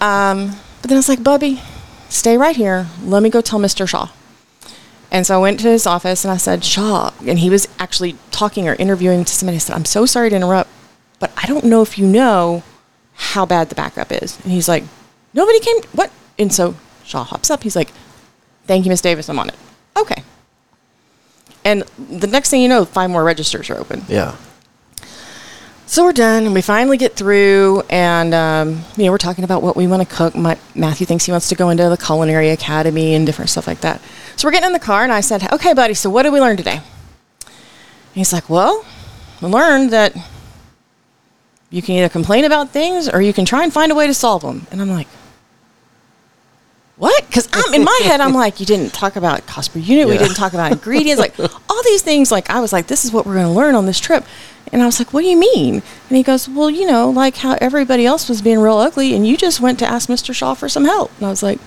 um, 0.00 0.52
but 0.80 0.88
then 0.88 0.92
I 0.92 0.96
was 0.96 1.08
like, 1.08 1.24
Bubby, 1.24 1.60
stay 2.08 2.36
right 2.38 2.54
here. 2.54 2.86
Let 3.02 3.22
me 3.22 3.30
go 3.30 3.40
tell 3.40 3.58
Mr. 3.58 3.88
Shaw. 3.88 4.08
And 5.14 5.24
so 5.24 5.36
I 5.36 5.38
went 5.38 5.60
to 5.60 5.68
his 5.68 5.86
office 5.86 6.24
and 6.24 6.32
I 6.32 6.38
said, 6.38 6.64
Shaw, 6.64 7.12
and 7.24 7.38
he 7.38 7.48
was 7.48 7.68
actually 7.78 8.16
talking 8.32 8.68
or 8.68 8.74
interviewing 8.74 9.24
to 9.24 9.32
somebody. 9.32 9.54
I 9.54 9.58
said, 9.60 9.76
I'm 9.76 9.84
so 9.84 10.06
sorry 10.06 10.28
to 10.28 10.34
interrupt, 10.34 10.68
but 11.20 11.30
I 11.36 11.46
don't 11.46 11.66
know 11.66 11.82
if 11.82 11.96
you 11.96 12.04
know 12.04 12.64
how 13.14 13.46
bad 13.46 13.68
the 13.68 13.76
backup 13.76 14.10
is. 14.10 14.40
And 14.40 14.50
he's 14.50 14.68
like, 14.68 14.82
nobody 15.32 15.60
came, 15.60 15.76
what? 15.92 16.10
And 16.36 16.52
so 16.52 16.74
Shaw 17.04 17.22
hops 17.22 17.48
up. 17.48 17.62
He's 17.62 17.76
like, 17.76 17.90
thank 18.66 18.84
you, 18.84 18.88
Miss 18.88 19.00
Davis. 19.00 19.28
I'm 19.28 19.38
on 19.38 19.50
it. 19.50 19.54
Okay. 19.96 20.24
And 21.64 21.82
the 22.10 22.26
next 22.26 22.50
thing 22.50 22.60
you 22.60 22.68
know, 22.68 22.84
five 22.84 23.08
more 23.08 23.22
registers 23.22 23.70
are 23.70 23.78
open. 23.78 24.02
Yeah. 24.08 24.34
So 25.86 26.02
we're 26.04 26.14
done, 26.14 26.44
and 26.46 26.54
we 26.54 26.62
finally 26.62 26.96
get 26.96 27.14
through, 27.14 27.82
and 27.90 28.32
um, 28.32 28.82
you 28.96 29.04
know 29.04 29.10
we're 29.10 29.18
talking 29.18 29.44
about 29.44 29.62
what 29.62 29.76
we 29.76 29.86
want 29.86 30.08
to 30.08 30.14
cook. 30.14 30.34
My, 30.34 30.58
Matthew 30.74 31.06
thinks 31.06 31.26
he 31.26 31.30
wants 31.30 31.48
to 31.50 31.54
go 31.54 31.68
into 31.68 31.90
the 31.90 31.98
culinary 31.98 32.48
academy 32.48 33.14
and 33.14 33.26
different 33.26 33.50
stuff 33.50 33.66
like 33.66 33.82
that. 33.82 34.00
So 34.36 34.48
we're 34.48 34.52
getting 34.52 34.68
in 34.68 34.72
the 34.72 34.78
car, 34.78 35.02
and 35.02 35.12
I 35.12 35.20
said, 35.20 35.52
"Okay, 35.52 35.74
buddy. 35.74 35.92
So 35.92 36.08
what 36.08 36.22
did 36.22 36.32
we 36.32 36.40
learn 36.40 36.56
today?" 36.56 36.76
And 36.76 38.14
he's 38.14 38.32
like, 38.32 38.48
"Well, 38.48 38.84
we 39.42 39.48
learned 39.48 39.90
that 39.90 40.16
you 41.68 41.82
can 41.82 41.96
either 41.96 42.08
complain 42.08 42.46
about 42.46 42.70
things 42.70 43.06
or 43.06 43.20
you 43.20 43.34
can 43.34 43.44
try 43.44 43.62
and 43.62 43.72
find 43.72 43.92
a 43.92 43.94
way 43.94 44.06
to 44.06 44.14
solve 44.14 44.40
them." 44.40 44.66
And 44.70 44.80
I'm 44.80 44.90
like, 44.90 45.08
"What?" 46.96 47.26
Because 47.26 47.46
I'm 47.52 47.74
in 47.74 47.84
my 47.84 48.00
head, 48.04 48.22
I'm 48.22 48.32
like, 48.32 48.58
"You 48.58 48.64
didn't 48.64 48.94
talk 48.94 49.16
about 49.16 49.46
cost 49.46 49.74
per 49.74 49.80
unit. 49.80 50.08
We 50.08 50.16
didn't 50.16 50.36
talk 50.36 50.54
about 50.54 50.72
ingredients. 50.72 51.20
Like 51.20 51.38
all 51.38 51.82
these 51.84 52.00
things. 52.00 52.32
Like 52.32 52.48
I 52.48 52.60
was 52.60 52.72
like, 52.72 52.86
this 52.86 53.04
is 53.04 53.12
what 53.12 53.26
we're 53.26 53.34
going 53.34 53.48
to 53.48 53.52
learn 53.52 53.74
on 53.74 53.84
this 53.84 54.00
trip." 54.00 54.24
And 54.74 54.82
I 54.82 54.86
was 54.86 54.98
like, 54.98 55.12
"What 55.14 55.22
do 55.22 55.28
you 55.28 55.38
mean?" 55.38 55.74
And 56.08 56.16
he 56.16 56.22
goes, 56.22 56.48
"Well, 56.48 56.68
you 56.68 56.86
know, 56.86 57.08
like 57.08 57.36
how 57.36 57.56
everybody 57.60 58.04
else 58.04 58.28
was 58.28 58.42
being 58.42 58.58
real 58.58 58.76
ugly, 58.76 59.14
and 59.14 59.26
you 59.26 59.36
just 59.36 59.60
went 59.60 59.78
to 59.78 59.86
ask 59.86 60.10
Mr. 60.10 60.34
Shaw 60.34 60.54
for 60.54 60.68
some 60.68 60.84
help." 60.84 61.10
And 61.16 61.26
I 61.26 61.30
was 61.30 61.42
like, 61.42 61.60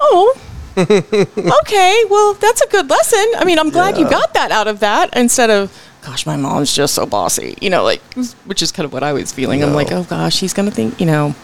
"Oh, 0.00 0.36
okay, 0.76 2.04
well, 2.08 2.34
that's 2.34 2.62
a 2.62 2.68
good 2.68 2.88
lesson. 2.88 3.24
I 3.36 3.44
mean, 3.44 3.58
I'm 3.58 3.70
glad 3.70 3.98
you 3.98 4.08
got 4.08 4.32
that 4.34 4.50
out 4.50 4.68
of 4.68 4.80
that 4.80 5.14
instead 5.14 5.50
of, 5.50 5.70
gosh, 6.00 6.24
my 6.24 6.36
mom's 6.36 6.74
just 6.74 6.94
so 6.94 7.04
bossy, 7.04 7.56
you 7.60 7.68
know, 7.68 7.84
like, 7.84 8.00
which 8.46 8.62
is 8.62 8.72
kind 8.72 8.86
of 8.86 8.92
what 8.92 9.02
I 9.02 9.12
was 9.12 9.32
feeling. 9.32 9.62
I'm 9.62 9.74
like, 9.74 9.92
oh 9.92 10.04
gosh, 10.04 10.40
he's 10.40 10.54
gonna 10.54 10.70
think, 10.70 10.98
you 10.98 11.04
know, 11.04 11.34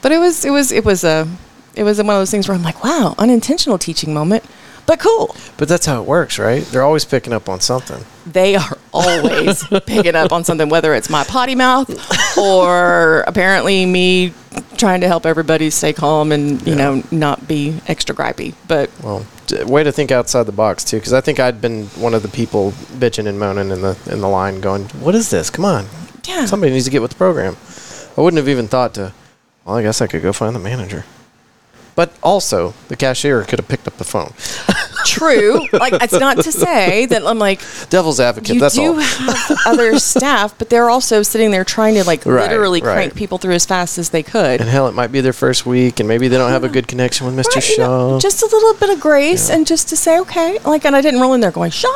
but 0.00 0.12
it 0.12 0.18
was, 0.18 0.44
it 0.44 0.50
was, 0.50 0.70
it 0.70 0.84
was 0.84 1.02
a, 1.02 1.26
it 1.74 1.82
was 1.82 1.98
one 1.98 2.10
of 2.10 2.20
those 2.20 2.30
things 2.30 2.46
where 2.46 2.56
I'm 2.56 2.62
like, 2.62 2.84
wow, 2.84 3.16
unintentional 3.18 3.78
teaching 3.78 4.14
moment, 4.14 4.44
but 4.86 5.00
cool. 5.00 5.34
But 5.56 5.68
that's 5.68 5.86
how 5.86 6.00
it 6.00 6.06
works, 6.06 6.38
right? 6.38 6.62
They're 6.62 6.84
always 6.84 7.04
picking 7.04 7.32
up 7.32 7.48
on 7.48 7.60
something. 7.60 8.04
They 8.24 8.54
are 8.54 8.77
always 8.98 9.64
picking 9.86 10.14
up 10.14 10.32
on 10.32 10.44
something, 10.44 10.68
whether 10.68 10.94
it's 10.94 11.08
my 11.10 11.24
potty 11.24 11.54
mouth 11.54 11.88
or 12.38 13.24
apparently 13.26 13.86
me 13.86 14.32
trying 14.76 15.00
to 15.00 15.06
help 15.08 15.26
everybody 15.26 15.70
stay 15.70 15.92
calm 15.92 16.32
and 16.32 16.60
you 16.66 16.74
Yeah. 16.74 16.78
know 16.96 17.02
not 17.10 17.46
be 17.48 17.80
extra 17.86 18.14
gripey. 18.14 18.54
But 18.66 18.90
Well, 19.02 19.24
way 19.66 19.82
to 19.84 19.92
think 19.92 20.10
outside 20.12 20.44
the 20.46 20.52
box 20.52 20.84
too, 20.84 20.96
because 20.98 21.12
I 21.12 21.20
think 21.20 21.38
I'd 21.40 21.60
been 21.60 21.86
one 21.96 22.14
of 22.14 22.22
the 22.22 22.28
people 22.28 22.72
bitching 22.98 23.26
and 23.26 23.38
moaning 23.38 23.70
in 23.70 23.82
the 23.82 23.96
in 24.10 24.20
the 24.20 24.28
line, 24.28 24.60
going, 24.60 24.84
"What 25.00 25.14
is 25.14 25.30
this? 25.30 25.50
Come 25.50 25.64
on, 25.64 25.86
yeah, 26.26 26.44
somebody 26.46 26.72
needs 26.72 26.84
to 26.86 26.90
get 26.90 27.02
with 27.02 27.10
the 27.12 27.16
program." 27.16 27.56
I 28.16 28.20
wouldn't 28.20 28.38
have 28.38 28.48
even 28.48 28.68
thought 28.68 28.94
to. 28.94 29.12
Well, 29.64 29.76
I 29.76 29.82
guess 29.82 30.00
I 30.00 30.06
could 30.06 30.22
go 30.22 30.32
find 30.32 30.54
the 30.54 30.60
manager. 30.60 31.04
But 31.94 32.12
also, 32.22 32.74
the 32.88 32.96
cashier 32.96 33.42
could 33.42 33.58
have 33.58 33.68
picked 33.68 33.86
up 33.88 33.96
the 33.98 34.04
phone. 34.04 34.32
true. 35.04 35.66
Like 35.72 35.92
it's 36.02 36.12
not 36.12 36.36
to 36.42 36.50
say 36.52 37.06
that 37.06 37.26
I'm 37.26 37.38
like 37.38 37.60
Devil's 37.90 38.20
advocate. 38.20 38.54
you 38.54 38.60
that's 38.60 38.74
do 38.74 38.94
all. 38.94 39.00
have 39.00 39.56
other 39.66 39.98
staff, 39.98 40.56
but 40.58 40.70
they're 40.70 40.90
also 40.90 41.22
sitting 41.22 41.50
there 41.50 41.64
trying 41.64 41.94
to 41.94 42.04
like 42.04 42.24
Right, 42.26 42.48
literally 42.50 42.80
right. 42.80 42.94
crank 42.94 43.14
people 43.14 43.38
through 43.38 43.54
as 43.54 43.64
fast 43.66 43.98
as 43.98 44.10
they 44.10 44.22
could. 44.22 44.60
And 44.60 44.68
hell, 44.68 44.88
it 44.88 44.92
might 44.94 45.12
be 45.12 45.20
their 45.20 45.32
first 45.32 45.66
week, 45.66 46.00
and 46.00 46.08
maybe 46.08 46.28
they 46.28 46.36
don't 46.36 46.50
have 46.50 46.64
a 46.64 46.68
good 46.68 46.88
connection 46.88 47.26
with 47.26 47.34
Mr. 47.36 47.54
Right, 47.56 47.68
you 47.68 47.74
Shaw. 47.76 47.86
know, 48.12 48.18
just 48.20 48.42
a 48.42 48.46
little 48.46 48.74
bit 48.74 48.90
of 48.90 49.00
grace 49.00 49.50
and 49.50 49.66
just 49.66 49.88
to 49.90 49.96
say, 49.96 50.18
okay, 50.20 50.58
like, 50.64 50.84
and 50.84 50.94
I 50.96 51.00
didn't 51.00 51.20
roll 51.20 51.34
in 51.34 51.40
there 51.40 51.50
going, 51.50 51.70
Shaw. 51.70 51.88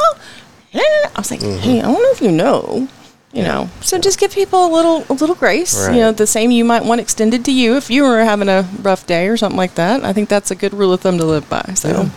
eh." 0.75 0.79
I 0.81 1.11
was 1.17 1.31
like, 1.31 1.41
Mm-hmm. 1.41 1.59
hey, 1.61 1.79
I 1.81 1.83
don't 1.83 1.95
know 2.03 2.11
if 2.13 2.21
you 2.21 2.31
know, 2.33 2.89
you 3.33 3.43
know. 3.43 3.69
So 3.81 3.99
just 3.99 4.19
give 4.19 4.33
people 4.33 4.67
a 4.67 4.71
little, 4.73 5.05
a 5.11 5.15
little 5.15 5.35
grace. 5.35 5.87
Right. 5.87 5.95
You 5.97 6.01
know, 6.03 6.13
the 6.13 6.27
same 6.27 6.51
you 6.51 6.65
might 6.65 6.85
want 6.85 7.01
extended 7.01 7.45
to 7.47 7.53
you 7.53 7.77
if 7.77 7.91
you 7.91 8.03
were 8.05 8.21
having 8.25 8.49
a 8.49 8.69
rough 8.81 9.07
day 9.07 9.29
or 9.29 9.37
something 9.37 9.57
like 9.59 9.75
that. 9.75 10.05
I 10.05 10.13
think 10.13 10.29
that's 10.29 10.51
a 10.51 10.55
good 10.55 10.73
rule 10.75 10.93
of 10.93 11.01
thumb 11.01 11.19
to 11.19 11.25
live 11.25 11.49
by. 11.49 11.63
So 11.75 11.89
Yeah. 11.89 12.09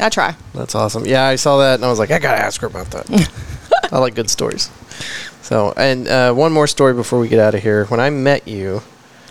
I 0.00 0.08
try. 0.08 0.34
That's 0.54 0.74
awesome. 0.74 1.04
Yeah, 1.06 1.24
I 1.24 1.36
saw 1.36 1.58
that 1.58 1.74
and 1.76 1.84
I 1.84 1.88
was 1.88 1.98
like, 1.98 2.10
I 2.10 2.18
gotta 2.18 2.40
ask 2.42 2.60
her 2.62 2.66
about 2.66 2.90
that. 2.92 3.30
I 3.92 3.98
like 3.98 4.14
good 4.14 4.30
stories. 4.30 4.70
So, 5.42 5.72
and 5.76 6.06
uh, 6.08 6.32
one 6.32 6.52
more 6.52 6.66
story 6.66 6.94
before 6.94 7.18
we 7.18 7.28
get 7.28 7.40
out 7.40 7.54
of 7.54 7.62
here. 7.62 7.84
When 7.86 7.98
I 8.00 8.10
met 8.10 8.46
you, 8.46 8.82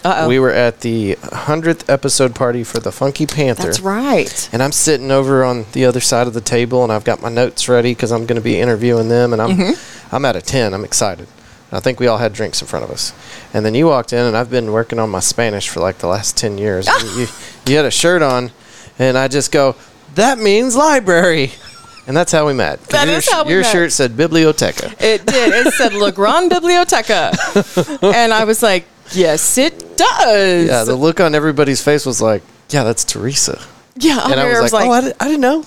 Uh 0.03 0.22
oh. 0.24 0.28
we 0.28 0.38
were 0.39 0.51
at 0.51 0.82
the 0.82 1.15
hundredth 1.24 1.89
episode 1.89 2.36
party 2.36 2.63
for 2.63 2.80
the 2.80 2.91
Funky 2.91 3.26
Panther. 3.26 3.63
that's 3.63 3.80
right. 3.80 4.49
And 4.51 4.61
I'm 4.61 4.72
sitting 4.74 5.11
over 5.11 5.43
on 5.45 5.65
the 5.72 5.86
other 5.86 6.01
side 6.01 6.28
of 6.28 6.34
the 6.34 6.41
table, 6.41 6.84
and 6.84 6.91
I've 6.91 7.03
got 7.05 7.22
my 7.22 7.30
notes 7.30 7.70
ready 7.70 7.91
because 7.93 8.11
I'm 8.11 8.26
going 8.26 8.36
to 8.36 8.41
be 8.43 8.59
interviewing 8.59 9.07
them, 9.09 9.32
and 9.34 9.41
I'm 9.41 9.49
Mm-hmm. 9.57 10.15
I'm 10.15 10.26
at 10.26 10.36
a 10.36 10.41
ten. 10.41 10.74
I'm 10.74 10.84
excited. 10.84 11.28
I 11.72 11.80
think 11.80 11.99
we 11.99 12.07
all 12.07 12.17
had 12.17 12.34
drinks 12.34 12.61
in 12.61 12.67
front 12.67 12.84
of 12.84 12.89
us, 12.91 13.13
and 13.53 13.63
then 13.65 13.76
you 13.76 13.86
walked 13.86 14.11
in, 14.11 14.26
and 14.26 14.36
I've 14.36 14.49
been 14.49 14.72
working 14.72 14.97
on 14.99 15.09
my 15.11 15.20
Spanish 15.20 15.70
for 15.70 15.80
like 15.82 15.99
the 15.99 16.07
last 16.07 16.36
ten 16.36 16.57
years. 16.57 16.88
You 17.15 17.28
you 17.67 17.76
had 17.78 17.86
a 17.86 17.91
shirt 17.91 18.22
on, 18.24 18.51
and 18.97 19.15
I 19.17 19.28
just 19.28 19.51
go, 19.51 19.76
that 20.20 20.38
means 20.39 20.76
library, 20.76 21.51
and 22.07 22.15
that's 22.15 22.32
how 22.32 22.45
we 22.47 22.53
met. 22.53 22.82
That 22.88 23.07
your, 23.07 23.17
is 23.17 23.30
how 23.30 23.43
we 23.43 23.51
your 23.51 23.61
met. 23.61 23.72
shirt 23.72 23.91
said 23.91 24.11
biblioteca. 24.17 24.93
It 24.99 25.26
did. 25.26 25.67
It 25.67 25.74
said 25.74 25.93
La 25.93 26.11
Gran 26.11 26.49
Biblioteca. 26.49 27.34
and 28.15 28.34
I 28.34 28.43
was 28.45 28.61
like, 28.63 28.86
yes, 29.11 29.57
it 29.57 29.97
does. 29.97 30.67
Yeah, 30.67 30.84
the 30.84 30.95
look 30.95 31.20
on 31.20 31.36
everybody's 31.36 31.82
face 31.84 32.05
was 32.05 32.22
like, 32.22 32.43
yeah, 32.70 32.84
that's 32.84 33.03
Teresa, 33.03 33.59
Yeah, 33.95 34.20
and 34.30 34.39
I 34.39 34.61
was 34.61 34.72
like, 34.74 34.88
oh, 34.88 34.91
I, 34.91 35.01
di- 35.01 35.13
I 35.20 35.26
didn't 35.26 35.41
know. 35.41 35.65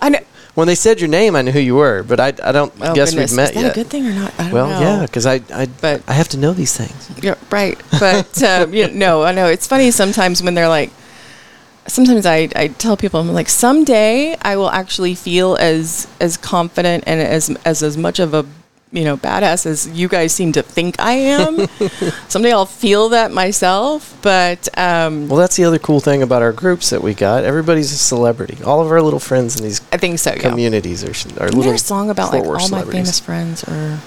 I 0.00 0.08
know. 0.10 0.20
When 0.54 0.66
they 0.66 0.74
said 0.74 1.00
your 1.00 1.08
name, 1.10 1.36
I 1.36 1.42
knew 1.42 1.50
who 1.52 1.60
you 1.60 1.74
were, 1.74 2.02
but 2.02 2.18
I, 2.18 2.28
I 2.42 2.50
don't 2.52 2.72
Oh, 2.80 2.94
guess 2.94 3.10
goodness. 3.10 3.32
we've 3.32 3.36
met 3.36 3.48
Is 3.50 3.54
that 3.56 3.62
yet. 3.62 3.72
a 3.72 3.74
good 3.74 3.88
thing 3.88 4.06
or 4.06 4.12
not? 4.12 4.32
I 4.40 4.44
don't 4.44 4.52
Well, 4.52 4.68
know. 4.70 4.80
yeah, 4.80 5.02
because 5.04 5.26
I, 5.26 5.42
I, 5.52 5.66
But- 5.66 6.02
I 6.08 6.14
have 6.14 6.28
to 6.28 6.38
know 6.38 6.54
these 6.54 6.74
things. 6.74 7.10
Yeah, 7.22 7.34
right. 7.50 7.78
But 8.00 8.42
um, 8.42 8.72
you 8.72 8.86
know, 8.88 8.94
no, 8.94 9.22
I 9.22 9.32
know 9.32 9.48
it's 9.48 9.66
funny 9.66 9.90
sometimes 9.90 10.42
when 10.42 10.54
they're 10.54 10.68
like. 10.68 10.90
Sometimes 11.88 12.26
I, 12.26 12.48
I 12.56 12.68
tell 12.68 12.96
people 12.96 13.20
I'm 13.20 13.32
like 13.32 13.48
someday 13.48 14.36
I 14.42 14.56
will 14.56 14.70
actually 14.70 15.14
feel 15.14 15.56
as 15.56 16.06
as 16.20 16.36
confident 16.36 17.04
and 17.06 17.20
as 17.20 17.50
as 17.64 17.82
as 17.82 17.96
much 17.96 18.18
of 18.18 18.34
a 18.34 18.44
you 18.92 19.04
know 19.04 19.16
badass 19.16 19.66
as 19.66 19.88
you 19.88 20.08
guys 20.08 20.32
seem 20.32 20.52
to 20.52 20.62
think 20.62 20.96
I 21.00 21.12
am. 21.12 21.66
someday 22.28 22.52
I'll 22.52 22.66
feel 22.66 23.08
that 23.10 23.30
myself. 23.32 24.16
But 24.22 24.68
um, 24.78 25.28
Well, 25.28 25.38
that's 25.38 25.56
the 25.56 25.64
other 25.64 25.78
cool 25.78 26.00
thing 26.00 26.22
about 26.22 26.42
our 26.42 26.52
groups 26.52 26.90
that 26.90 27.02
we 27.02 27.14
got. 27.14 27.44
Everybody's 27.44 27.92
a 27.92 27.98
celebrity. 27.98 28.62
All 28.64 28.80
of 28.80 28.90
our 28.90 29.02
little 29.02 29.20
friends 29.20 29.56
in 29.58 29.64
these 29.64 29.80
I 29.92 29.96
think 29.96 30.18
so. 30.18 30.30
Yeah. 30.32 30.38
communities 30.38 31.04
are, 31.04 31.08
are 31.08 31.10
Isn't 31.10 31.38
little. 31.46 31.62
there 31.62 31.74
a 31.74 31.78
song 31.78 32.10
about 32.10 32.32
like 32.32 32.44
all 32.44 32.68
my 32.68 32.84
famous 32.84 33.20
friends 33.20 33.64
or 33.68 33.98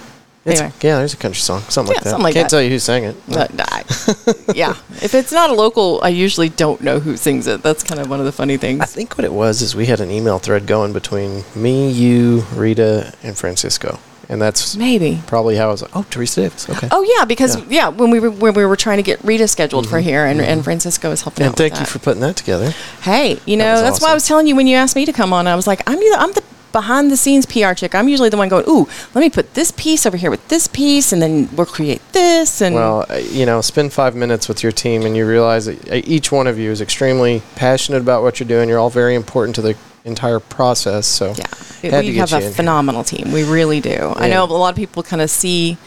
anyway? 0.46 0.72
Yeah, 0.82 0.98
there's 0.98 1.14
a 1.14 1.18
country 1.18 1.40
song, 1.42 1.62
something 1.62 1.92
Yeah, 1.92 1.98
like 1.98 2.04
that. 2.04 2.10
something 2.10 2.24
like 2.24 2.34
Can't 2.34 2.46
that. 2.46 2.50
tell 2.50 2.62
you 2.62 2.70
who 2.70 2.80
sang 2.80 3.04
it. 3.04 3.16
But 3.28 3.52
I, 3.72 3.84
uh, 4.08 4.34
yeah, 4.56 4.76
if 5.02 5.14
it's 5.14 5.32
not 5.32 5.50
a 5.50 5.54
local, 5.54 6.00
I 6.04 6.10
usually 6.10 6.50
don't 6.50 6.82
know 6.82 7.00
who 7.00 7.18
sings 7.18 7.48
it. 7.48 7.62
That's 7.62 7.84
kind 7.84 8.00
of 8.00 8.10
one 8.10 8.20
of 8.20 8.26
the 8.26 8.32
funny 8.32 8.58
things. 8.58 8.82
I 8.82 8.86
think 8.86 9.18
what 9.18 9.26
it 9.26 9.34
was 9.34 9.62
is 9.62 9.76
we 9.76 9.86
had 9.88 10.00
an 10.00 10.12
email 10.12 10.40
thread 10.40 10.66
going 10.68 10.94
between 10.94 11.44
me, 11.56 11.92
you, 11.92 12.46
Rita, 12.54 13.14
and 13.24 13.38
Francisco, 13.38 14.00
and 14.30 14.42
that's 14.42 14.76
Maybe. 14.78 15.22
probably 15.28 15.56
how 15.56 15.70
I 15.70 15.72
was. 15.72 15.82
like, 15.82 15.96
Oh, 15.96 16.06
Teresa 16.10 16.42
Davis. 16.42 16.70
Okay. 16.70 16.88
Oh 16.92 17.02
yeah, 17.02 17.26
because 17.26 17.58
Yeah. 17.58 17.66
yeah, 17.70 17.88
when 17.90 18.12
we 18.12 18.20
were 18.20 18.32
when 18.32 18.54
we 18.54 18.64
were 18.66 18.76
trying 18.76 18.98
to 18.98 19.04
get 19.04 19.24
Rita 19.24 19.48
scheduled 19.48 19.88
for 19.90 19.98
mm-hmm. 19.98 20.08
here, 20.08 20.26
and, 20.26 20.40
and 20.40 20.60
mm-hmm. 20.60 20.64
Francisco 20.64 21.10
was 21.10 21.22
helping 21.24 21.44
out. 21.46 21.48
and 21.50 21.58
thank 21.58 21.80
you 21.80 21.86
for 21.86 22.00
putting 22.00 22.22
that 22.22 22.36
together. 22.36 22.72
Hey, 23.02 23.40
you 23.46 23.58
know 23.58 23.74
was 23.74 23.82
that's 23.82 24.02
why 24.02 24.12
I 24.12 24.14
was 24.14 24.28
telling 24.28 24.48
you 24.48 24.56
when 24.56 24.68
you 24.68 24.76
asked 24.76 24.96
me 24.96 25.06
to 25.06 25.14
come 25.14 25.34
on. 25.34 25.48
I 25.48 25.56
was 25.56 25.66
like, 25.68 25.82
I'm 25.88 25.98
the, 25.98 26.16
I'm 26.18 26.32
the 26.34 26.44
behind 26.72 27.12
the 27.12 27.18
scenes 27.18 27.46
PR 27.46 27.74
chick. 27.74 27.96
I'm 27.96 28.08
usually 28.08 28.30
the 28.30 28.38
one 28.38 28.50
going, 28.50 28.66
ooh, 28.68 28.88
let 29.14 29.22
me 29.22 29.30
put 29.30 29.54
this 29.54 29.72
piece 29.72 30.06
over 30.06 30.18
here 30.18 30.30
with 30.32 30.48
this 30.50 30.68
piece, 30.68 31.12
and 31.12 31.22
then 31.22 31.50
we'll 31.56 31.66
create 31.66 32.02
this. 32.14 32.62
And 32.62 32.76
Well, 32.76 33.06
uh, 33.10 33.16
you 33.16 33.46
know, 33.46 33.62
spend 33.62 33.94
five 33.94 34.16
minutes 34.16 34.48
with 34.48 34.64
your 34.64 34.72
team 34.72 35.04
and 35.04 35.16
you 35.18 35.28
realize 35.28 35.66
that 35.66 35.92
uh, 35.92 36.02
each 36.06 36.32
one 36.32 36.48
of 36.48 36.58
you 36.60 36.72
is 36.72 36.82
extremely 36.82 37.42
passionate 37.56 38.02
about 38.02 38.24
what 38.24 38.40
you're 38.40 38.48
doing. 38.48 38.70
You're 38.70 38.80
all 38.80 38.90
very 38.90 39.16
important 39.16 39.56
to 39.56 39.62
the 39.62 39.76
entire 40.06 40.40
process. 40.40 41.06
So, 41.08 41.34
Yeah, 41.82 42.02
we 42.02 42.16
have 42.18 42.32
a 42.34 42.38
in 42.38 42.42
here. 42.44 42.52
phenomenal 42.52 43.04
team. 43.04 43.32
We 43.32 43.44
really 43.44 43.80
do. 43.82 44.14
I 44.16 44.30
know 44.30 44.44
a 44.44 44.46
lot 44.46 44.70
of 44.70 44.76
people 44.76 45.04
kind 45.04 45.22
of 45.22 45.30
see, 45.30 45.78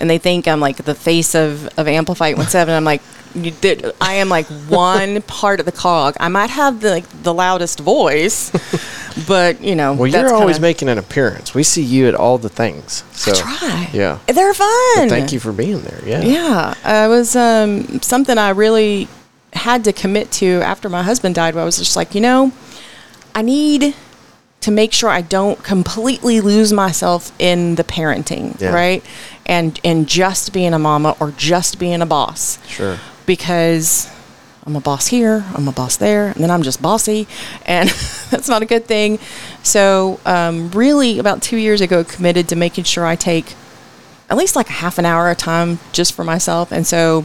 and 0.00 0.08
they 0.10 0.18
think 0.18 0.48
I'm 0.48 0.60
like 0.60 0.76
the 0.78 0.94
face 0.94 1.34
of 1.34 1.68
of 1.78 1.86
Amplify 1.88 2.32
One 2.34 2.46
Seven. 2.46 2.74
I'm 2.74 2.84
like, 2.84 3.02
you 3.34 3.50
did, 3.52 3.92
I 4.00 4.14
am 4.14 4.28
like 4.28 4.46
one 4.68 5.22
part 5.22 5.60
of 5.60 5.66
the 5.66 5.72
cog. 5.72 6.16
I 6.18 6.28
might 6.28 6.50
have 6.50 6.80
the 6.80 6.90
like, 6.90 7.22
the 7.22 7.32
loudest 7.34 7.80
voice, 7.80 8.50
but 9.28 9.60
you 9.62 9.76
know, 9.76 9.92
well, 9.94 10.10
that's 10.10 10.30
you're 10.30 10.34
always 10.34 10.56
kinda- 10.56 10.68
making 10.68 10.88
an 10.88 10.98
appearance. 10.98 11.54
We 11.54 11.62
see 11.62 11.82
you 11.82 12.08
at 12.08 12.14
all 12.14 12.38
the 12.38 12.48
things. 12.48 13.04
So, 13.12 13.32
I 13.32 13.34
try. 13.34 13.90
Yeah. 13.92 14.18
they're 14.26 14.54
fun. 14.54 15.08
Thank 15.08 15.32
you 15.32 15.40
for 15.40 15.52
being 15.52 15.82
there. 15.82 16.00
Yeah. 16.04 16.22
Yeah, 16.22 17.04
it 17.04 17.08
was 17.08 17.36
um, 17.36 18.00
something 18.02 18.36
I 18.38 18.50
really 18.50 19.08
had 19.52 19.84
to 19.84 19.92
commit 19.92 20.30
to 20.32 20.60
after 20.62 20.88
my 20.88 21.02
husband 21.02 21.34
died. 21.34 21.54
Where 21.54 21.62
I 21.62 21.64
was 21.66 21.76
just 21.78 21.96
like, 21.96 22.14
you 22.14 22.20
know, 22.20 22.52
I 23.34 23.42
need 23.42 23.94
to 24.62 24.70
make 24.70 24.92
sure 24.92 25.08
I 25.08 25.22
don't 25.22 25.62
completely 25.64 26.40
lose 26.40 26.70
myself 26.72 27.32
in 27.38 27.76
the 27.76 27.84
parenting, 27.84 28.60
Yeah. 28.60 28.74
right? 28.74 29.04
And 29.50 29.78
and 29.84 30.08
just 30.08 30.52
being 30.52 30.72
a 30.72 30.78
mama 30.78 31.14
or 31.20 31.32
just 31.36 31.78
being 31.78 32.00
a 32.00 32.06
boss, 32.06 32.58
Sure. 32.68 32.98
because 33.26 34.08
I'm 34.64 34.76
a 34.76 34.80
boss 34.80 35.08
here, 35.08 35.44
I'm 35.54 35.66
a 35.66 35.72
boss 35.72 35.96
there, 35.96 36.26
and 36.28 36.36
then 36.36 36.50
I'm 36.52 36.62
just 36.62 36.80
bossy, 36.80 37.26
and 37.66 37.88
that's 38.30 38.48
not 38.48 38.62
a 38.62 38.66
good 38.66 38.84
thing. 38.86 39.18
So, 39.64 40.20
um, 40.24 40.70
really, 40.70 41.18
about 41.18 41.42
two 41.42 41.56
years 41.56 41.80
ago, 41.80 42.04
committed 42.04 42.48
to 42.50 42.56
making 42.56 42.84
sure 42.84 43.04
I 43.04 43.16
take 43.16 43.54
at 44.28 44.36
least 44.36 44.54
like 44.54 44.68
a 44.68 44.72
half 44.74 44.98
an 44.98 45.04
hour 45.06 45.28
of 45.28 45.36
time 45.38 45.80
just 45.92 46.12
for 46.12 46.22
myself. 46.24 46.70
And 46.70 46.86
so, 46.86 47.24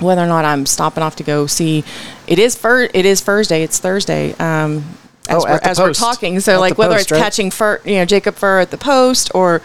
whether 0.00 0.22
or 0.22 0.26
not 0.26 0.44
I'm 0.46 0.64
stopping 0.64 1.02
off 1.02 1.16
to 1.16 1.22
go 1.22 1.46
see, 1.46 1.84
it 2.26 2.38
is 2.38 2.54
fur, 2.56 2.84
it 2.94 3.04
is 3.04 3.20
Thursday, 3.20 3.62
it's 3.62 3.78
Thursday. 3.78 4.32
Um, 4.38 4.84
as, 5.28 5.44
Oh, 5.44 5.44
we're, 5.46 5.60
as 5.62 5.78
we're 5.78 5.92
talking, 5.92 6.40
so 6.40 6.54
At 6.54 6.60
like 6.60 6.78
whether 6.78 6.94
post, 6.94 7.02
it's 7.06 7.12
right? 7.12 7.20
catching 7.22 7.50
Furr, 7.50 7.80
you 7.84 7.96
know, 7.96 8.04
Jacob 8.06 8.36
Furr 8.36 8.60
at 8.60 8.70
the 8.70 8.78
post 8.78 9.30
or 9.34 9.60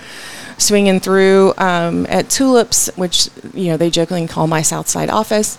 swinging 0.61 0.99
through 0.99 1.53
um, 1.57 2.05
at 2.09 2.29
Tulips, 2.29 2.89
which 2.95 3.29
you 3.53 3.65
know 3.71 3.77
they 3.77 3.89
jokingly 3.89 4.27
call 4.27 4.47
my 4.47 4.61
Southside 4.61 5.09
office, 5.09 5.57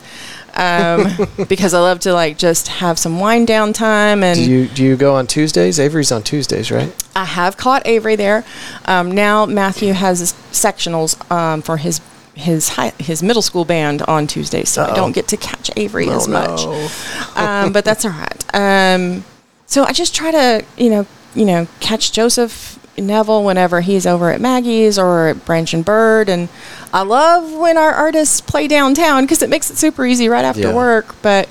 um, 0.54 1.06
because 1.48 1.74
I 1.74 1.80
love 1.80 2.00
to 2.00 2.12
like 2.14 2.38
just 2.38 2.68
have 2.68 2.98
some 2.98 3.20
wind 3.20 3.46
down 3.46 3.72
time. 3.72 4.22
And 4.22 4.38
Do 4.38 4.50
you 4.50 4.68
do 4.68 4.82
you 4.84 4.96
go 4.96 5.14
on 5.16 5.26
Tuesdays? 5.26 5.78
Avery's 5.80 6.12
on 6.12 6.22
Tuesdays, 6.22 6.70
right? 6.70 6.92
I 7.14 7.24
have 7.24 7.56
caught 7.56 7.86
Avery 7.86 8.16
there. 8.16 8.44
Um, 8.86 9.10
now 9.10 9.44
Matthew 9.46 9.92
has 9.92 10.32
sectionals 10.52 11.16
um, 11.30 11.62
for 11.62 11.76
his 11.78 12.00
his 12.34 12.70
high, 12.70 12.92
his 12.98 13.22
middle 13.22 13.42
school 13.42 13.66
band 13.66 14.00
on 14.02 14.26
Tuesdays, 14.26 14.70
so 14.70 14.82
I 14.82 14.86
Uh-oh. 14.86 14.94
don't 14.96 15.12
get 15.12 15.28
to 15.28 15.36
catch 15.36 15.70
Avery 15.76 16.08
Oh, 16.08 16.16
as 16.16 16.28
much. 16.28 16.64
no. 16.64 16.88
Um, 17.36 17.72
but 17.72 17.84
that's 17.84 18.04
all 18.06 18.10
right. 18.12 18.44
Um, 18.54 19.24
so 19.66 19.84
I 19.84 19.92
just 19.92 20.14
try 20.14 20.30
to 20.30 20.64
you 20.78 20.88
know 20.90 21.06
you 21.34 21.44
know 21.44 21.66
catch 21.80 22.12
Joseph 22.12 22.78
Neville 22.98 23.44
whenever 23.44 23.80
he's 23.80 24.06
over 24.06 24.30
at 24.30 24.40
Maggie's 24.40 24.98
or 24.98 25.28
at 25.28 25.44
Branch 25.44 25.72
and 25.74 25.84
Bird, 25.84 26.28
and 26.28 26.48
I 26.92 27.02
love 27.02 27.52
when 27.52 27.76
our 27.78 27.90
artists 27.92 28.40
play 28.40 28.68
downtown 28.68 29.24
because 29.24 29.42
it 29.42 29.48
makes 29.50 29.70
it 29.70 29.76
super 29.76 30.04
easy 30.04 30.28
right 30.28 30.44
after 30.44 30.68
Yeah. 30.68 30.74
work. 30.74 31.14
But 31.22 31.48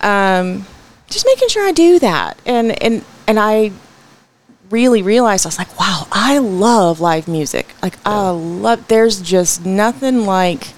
um, 0.00 0.66
just 1.08 1.26
making 1.26 1.48
sure 1.48 1.66
I 1.66 1.72
do 1.72 1.98
that. 1.98 2.38
And 2.46 2.80
and 2.82 3.04
and 3.26 3.38
I 3.38 3.72
really 4.70 5.02
realized 5.02 5.44
I 5.44 5.48
was 5.48 5.58
like, 5.58 5.78
wow, 5.78 6.06
I 6.12 6.38
love 6.38 7.00
live 7.00 7.26
music. 7.28 7.74
Like 7.82 7.98
I 8.06 8.30
love. 8.30 8.86
There's 8.88 9.20
just 9.20 9.66
nothing 9.66 10.24
like 10.24 10.68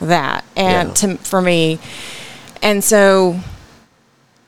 that, 0.00 0.44
and 0.56 0.88
Yeah. 0.88 0.94
to 0.94 1.16
for 1.18 1.40
me, 1.42 1.78
and 2.62 2.82
so 2.82 3.38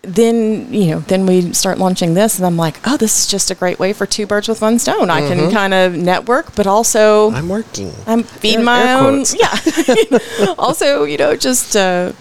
then 0.03 0.73
you 0.73 0.87
know 0.91 1.01
then 1.01 1.27
we 1.27 1.53
start 1.53 1.77
launching 1.77 2.15
this 2.15 2.39
and 2.39 2.47
i'm 2.47 2.57
like 2.57 2.79
oh 2.87 2.97
this 2.97 3.21
is 3.21 3.27
just 3.31 3.51
a 3.51 3.55
great 3.55 3.79
way 3.79 3.93
for 3.93 4.07
two 4.07 4.27
birds 4.27 4.49
with 4.49 4.63
one 4.63 4.79
stone 4.79 5.11
i 5.11 5.21
can 5.21 5.51
kind 5.51 5.75
of 5.75 5.95
network 5.95 6.55
but 6.57 6.67
also 6.67 7.29
Mm-hmm. 7.29 7.37
I'm 7.37 7.49
working. 7.49 7.93
I'm 8.07 8.23
feeding 8.23 8.61
Air- 8.61 8.65
my 8.65 8.83
air 8.83 8.99
own. 8.99 9.15
quotes. 9.25 9.35
Yeah. 9.39 10.55
also, 10.59 11.05
you 11.05 11.19
know, 11.19 11.37
just 11.37 11.77
uh, 11.77 12.13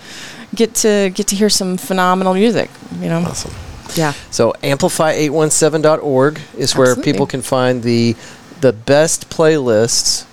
get 0.53 0.75
to 0.75 1.09
get 1.13 1.27
to 1.27 1.35
hear 1.35 1.49
some 1.49 1.77
phenomenal 1.77 2.33
music. 2.33 2.69
You 2.99 3.07
know. 3.09 3.19
Awesome. 3.19 3.53
Yeah. 3.95 4.13
So 4.29 4.53
amplify817.org 4.61 6.39
is 6.57 6.75
where 6.75 6.87
Absolutely. 6.89 7.11
people 7.13 7.27
can 7.27 7.41
find 7.41 7.81
the 7.83 8.15
the 8.61 8.73
best 8.73 9.29
playlists 9.29 10.25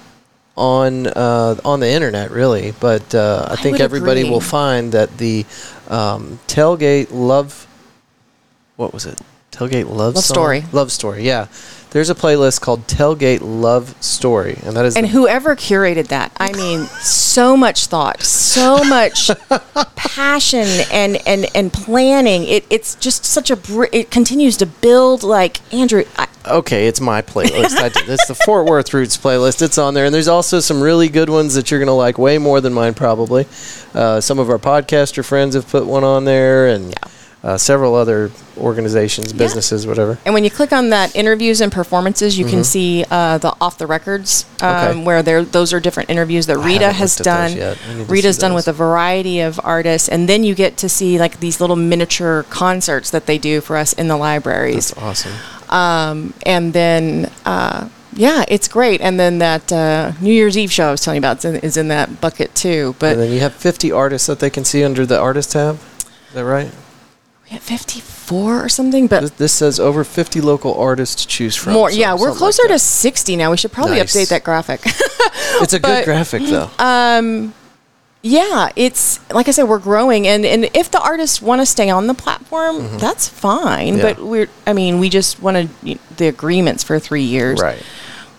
on 0.57 1.07
uh, 1.07 1.57
on 1.65 1.81
the 1.81 1.89
internet, 1.89 2.31
really. 2.31 2.73
But 2.81 3.15
uh, 3.15 3.47
I, 3.49 3.53
I 3.53 3.57
think 3.57 3.81
everybody 3.81 4.21
agree. 4.21 4.31
will 4.31 4.41
find 4.41 4.93
that 4.93 5.17
the 5.19 5.45
um, 5.89 6.39
tailgate 6.47 7.09
love. 7.11 7.67
What 8.77 8.93
was 8.93 9.07
it? 9.07 9.21
Tailgate 9.53 9.89
love, 9.89 10.15
Love 10.15 10.25
Song? 10.25 10.35
Story. 10.35 10.65
Love 10.73 10.93
story. 10.93 11.23
Yeah, 11.23 11.47
there's 11.91 12.11
a 12.11 12.15
playlist 12.15 12.61
called 12.61 12.87
Tailgate 12.87 13.41
Love 13.43 13.95
Story, 14.03 14.59
and 14.65 14.77
that 14.77 14.85
is 14.85 14.97
And 14.97 15.07
the- 15.07 15.11
whoever 15.11 15.57
curated 15.57 16.09
that, 16.09 16.33
I 16.39 16.53
mean, 16.53 16.87
so 17.01 17.57
much 17.57 17.87
thought, 17.87 18.23
so 18.23 18.83
much 18.85 19.31
passion, 19.97 20.67
and 20.93 21.17
and 21.27 21.47
and 21.55 21.73
planning. 21.73 22.45
It 22.45 22.65
it's 22.71 22.95
just 22.97 23.25
such 23.25 23.51
a. 23.51 23.57
br- 23.57 23.87
It 23.93 24.11
continues 24.11 24.57
to 24.59 24.67
build. 24.67 25.23
Like 25.23 25.61
Andrew, 25.73 26.05
I, 26.19 26.29
Okay, 26.49 26.87
it's 26.87 27.01
my 27.01 27.23
playlist. 27.23 27.77
I 27.77 27.89
did. 27.89 28.09
It's 28.09 28.27
the 28.29 28.35
Fort 28.35 28.67
Worth 28.67 28.93
Roots 28.95 29.17
playlist. 29.17 29.63
It's 29.63 29.79
on 29.79 29.95
there, 29.95 30.05
and 30.05 30.15
there's 30.15 30.29
also 30.29 30.61
some 30.61 30.81
really 30.83 31.09
good 31.09 31.29
ones 31.29 31.55
that 31.55 31.71
you're 31.71 31.81
gonna 31.81 31.95
like 31.97 32.19
way 32.19 32.39
more 32.39 32.61
than 32.61 32.73
mine 32.73 32.95
probably. 32.95 33.47
Uh, 33.95 34.21
some 34.21 34.39
of 34.39 34.49
our 34.51 34.59
podcaster 34.59 35.25
friends 35.25 35.55
have 35.55 35.69
put 35.69 35.87
one 35.87 36.05
on 36.05 36.25
there, 36.25 36.67
and 36.69 36.95
uh, 37.47 37.57
several 37.57 37.95
other 37.95 38.31
organizations, 38.59 39.33
businesses, 39.33 39.87
whatever. 39.87 40.19
And 40.25 40.35
when 40.35 40.43
you 40.43 40.51
click 40.51 40.73
on 40.73 40.91
that 40.91 41.15
interviews 41.15 41.61
and 41.61 41.71
performances, 41.71 42.37
you 42.37 42.45
can 42.45 42.65
see 42.65 43.05
uh, 43.09 43.39
the 43.39 43.55
off 43.61 43.79
the 43.79 43.87
records 43.87 44.45
um, 44.61 44.67
Mm-hmm. 44.67 44.91
Okay. 44.99 45.05
where 45.07 45.23
there 45.23 45.45
those 45.45 45.73
are 45.73 45.79
different 45.79 46.11
interviews 46.11 46.47
that 46.47 46.59
Rita 46.59 46.91
has 46.93 47.19
looked 47.21 47.29
at 47.29 47.41
those 47.41 47.51
done. 47.53 47.57
yet. 47.59 47.79
I 47.89 47.95
need 47.95 48.07
to 48.07 48.13
Rita's 48.13 48.39
done 48.39 48.55
with 48.55 48.67
a 48.67 48.73
variety 48.73 49.39
of 49.41 49.61
artists, 49.63 50.09
and 50.09 50.29
then 50.29 50.43
you 50.43 50.55
get 50.57 50.77
to 50.79 50.89
see 50.89 51.19
like 51.21 51.39
these 51.39 51.61
little 51.61 51.77
miniature 51.77 52.43
concerts 52.51 53.11
that 53.13 53.27
they 53.27 53.39
do 53.39 53.61
for 53.61 53.77
us 53.77 53.93
in 53.93 54.09
the 54.09 54.17
libraries. 54.17 54.91
That's 54.91 55.27
awesome. 55.27 55.33
Um, 55.71 56.35
and 56.45 56.73
then 56.73 57.31
uh, 57.45 57.89
yeah, 58.15 58.45
it's 58.49 58.67
great. 58.67 59.01
And 59.01 59.21
then 59.21 59.39
that 59.39 59.71
uh, 59.73 60.13
New 60.21 60.33
Year's 60.33 60.57
Eve 60.59 60.73
show 60.73 60.89
I 60.89 60.91
was 60.91 61.01
telling 61.03 61.17
you 61.17 61.21
about 61.21 61.39
is 61.39 61.45
in, 61.45 61.57
is 61.57 61.77
in 61.77 61.89
that 61.89 62.21
bucket 62.21 62.55
too. 62.57 62.89
and 62.89 62.99
But 62.99 63.15
then 63.17 63.31
you 63.33 63.41
have 63.41 63.55
50 63.55 63.93
artists 63.93 64.27
that 64.27 64.41
they 64.41 64.51
can 64.51 64.65
see 64.65 64.83
under 64.83 65.05
the 65.07 65.19
artist 65.21 65.53
tab. 65.53 65.77
Is 65.77 66.35
that 66.35 66.45
right? 66.45 66.73
We 67.47 67.53
have 67.53 67.63
54 67.63 68.65
or 68.65 68.69
something, 68.69 69.07
but 69.07 69.21
This, 69.21 69.31
this 69.31 69.53
says 69.53 69.79
over 69.81 70.03
50 70.05 70.41
local 70.41 70.75
artists 70.75 71.23
to 71.23 71.29
choose 71.29 71.55
from. 71.57 71.75
more. 71.75 71.91
so 71.91 71.97
yeah, 71.97 72.13
we're 72.13 72.19
something 72.19 72.31
like 72.33 72.39
closer 72.39 72.63
to 72.65 72.69
that. 72.75 72.79
60 72.81 73.37
now. 73.37 73.51
We 73.53 73.57
should 73.57 73.73
probably 73.73 73.99
Nice. 73.99 74.15
update 74.15 74.29
that 74.31 74.45
graphic. 74.45 74.81
It's 75.59 75.73
a 75.73 75.79
good 75.79 75.83
but- 75.83 76.05
graphic 76.05 76.43
though. 76.45 76.71
Yeah, 78.23 78.71
it's 78.75 79.21
like 79.31 79.47
I 79.47 79.53
said, 79.53 79.65
we're 79.65 79.79
growing, 79.79 80.27
and 80.27 80.45
and 80.45 80.65
if 80.75 80.91
the 80.91 81.01
artists 81.01 81.41
want 81.41 81.61
to 81.63 81.67
stay 81.67 81.91
on 81.91 82.09
the 82.09 82.15
platform, 82.15 82.99
that's 82.99 83.29
fine. 83.29 83.95
Mm-hmm. 83.95 83.97
Yeah. 83.99 84.15
But 84.15 84.25
we're, 84.25 84.49
I 84.67 84.73
mean, 84.73 84.99
we 84.99 85.09
just 85.09 85.41
wanted 85.41 85.69
the 86.17 86.27
agreements 86.27 86.83
for 86.83 86.99
three 86.99 87.23
years, 87.23 87.61
right. 87.63 87.81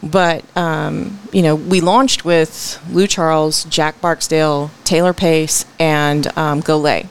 But 0.03 0.43
um, 0.57 1.19
you 1.31 1.41
know, 1.41 1.55
we 1.55 1.79
launched 1.79 2.25
with 2.25 2.83
Lou 2.91 3.07
Charles, 3.07 3.63
Jack 3.65 4.01
Barksdale, 4.01 4.71
Taylor 4.83 5.13
Pace, 5.13 5.63
and 5.79 6.27
um, 6.37 6.61
Golay. 6.61 7.07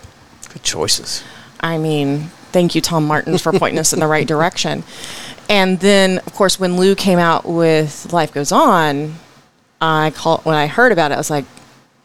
Good 0.53 0.63
choices. 0.63 1.23
I 1.61 1.79
mean, 1.79 2.31
thank 2.53 2.75
you, 2.75 2.81
Tom 2.81 3.07
Martin, 3.07 3.39
for 3.39 3.53
pointing 3.53 3.79
us 3.79 3.93
in 3.93 4.01
the 4.01 4.07
right 4.07 4.27
direction. 4.27 4.85
And 5.49 5.79
then, 5.81 6.19
of 6.19 6.35
course, 6.35 6.59
when 6.59 6.77
Lou 6.77 6.95
came 6.95 7.19
out 7.19 7.47
with 7.47 8.13
Life 8.13 8.33
Goes 8.33 8.53
On, 8.53 9.15
I 9.81 10.13
called 10.15 10.45
when 10.45 10.57
I 10.57 10.67
heard 10.67 10.93
about 10.93 11.13
it. 11.13 11.15
I 11.15 11.19
was 11.19 11.31
like, 11.31 11.45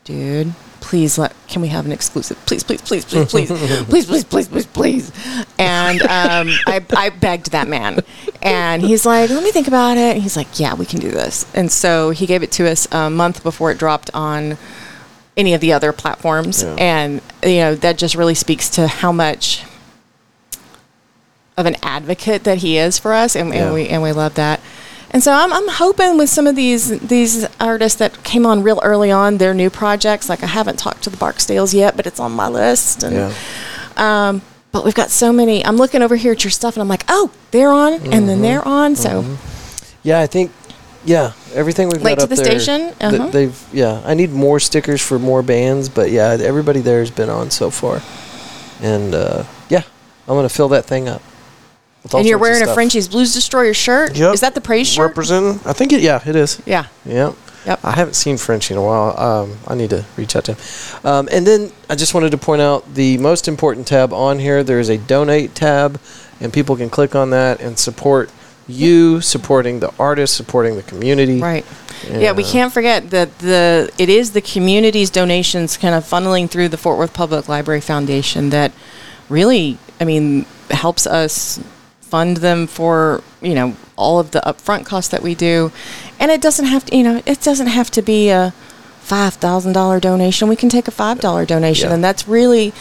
dude, 0.04 0.54
please 0.80 1.18
let 1.18 1.34
can 1.48 1.62
we 1.62 1.70
have 1.70 1.86
an 1.86 1.92
exclusive? 1.92 2.38
Please, 2.46 2.64
please, 2.64 2.82
please, 2.82 3.06
please, 3.06 3.26
please, 3.30 3.48
please, 3.86 4.06
please, 4.06 4.24
please, 4.24 4.48
please, 4.48 4.66
please. 4.68 5.12
And 5.58 6.02
um, 6.04 6.50
I, 6.68 6.84
I 6.96 7.10
begged 7.10 7.52
that 7.52 7.68
man, 7.68 8.00
and 8.42 8.82
he's 8.82 9.06
like, 9.06 9.30
let 9.30 9.44
me 9.44 9.52
think 9.52 9.68
about 9.68 9.98
it. 9.98 10.16
And 10.16 10.22
he's 10.24 10.36
like, 10.36 10.60
yeah, 10.60 10.74
we 10.74 10.86
can 10.86 11.00
do 11.00 11.12
this. 11.12 11.52
And 11.56 11.72
so 11.72 12.10
he 12.10 12.26
gave 12.26 12.44
it 12.44 12.52
to 12.54 12.70
us 12.70 12.88
a 12.92 13.10
month 13.10 13.44
before 13.44 13.72
it 13.72 13.78
dropped 13.78 14.10
on 14.14 14.58
any 15.42 15.54
of 15.54 15.60
the 15.62 15.74
other 15.74 15.92
platforms, 15.92 16.64
Yeah. 16.64 16.76
and 16.78 17.22
you 17.44 17.58
know 17.64 17.76
that 17.76 17.98
just 17.98 18.16
really 18.16 18.36
speaks 18.36 18.70
to 18.78 18.88
how 18.88 19.12
much 19.12 19.64
of 21.58 21.66
an 21.66 21.76
advocate 21.84 22.44
that 22.46 22.60
he 22.60 22.78
is 22.78 22.98
for 22.98 23.14
us, 23.14 23.36
and, 23.36 23.54
Yeah. 23.54 23.66
and 23.66 23.74
we 23.74 23.88
and 23.90 24.02
we 24.02 24.12
love 24.12 24.36
that. 24.36 24.60
And 25.14 25.22
so 25.22 25.34
I'm, 25.34 25.52
I'm 25.52 25.68
hoping 25.68 26.18
with 26.18 26.30
some 26.30 26.48
of 26.48 26.56
these 26.56 26.98
these 27.00 27.46
artists 27.60 27.98
that 28.00 28.24
came 28.24 28.46
on 28.46 28.64
real 28.64 28.80
early 28.84 29.12
on, 29.12 29.38
their 29.38 29.54
new 29.54 29.70
projects. 29.70 30.30
Like 30.30 30.42
I 30.44 30.48
haven't 30.48 30.80
talked 30.80 31.04
to 31.04 31.10
the 31.10 31.18
Barksdales 31.18 31.74
yet, 31.74 31.98
but 31.98 32.08
it's 32.08 32.20
on 32.20 32.32
my 32.32 32.48
list. 32.48 33.04
And 33.04 33.16
Yeah. 33.16 33.34
um, 33.98 34.42
but 34.72 34.86
we've 34.86 34.96
got 34.96 35.10
so 35.12 35.34
many. 35.34 35.66
I'm 35.66 35.76
looking 35.76 36.02
over 36.02 36.16
here 36.16 36.32
at 36.32 36.44
your 36.46 36.52
stuff, 36.52 36.76
and 36.76 36.82
I'm 36.82 36.88
like, 36.88 37.04
oh, 37.10 37.30
they're 37.52 37.72
on, 37.72 37.94
and 37.94 38.04
Mm-hmm. 38.04 38.28
then 38.28 38.42
they're 38.42 38.66
on. 38.66 38.96
So 38.96 39.26
Yeah, 40.04 40.20
I 40.22 40.28
think. 40.28 40.52
Yeah, 41.04 41.34
everything 41.54 41.90
we've 41.90 42.02
Late 42.02 42.18
got 42.20 42.28
to 42.28 42.34
up 42.34 42.38
the 42.38 42.44
there. 42.44 42.60
station? 42.60 42.94
th- 43.00 43.14
Uh-huh. 43.22 43.30
they've 43.30 43.68
yeah. 43.74 44.02
I 44.06 44.14
need 44.14 44.32
more 44.32 44.60
stickers 44.60 45.02
for 45.02 45.18
more 45.18 45.42
bands, 45.42 45.90
but 45.90 46.12
yeah, 46.12 46.38
everybody 46.40 46.80
there 46.80 47.00
has 47.00 47.10
been 47.12 47.30
on 47.30 47.50
so 47.50 47.70
far, 47.72 48.02
and 48.82 49.14
uh, 49.16 49.44
yeah, 49.70 49.84
I'm 50.28 50.36
gonna 50.36 50.50
fill 50.50 50.70
that 50.70 50.86
thing 50.86 51.08
up. 51.10 51.22
with 52.04 52.14
all 52.14 52.20
and 52.20 52.30
you're 52.30 52.38
wearing 52.38 52.62
a 52.62 52.66
stuff. 52.66 52.76
Frenchie's 52.76 53.08
Blues 53.08 53.34
Destroyer 53.34 53.74
shirt. 53.74 54.16
Yep. 54.16 54.34
Is 54.36 54.42
that 54.42 54.54
the 54.56 54.62
praise 54.62 54.88
shirt? 54.88 55.08
Representing. 55.08 55.60
I 55.66 55.74
think 55.74 55.92
it. 55.94 56.02
Yeah, 56.02 56.22
it 56.26 56.36
is. 56.36 56.62
yeah. 56.66 56.86
Yep. 57.06 57.36
Yep. 57.66 57.80
I 57.84 57.92
haven't 57.92 58.16
seen 58.16 58.38
Frenchie 58.38 58.74
in 58.74 58.80
a 58.80 58.84
while. 58.84 59.20
Um, 59.20 59.58
I 59.68 59.76
need 59.76 59.92
to 59.92 60.04
reach 60.18 60.36
out 60.36 60.46
to 60.46 60.54
him. 60.56 61.06
Um, 61.06 61.30
and 61.32 61.46
then 61.46 61.72
I 61.92 61.96
just 61.96 62.16
wanted 62.16 62.32
to 62.32 62.38
point 62.40 62.60
out 62.62 62.92
the 62.96 63.20
most 63.20 63.48
important 63.48 63.86
tab 63.86 64.14
on 64.14 64.40
here. 64.40 64.64
There 64.64 64.80
is 64.80 64.90
a 64.90 64.98
donate 64.98 65.54
tab, 65.54 66.00
and 66.40 66.52
people 66.52 66.76
can 66.76 66.90
click 66.90 67.14
on 67.16 67.30
that 67.32 67.60
and 67.62 67.78
support 67.78 68.32
you, 68.72 69.22
supporting 69.22 69.80
the 69.80 69.92
artist, 70.00 70.36
supporting 70.36 70.76
the 70.76 70.84
community. 70.84 71.40
Right. 71.40 71.66
Yeah, 72.10 72.32
we 72.32 72.44
can't 72.44 72.74
forget 72.74 73.12
that 73.12 73.38
the 73.40 73.92
it 74.00 74.10
is 74.10 74.32
the 74.32 74.42
community's 74.42 75.10
donations 75.12 75.78
kind 75.78 75.94
of 75.94 76.04
funneling 76.04 76.50
through 76.50 76.70
the 76.70 76.78
Fort 76.78 76.98
Worth 76.98 77.14
Public 77.14 77.48
Library 77.48 77.82
Foundation 77.82 78.50
that 78.50 78.72
really, 79.30 79.78
I 80.00 80.06
mean, 80.06 80.46
helps 80.72 81.06
us 81.06 81.60
fund 82.02 82.38
them 82.38 82.66
for, 82.68 83.22
you 83.42 83.54
know, 83.54 83.76
all 83.96 84.20
of 84.20 84.32
the 84.32 84.40
upfront 84.42 84.86
costs 84.86 85.12
that 85.12 85.22
we 85.22 85.36
do. 85.36 85.72
And 86.20 86.32
it 86.32 86.42
doesn't 86.42 86.66
have 86.66 86.86
to, 86.86 86.98
you 86.98 87.04
know, 87.04 87.22
it 87.26 87.40
doesn't 87.42 87.68
have 87.68 87.92
to 87.92 88.02
be 88.02 88.30
a 88.30 88.52
$5,000 89.06 90.02
donation. 90.02 90.48
We 90.48 90.56
can 90.56 90.70
take 90.70 90.88
a 90.88 90.92
$5 90.92 91.46
donation 91.48 91.90
Yeah. 91.90 91.96
and 91.96 92.04
that's 92.04 92.28
really 92.28 92.74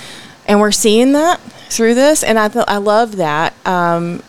and 0.46 0.58
we're 0.60 0.72
seeing 0.72 1.12
that 1.12 1.40
through 1.68 1.94
this 1.94 2.22
and 2.24 2.38
I 2.38 2.48
th- 2.48 2.64
I 2.66 2.78
love 2.78 3.16
that. 3.16 3.54
Um 3.66 4.22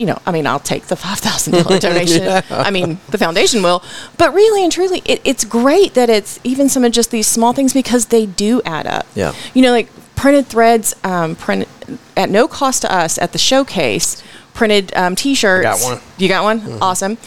you 0.00 0.06
know, 0.06 0.18
I 0.24 0.32
mean, 0.32 0.46
I'll 0.46 0.58
take 0.58 0.84
the 0.86 0.96
five 0.96 1.18
thousand 1.18 1.52
dollar 1.52 1.78
donation. 1.88 2.42
I 2.50 2.70
mean, 2.70 2.98
the 3.10 3.18
foundation 3.18 3.62
will, 3.62 3.84
but 4.16 4.32
really 4.32 4.64
and 4.64 4.72
truly, 4.72 5.02
it, 5.04 5.20
it's 5.24 5.44
great 5.44 5.92
that 5.92 6.08
it's 6.08 6.40
even 6.42 6.70
some 6.70 6.84
of 6.84 6.92
just 6.92 7.10
these 7.10 7.26
small 7.26 7.52
things 7.52 7.74
because 7.74 8.06
they 8.06 8.24
do 8.24 8.62
add 8.64 8.86
up. 8.86 9.06
Yeah. 9.14 9.34
you 9.52 9.60
know, 9.60 9.72
like 9.72 9.88
printed 10.16 10.46
threads, 10.46 10.94
um, 11.04 11.36
print 11.36 11.68
at 12.16 12.30
no 12.30 12.48
cost 12.48 12.80
to 12.82 12.92
us 12.92 13.18
at 13.18 13.32
the 13.32 13.38
showcase. 13.38 14.22
Printed 14.54 14.92
um, 14.96 15.14
T-shirts. 15.14 15.66
I 15.66 15.70
got 15.70 15.82
one. 15.82 16.00
You 16.18 16.28
got 16.28 16.42
one? 16.44 16.60
Mm-hmm. 16.60 16.82
Awesome. 16.82 17.18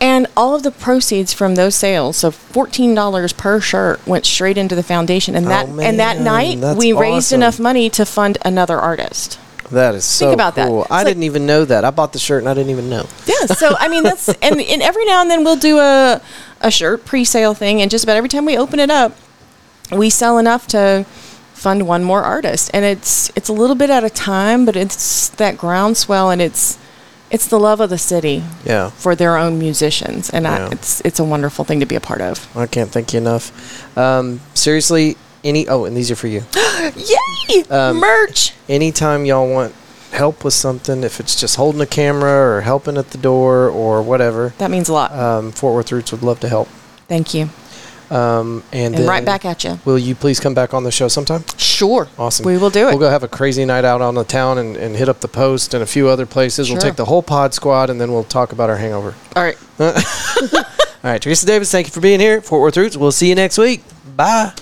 And 0.00 0.26
all 0.36 0.56
of 0.56 0.64
the 0.64 0.72
proceeds 0.72 1.32
from 1.32 1.54
those 1.54 1.76
sales, 1.76 2.16
so 2.16 2.32
fourteen 2.32 2.96
dollars 2.96 3.32
per 3.32 3.60
shirt, 3.60 4.04
went 4.08 4.26
straight 4.26 4.58
into 4.58 4.74
the 4.74 4.82
foundation. 4.82 5.36
And 5.36 5.46
that 5.46 5.68
Oh, 5.68 5.78
and 5.78 6.00
that 6.00 6.20
night, 6.20 6.60
that's 6.60 6.76
we 6.76 6.92
raised 6.92 7.32
enough 7.32 7.60
money 7.60 7.88
to 7.90 8.04
fund 8.04 8.38
another 8.44 8.78
artist. 8.78 9.38
That 9.72 9.94
is 9.94 10.04
so 10.04 10.30
about 10.32 10.54
that. 10.56 10.68
cool. 10.68 10.82
It's 10.82 10.90
I 10.90 10.98
like- 10.98 11.06
didn't 11.08 11.22
even 11.24 11.46
know 11.46 11.64
that. 11.64 11.84
I 11.84 11.90
bought 11.90 12.12
the 12.12 12.18
shirt 12.18 12.40
and 12.42 12.48
I 12.48 12.54
didn't 12.54 12.70
even 12.70 12.88
know. 12.90 13.06
Yeah, 13.26 13.46
so 13.46 13.74
I 13.78 13.88
mean 13.88 14.02
that's 14.04 14.28
and, 14.42 14.60
and 14.60 14.82
every 14.82 15.04
now 15.06 15.20
and 15.22 15.30
then 15.30 15.44
we'll 15.44 15.56
do 15.56 15.78
a 15.78 16.20
a 16.60 16.70
shirt 16.70 17.04
pre-sale 17.04 17.54
thing, 17.54 17.82
and 17.82 17.90
just 17.90 18.04
about 18.04 18.16
every 18.16 18.28
time 18.28 18.44
we 18.44 18.56
open 18.56 18.78
it 18.78 18.90
up, 18.90 19.16
we 19.90 20.08
sell 20.10 20.38
enough 20.38 20.66
to 20.68 21.04
fund 21.54 21.86
one 21.88 22.04
more 22.04 22.22
artist, 22.22 22.70
and 22.72 22.84
it's 22.84 23.30
it's 23.36 23.48
a 23.48 23.52
little 23.52 23.76
bit 23.76 23.90
at 23.90 24.04
a 24.04 24.10
time, 24.10 24.64
but 24.64 24.76
it's 24.76 25.28
that 25.30 25.56
groundswell, 25.58 26.30
and 26.30 26.40
it's 26.42 26.78
it's 27.30 27.46
the 27.48 27.58
love 27.58 27.80
of 27.80 27.88
the 27.88 27.96
city 27.98 28.44
Yeah. 28.64 28.90
for 28.90 29.14
their 29.16 29.38
own 29.38 29.58
musicians, 29.58 30.28
and 30.30 30.44
Yeah. 30.44 30.66
I, 30.68 30.72
it's 30.72 31.00
it's 31.00 31.18
a 31.18 31.24
wonderful 31.24 31.64
thing 31.64 31.80
to 31.80 31.86
be 31.86 31.96
a 31.96 32.00
part 32.00 32.20
of. 32.20 32.46
I 32.56 32.66
can't 32.66 32.90
thank 32.90 33.12
you 33.14 33.18
enough. 33.18 33.96
Um, 33.96 34.40
seriously, 34.54 35.16
any 35.44 35.68
oh, 35.68 35.84
and 35.84 35.96
these 35.96 36.10
are 36.10 36.16
for 36.16 36.28
you. 36.28 36.42
Yay! 36.96 37.62
Um, 37.70 37.98
Merch. 37.98 38.52
Anytime 38.68 39.24
y'all 39.24 39.48
want 39.50 39.74
help 40.12 40.44
with 40.44 40.54
something, 40.54 41.02
if 41.04 41.20
it's 41.20 41.34
just 41.38 41.56
holding 41.56 41.80
a 41.80 41.86
camera 41.86 42.56
or 42.56 42.60
helping 42.60 42.96
at 42.96 43.10
the 43.10 43.18
door 43.18 43.68
or 43.68 44.02
whatever, 44.02 44.52
That 44.58 44.70
means 44.70 44.88
a 44.88 44.92
lot. 44.92 45.12
um, 45.12 45.52
Fort 45.52 45.74
Worth 45.74 45.90
Roots 45.92 46.12
would 46.12 46.22
love 46.22 46.40
to 46.40 46.48
help. 46.48 46.68
Thank 47.08 47.34
you. 47.34 47.48
Um, 48.10 48.62
and 48.72 48.94
And 48.94 49.04
then 49.04 49.08
right 49.08 49.24
back 49.24 49.46
at 49.46 49.64
you. 49.64 49.80
Will 49.86 49.98
you 49.98 50.14
please 50.14 50.38
come 50.38 50.52
back 50.52 50.74
on 50.74 50.84
the 50.84 50.90
show 50.90 51.08
sometime? 51.08 51.44
Sure. 51.56 52.08
Awesome. 52.18 52.44
We 52.44 52.58
will 52.58 52.68
do 52.68 52.80
it. 52.88 52.90
We'll 52.90 52.98
go 52.98 53.08
have 53.08 53.22
a 53.22 53.28
crazy 53.28 53.64
night 53.64 53.86
out 53.86 54.02
on 54.02 54.14
the 54.14 54.24
town 54.24 54.58
and, 54.58 54.76
and 54.76 54.94
hit 54.94 55.08
up 55.08 55.20
the 55.20 55.28
post 55.28 55.72
and 55.72 55.82
a 55.82 55.86
few 55.86 56.08
other 56.08 56.26
places. 56.26 56.70
We'll 56.70 56.78
take 56.80 56.96
the 56.96 57.06
whole 57.06 57.22
pod 57.22 57.54
squad 57.54 57.88
and 57.88 57.98
then 57.98 58.12
we'll 58.12 58.24
talk 58.24 58.52
about 58.52 58.68
our 58.68 58.76
hangover. 58.76 59.14
All 59.34 59.42
right. 59.42 59.56
All 59.80 61.10
right, 61.10 61.20
Teresa 61.22 61.46
Davis, 61.46 61.72
thank 61.72 61.86
you 61.86 61.92
for 61.92 62.00
being 62.00 62.20
here. 62.20 62.40
Fort 62.42 62.60
Worth 62.60 62.76
Roots. 62.76 62.96
We'll 62.98 63.12
see 63.12 63.28
you 63.30 63.34
next 63.34 63.56
week. 63.56 63.82
Bye. 64.14 64.52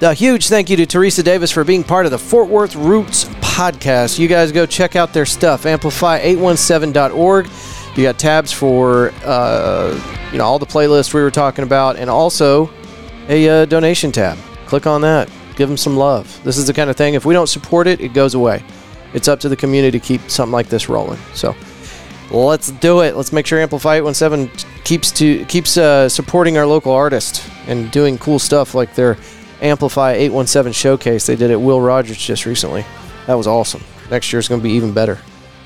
A 0.00 0.14
huge 0.14 0.46
thank 0.46 0.70
you 0.70 0.76
to 0.76 0.86
Teresa 0.86 1.24
Davis 1.24 1.50
for 1.50 1.64
being 1.64 1.82
part 1.82 2.06
of 2.06 2.12
the 2.12 2.18
Fort 2.20 2.48
Worth 2.48 2.76
Roots 2.76 3.24
podcast. 3.24 4.16
You 4.16 4.28
guys 4.28 4.52
go 4.52 4.64
check 4.64 4.94
out 4.94 5.12
their 5.12 5.26
stuff, 5.26 5.64
amplify817.org. 5.64 7.48
You 7.96 8.02
got 8.04 8.16
tabs 8.16 8.52
for 8.52 9.12
uh, 9.24 10.28
you 10.30 10.38
know 10.38 10.44
all 10.44 10.60
the 10.60 10.66
playlists 10.66 11.12
we 11.12 11.20
were 11.20 11.32
talking 11.32 11.64
about, 11.64 11.96
and 11.96 12.08
also 12.08 12.70
a 13.28 13.48
uh, 13.48 13.64
donation 13.64 14.12
tab. 14.12 14.38
Click 14.66 14.86
on 14.86 15.00
that. 15.00 15.28
Give 15.56 15.68
them 15.68 15.76
some 15.76 15.96
love. 15.96 16.40
This 16.44 16.58
is 16.58 16.68
the 16.68 16.72
kind 16.72 16.88
of 16.88 16.96
thing. 16.96 17.14
If 17.14 17.24
we 17.24 17.34
don't 17.34 17.48
support 17.48 17.88
it, 17.88 18.00
it 18.00 18.12
goes 18.12 18.34
away. 18.34 18.62
It's 19.14 19.26
up 19.26 19.40
to 19.40 19.48
the 19.48 19.56
community 19.56 19.98
to 19.98 20.04
keep 20.04 20.30
something 20.30 20.52
like 20.52 20.68
this 20.68 20.88
rolling. 20.88 21.18
So 21.34 21.56
let's 22.30 22.70
do 22.70 23.00
it. 23.00 23.16
Let's 23.16 23.32
make 23.32 23.46
sure 23.46 23.58
Amplify 23.58 23.96
817 23.96 24.70
keeps 24.84 25.10
to 25.10 25.44
keeps 25.46 25.76
uh, 25.76 26.08
supporting 26.08 26.56
our 26.56 26.66
local 26.66 26.92
artists 26.92 27.50
and 27.66 27.90
doing 27.90 28.16
cool 28.16 28.38
stuff 28.38 28.76
like 28.76 28.94
their 28.94 29.16
Amplify 29.60 30.12
817 30.12 30.72
showcase 30.72 31.26
they 31.26 31.36
did 31.36 31.50
at 31.50 31.60
Will 31.60 31.80
Rogers 31.80 32.18
just 32.18 32.46
recently. 32.46 32.84
That 33.26 33.34
was 33.34 33.46
awesome. 33.46 33.82
Next 34.10 34.32
year 34.32 34.40
is 34.40 34.48
going 34.48 34.60
to 34.60 34.62
be 34.62 34.72
even 34.72 34.92
better. 34.92 35.18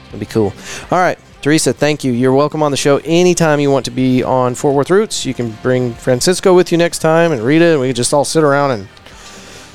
It'll 0.09 0.19
be 0.19 0.27
cool. 0.27 0.53
All 0.91 0.99
right, 0.99 1.19
Teresa, 1.43 1.73
thank 1.73 2.05
you. 2.05 2.13
You're 2.13 2.33
welcome 2.33 2.63
on 2.63 2.71
the 2.71 2.77
show 2.77 2.99
anytime 3.05 3.61
you 3.61 3.71
want 3.71 3.85
to 3.87 3.91
be 3.91 4.23
on 4.23 4.55
Fort 4.55 4.75
Worth 4.75 4.91
Roots. 4.91 5.27
You 5.27 5.35
can 5.35 5.51
bring 5.63 5.93
Francisco 5.93 6.55
with 6.55 6.73
you 6.73 6.79
next 6.79 7.01
time 7.01 7.33
and 7.33 7.43
Rita, 7.43 7.73
and 7.73 7.81
we 7.81 7.89
can 7.89 7.95
just 7.95 8.15
all 8.15 8.25
sit 8.25 8.45
around 8.45 8.73
and 8.73 8.89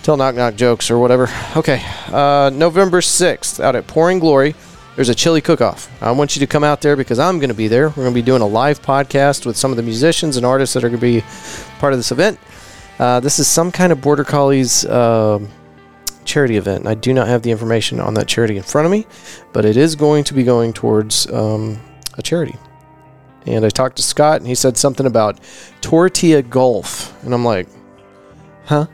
tell 0.03 0.18
knock 0.18 0.36
knock 0.36 0.55
jokes 0.55 0.89
or 0.89 0.97
whatever. 0.99 1.30
Okay, 1.55 1.84
uh, 2.07 2.49
November 2.53 3.01
6th 3.01 3.59
out 3.59 3.76
at 3.76 3.88
Pouring 3.88 4.20
Glory. 4.20 4.55
There's 4.95 5.09
a 5.09 5.15
chili 5.15 5.41
cook 5.41 5.61
off. 5.61 5.91
I 6.01 6.09
want 6.11 6.36
you 6.36 6.39
to 6.39 6.47
come 6.47 6.63
out 6.63 6.82
there 6.82 6.95
because 6.95 7.20
I'm 7.20 7.38
going 7.38 7.49
to 7.49 7.55
be 7.55 7.68
there. 7.68 7.89
We're 7.89 8.03
going 8.03 8.13
to 8.13 8.15
be 8.15 8.24
doing 8.24 8.41
a 8.41 8.47
live 8.47 8.82
podcast 8.82 9.45
with 9.45 9.55
some 9.55 9.70
of 9.70 9.78
the 9.78 9.84
musicians 9.84 10.38
and 10.38 10.45
artists 10.45 10.74
that 10.74 10.84
are 10.84 10.89
going 10.89 10.99
to 10.99 11.22
be 11.22 11.24
part 11.78 11.93
of 11.93 11.99
this 11.99 12.11
event. 12.11 12.39
Uh, 13.00 13.20
this 13.20 13.39
is 13.39 13.48
some 13.48 13.72
kind 13.72 13.91
of 13.91 14.02
Border 14.02 14.24
Collies 14.24 14.86
um 14.86 15.50
charity 16.28 16.58
event. 16.58 16.86
I 16.86 16.93
do 16.93 17.14
not 17.14 17.28
have 17.28 17.41
the 17.41 17.52
information 17.52 18.00
on 18.00 18.14
that 18.16 18.28
charity 18.28 18.58
in 18.58 18.64
front 18.64 18.86
of 18.86 18.91
me, 18.91 19.08
but 19.54 19.66
it 19.66 19.78
is 19.78 19.95
going 19.95 20.26
to 20.26 20.34
be 20.34 20.43
going 20.43 20.74
towards 20.74 21.32
um, 21.32 21.80
a 22.18 22.22
charity. 22.22 22.56
And 23.48 23.66
I 23.66 23.70
talked 23.70 23.95
to 23.95 24.04
Scott, 24.04 24.41
and 24.41 24.48
he 24.48 24.54
said 24.54 24.78
something 24.78 25.06
about 25.06 25.39
tortilla 25.80 26.41
golf, 26.41 27.24
and 27.24 27.34
I'm 27.34 27.45
like, 27.45 27.68
huh? 28.66 28.88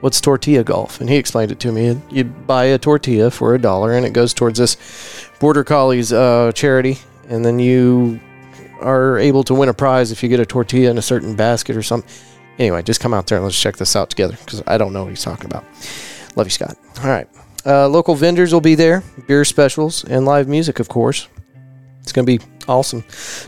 What's 0.00 0.20
tortilla 0.20 0.64
golf? 0.64 1.00
And 1.00 1.08
he 1.08 1.16
explained 1.16 1.52
it 1.52 1.60
to 1.60 1.70
me. 1.70 2.00
You 2.10 2.24
buy 2.24 2.64
a 2.64 2.78
tortilla 2.78 3.30
for 3.30 3.54
a 3.54 3.60
dollar, 3.60 3.92
and 3.92 4.04
it 4.04 4.12
goes 4.12 4.34
towards 4.34 4.58
this 4.58 4.76
Border 5.38 5.62
Collies 5.62 6.12
uh, 6.12 6.50
charity, 6.52 6.98
and 7.28 7.44
then 7.44 7.60
you 7.60 8.20
are 8.80 9.16
able 9.18 9.44
to 9.44 9.54
win 9.54 9.68
a 9.68 9.74
prize 9.74 10.10
if 10.10 10.24
you 10.24 10.28
get 10.28 10.40
a 10.40 10.46
tortilla 10.46 10.90
in 10.90 10.98
a 10.98 11.02
certain 11.02 11.36
basket 11.36 11.76
or 11.76 11.82
something. 11.84 12.10
Anyway, 12.62 12.80
just 12.80 13.00
come 13.00 13.12
out 13.12 13.26
there 13.26 13.38
and 13.38 13.44
let's 13.44 13.60
check 13.60 13.76
this 13.76 13.96
out 13.96 14.08
together 14.08 14.36
because 14.38 14.62
I 14.68 14.78
don't 14.78 14.92
know 14.92 15.02
what 15.02 15.08
he's 15.08 15.24
talking 15.24 15.46
about. 15.46 15.64
Love 16.36 16.46
you, 16.46 16.50
Scott. 16.50 16.76
All 17.02 17.10
right. 17.10 17.26
Uh, 17.66 17.88
local 17.88 18.14
vendors 18.14 18.52
will 18.52 18.60
be 18.60 18.76
there, 18.76 19.02
beer 19.26 19.44
specials, 19.44 20.04
and 20.04 20.24
live 20.24 20.46
music, 20.46 20.78
of 20.78 20.88
course. 20.88 21.26
It's 22.02 22.12
going 22.12 22.24
to 22.24 22.38
be 22.38 22.44
awesome. 22.68 23.02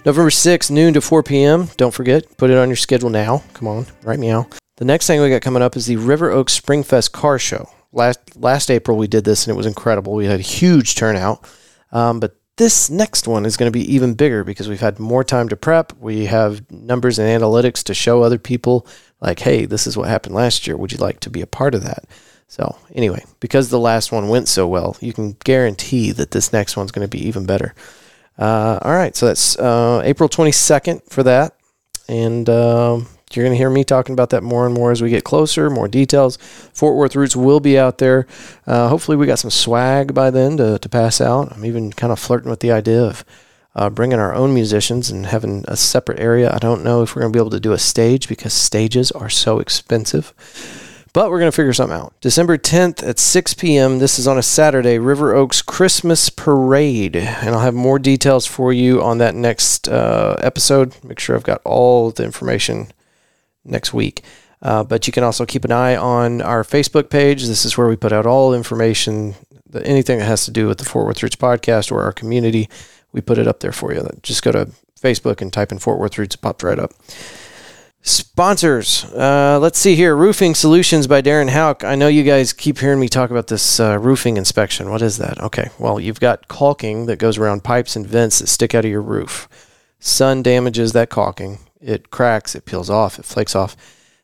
November 0.05 0.31
6th, 0.31 0.69
noon 0.69 0.95
to 0.95 1.01
4 1.01 1.23
p.m. 1.23 1.69
Don't 1.77 1.95
forget, 1.95 2.37
put 2.39 2.51
it 2.51 2.59
on 2.59 2.69
your 2.69 2.75
schedule 2.75 3.09
now. 3.09 3.45
Come 3.53 3.69
on, 3.69 3.87
right 4.03 4.19
meow. 4.19 4.49
The 4.79 4.85
next 4.85 5.07
thing 5.07 5.21
we 5.21 5.31
got 5.31 5.43
coming 5.43 5.63
up 5.63 5.77
is 5.77 5.87
the 5.87 5.97
River 5.97 6.33
Oaks 6.33 6.59
Springfest 6.59 7.13
Car 7.13 7.39
Show. 7.39 7.69
Last 7.93 8.19
last 8.35 8.69
April 8.69 8.99
we 8.99 9.07
did 9.07 9.23
this 9.23 9.47
and 9.47 9.55
it 9.55 9.57
was 9.57 9.67
incredible. 9.67 10.15
We 10.15 10.27
had 10.27 10.41
a 10.41 10.43
huge 10.43 10.97
turnout. 10.97 11.49
Um, 11.93 12.19
but 12.19 12.37
this 12.57 12.89
next 12.89 13.27
one 13.27 13.45
is 13.47 13.57
going 13.57 13.71
to 13.71 13.77
be 13.77 13.93
even 13.93 14.15
bigger 14.15 14.45
because 14.45 14.69
we've 14.69 14.81
had 14.81 14.99
more 14.99 15.25
time 15.25 15.49
to 15.49 15.57
prep. 15.57 15.93
We 15.99 16.27
have 16.27 16.71
numbers 16.71 17.19
and 17.19 17.29
analytics 17.29 17.83
to 17.85 17.95
show 17.95 18.23
other 18.23 18.39
people, 18.39 18.87
like, 19.21 19.41
hey, 19.41 19.67
this 19.67 19.87
is 19.87 19.97
what 19.97 20.09
happened 20.09 20.35
last 20.35 20.67
year. 20.67 20.77
Would 20.77 20.93
you 20.93 20.99
like 20.99 21.21
to 21.21 21.31
be 21.31 21.41
a 21.41 21.47
part 21.47 21.75
of 21.75 21.83
that? 21.83 22.05
So, 22.47 22.77
anyway, 22.95 23.25
because 23.41 23.71
the 23.71 23.81
last 23.81 24.13
one 24.13 24.29
went 24.29 24.47
so 24.49 24.69
well, 24.69 24.97
you 25.01 25.13
can 25.13 25.33
guarantee 25.45 26.13
that 26.13 26.31
this 26.31 26.53
next 26.53 26.77
one's 26.77 26.93
going 26.93 27.05
to 27.05 27.11
be 27.11 27.27
even 27.27 27.47
better. 27.47 27.75
Uh, 28.39 28.79
all 28.83 28.93
right, 28.93 29.17
so 29.17 29.27
that's 29.27 29.59
uh, 29.59 30.03
April 30.05 30.29
22nd 30.29 31.11
for 31.11 31.23
that. 31.25 31.57
And 32.09 32.49
um, 32.49 33.09
you're 33.33 33.45
going 33.45 33.55
to 33.55 33.59
hear 33.59 33.71
me 33.71 33.85
talking 33.85 34.13
about 34.13 34.31
that 34.31 34.43
more 34.43 34.67
and 34.67 34.75
more 34.75 34.93
as 34.93 35.03
we 35.03 35.11
get 35.11 35.25
closer, 35.25 35.69
more 35.71 35.89
details. 35.89 36.37
Fort 36.73 36.97
Worth 36.97 37.17
Roots 37.17 37.35
will 37.35 37.61
be 37.61 37.79
out 37.79 37.99
there. 37.99 38.27
Uh, 38.67 38.89
hopefully, 38.89 39.17
we 39.17 39.27
got 39.27 39.39
some 39.39 39.51
swag 39.51 40.15
by 40.15 40.31
then 40.31 40.57
to, 40.59 40.79
to 40.79 40.89
pass 40.89 41.21
out. 41.21 41.53
I'm 41.53 41.65
even 41.65 41.93
kind 41.93 42.13
of 42.13 42.19
flirting 42.19 42.51
with 42.51 42.61
the 42.61 42.73
idea 42.73 43.03
of 43.03 43.25
uh, 43.75 43.91
bringing 43.91 44.19
our 44.19 44.35
own 44.35 44.55
musicians 44.55 45.11
and 45.11 45.27
having 45.27 45.65
a 45.67 45.77
separate 45.77 46.21
area. 46.21 46.53
I 46.53 46.59
don't 46.59 46.85
know 46.85 47.03
if 47.03 47.15
we're 47.15 47.23
going 47.23 47.33
to 47.33 47.37
be 47.37 47.41
able 47.41 47.51
to 47.51 47.61
do 47.61 47.73
a 47.73 47.79
stage 47.79 48.29
because 48.29 48.53
stages 48.53 49.11
are 49.13 49.31
so 49.31 49.59
expensive. 49.59 50.33
But 51.13 51.31
we're 51.31 51.39
going 51.39 51.51
to 51.51 51.57
figure 51.57 51.73
something 51.73 51.97
out. 51.97 52.13
December 52.21 52.59
10th 52.59 53.07
at 53.07 53.21
6 53.21 53.55
p.m. 53.55 54.01
This 54.01 54.19
is 54.19 54.27
on 54.27 54.37
a 54.37 54.43
Saturday, 54.43 54.99
River 54.99 55.33
Oaks 55.33 55.63
Christmas 55.63 56.29
Parade. 56.29 57.15
And 57.15 57.51
I'll 57.51 57.61
have 57.61 57.75
more 57.75 58.01
details 58.01 58.47
for 58.47 58.73
you 58.73 59.01
on 59.01 59.19
that 59.19 59.37
next 59.37 59.89
uh, 59.89 60.35
episode. 60.41 60.97
Make 61.05 61.21
sure 61.21 61.37
I've 61.37 61.45
got 61.45 61.63
all 61.65 62.11
the 62.11 62.25
information 62.25 62.89
next 63.65 63.93
week. 63.93 64.23
Uh, 64.63 64.83
but 64.83 65.07
you 65.07 65.13
can 65.13 65.23
also 65.23 65.45
keep 65.45 65.65
an 65.65 65.73
eye 65.73 65.95
on 65.95 66.41
our 66.41 66.63
Facebook 66.63 67.11
page. 67.11 67.47
This 67.47 67.65
is 67.65 67.77
where 67.77 67.87
we 67.87 67.97
put 67.97 68.13
out 68.13 68.27
all 68.27 68.55
information, 68.55 69.35
anything 69.83 70.19
that 70.19 70.25
has 70.25 70.47
to 70.47 70.51
do 70.51 70.67
with 70.67 70.79
the 70.79 70.85
Fort 70.85 71.07
Worth 71.07 71.23
Roots 71.23 71.37
podcast 71.37 71.93
or 71.93 72.03
our 72.03 72.13
community. 72.13 72.69
We 73.13 73.21
put 73.21 73.39
it 73.39 73.47
up 73.47 73.61
there 73.61 73.73
for 73.73 73.93
you. 73.93 74.09
Just 74.23 74.43
go 74.43 74.53
to 74.53 74.71
Facebook 75.01 75.43
and 75.43 75.53
type 75.53 75.71
in 75.71 75.79
Fort 75.79 75.99
Worth 75.99 76.17
Roots. 76.17 76.35
It 76.35 76.41
pops 76.41 76.65
right 76.65 76.79
up. 76.79 76.93
Sponsors. 78.07 79.05
Uh, 79.15 79.59
let's 79.61 79.79
see 79.79 79.95
here. 79.95 80.15
Roofing 80.15 80.55
Solutions 80.55 81.07
by 81.07 81.23
Darren 81.23 81.49
Houck. 81.49 81.85
I 81.85 81.95
know 81.95 82.09
you 82.09 82.23
guys 82.23 82.53
keep 82.53 82.79
hearing 82.79 83.01
me 83.01 83.09
talk 83.09 83.31
about 83.31 83.47
this 83.47 83.81
uh, 83.81 83.99
roofing 83.99 84.37
inspection. 84.37 84.91
What 84.91 85.01
is 85.01 85.17
that? 85.19 85.41
Okay. 85.41 85.71
Well, 85.79 85.99
you've 85.99 86.21
got 86.21 86.49
caulking 86.49 87.07
that 87.07 87.19
goes 87.19 87.39
around 87.39 87.65
pipes 87.65 87.97
and 87.97 88.07
vents 88.07 88.41
that 88.41 88.49
stick 88.49 88.75
out 88.75 88.85
of 88.85 88.91
your 88.91 89.01
roof. 89.01 89.49
Sun 90.01 90.43
damages 90.43 90.93
that 90.93 91.09
caulking. 91.09 91.61
It 91.85 92.11
cracks, 92.11 92.55
it 92.55 92.65
peels 92.65 92.91
off, 92.91 93.19
it 93.19 93.25
flakes 93.25 93.55
off. 93.55 93.77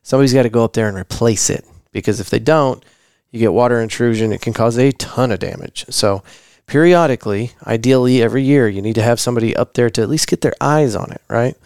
Somebody's 0.02 0.32
got 0.32 0.44
to 0.44 0.50
go 0.50 0.64
up 0.64 0.72
there 0.72 0.88
and 0.88 0.96
replace 0.96 1.50
it 1.50 1.64
because 1.92 2.20
if 2.20 2.30
they 2.30 2.38
don't, 2.38 2.84
you 3.30 3.38
get 3.38 3.52
water 3.52 3.80
intrusion. 3.80 4.32
It 4.32 4.40
can 4.40 4.52
cause 4.52 4.78
a 4.78 4.92
ton 4.92 5.30
of 5.30 5.38
damage. 5.38 5.84
So, 5.90 6.22
periodically, 6.66 7.52
ideally 7.66 8.22
every 8.22 8.42
year, 8.42 8.68
you 8.68 8.82
need 8.82 8.94
to 8.94 9.02
have 9.02 9.20
somebody 9.20 9.54
up 9.54 9.74
there 9.74 9.90
to 9.90 10.02
at 10.02 10.08
least 10.08 10.28
get 10.28 10.40
their 10.40 10.54
eyes 10.60 10.96
on 10.96 11.12
it, 11.12 11.20
right? 11.28 11.56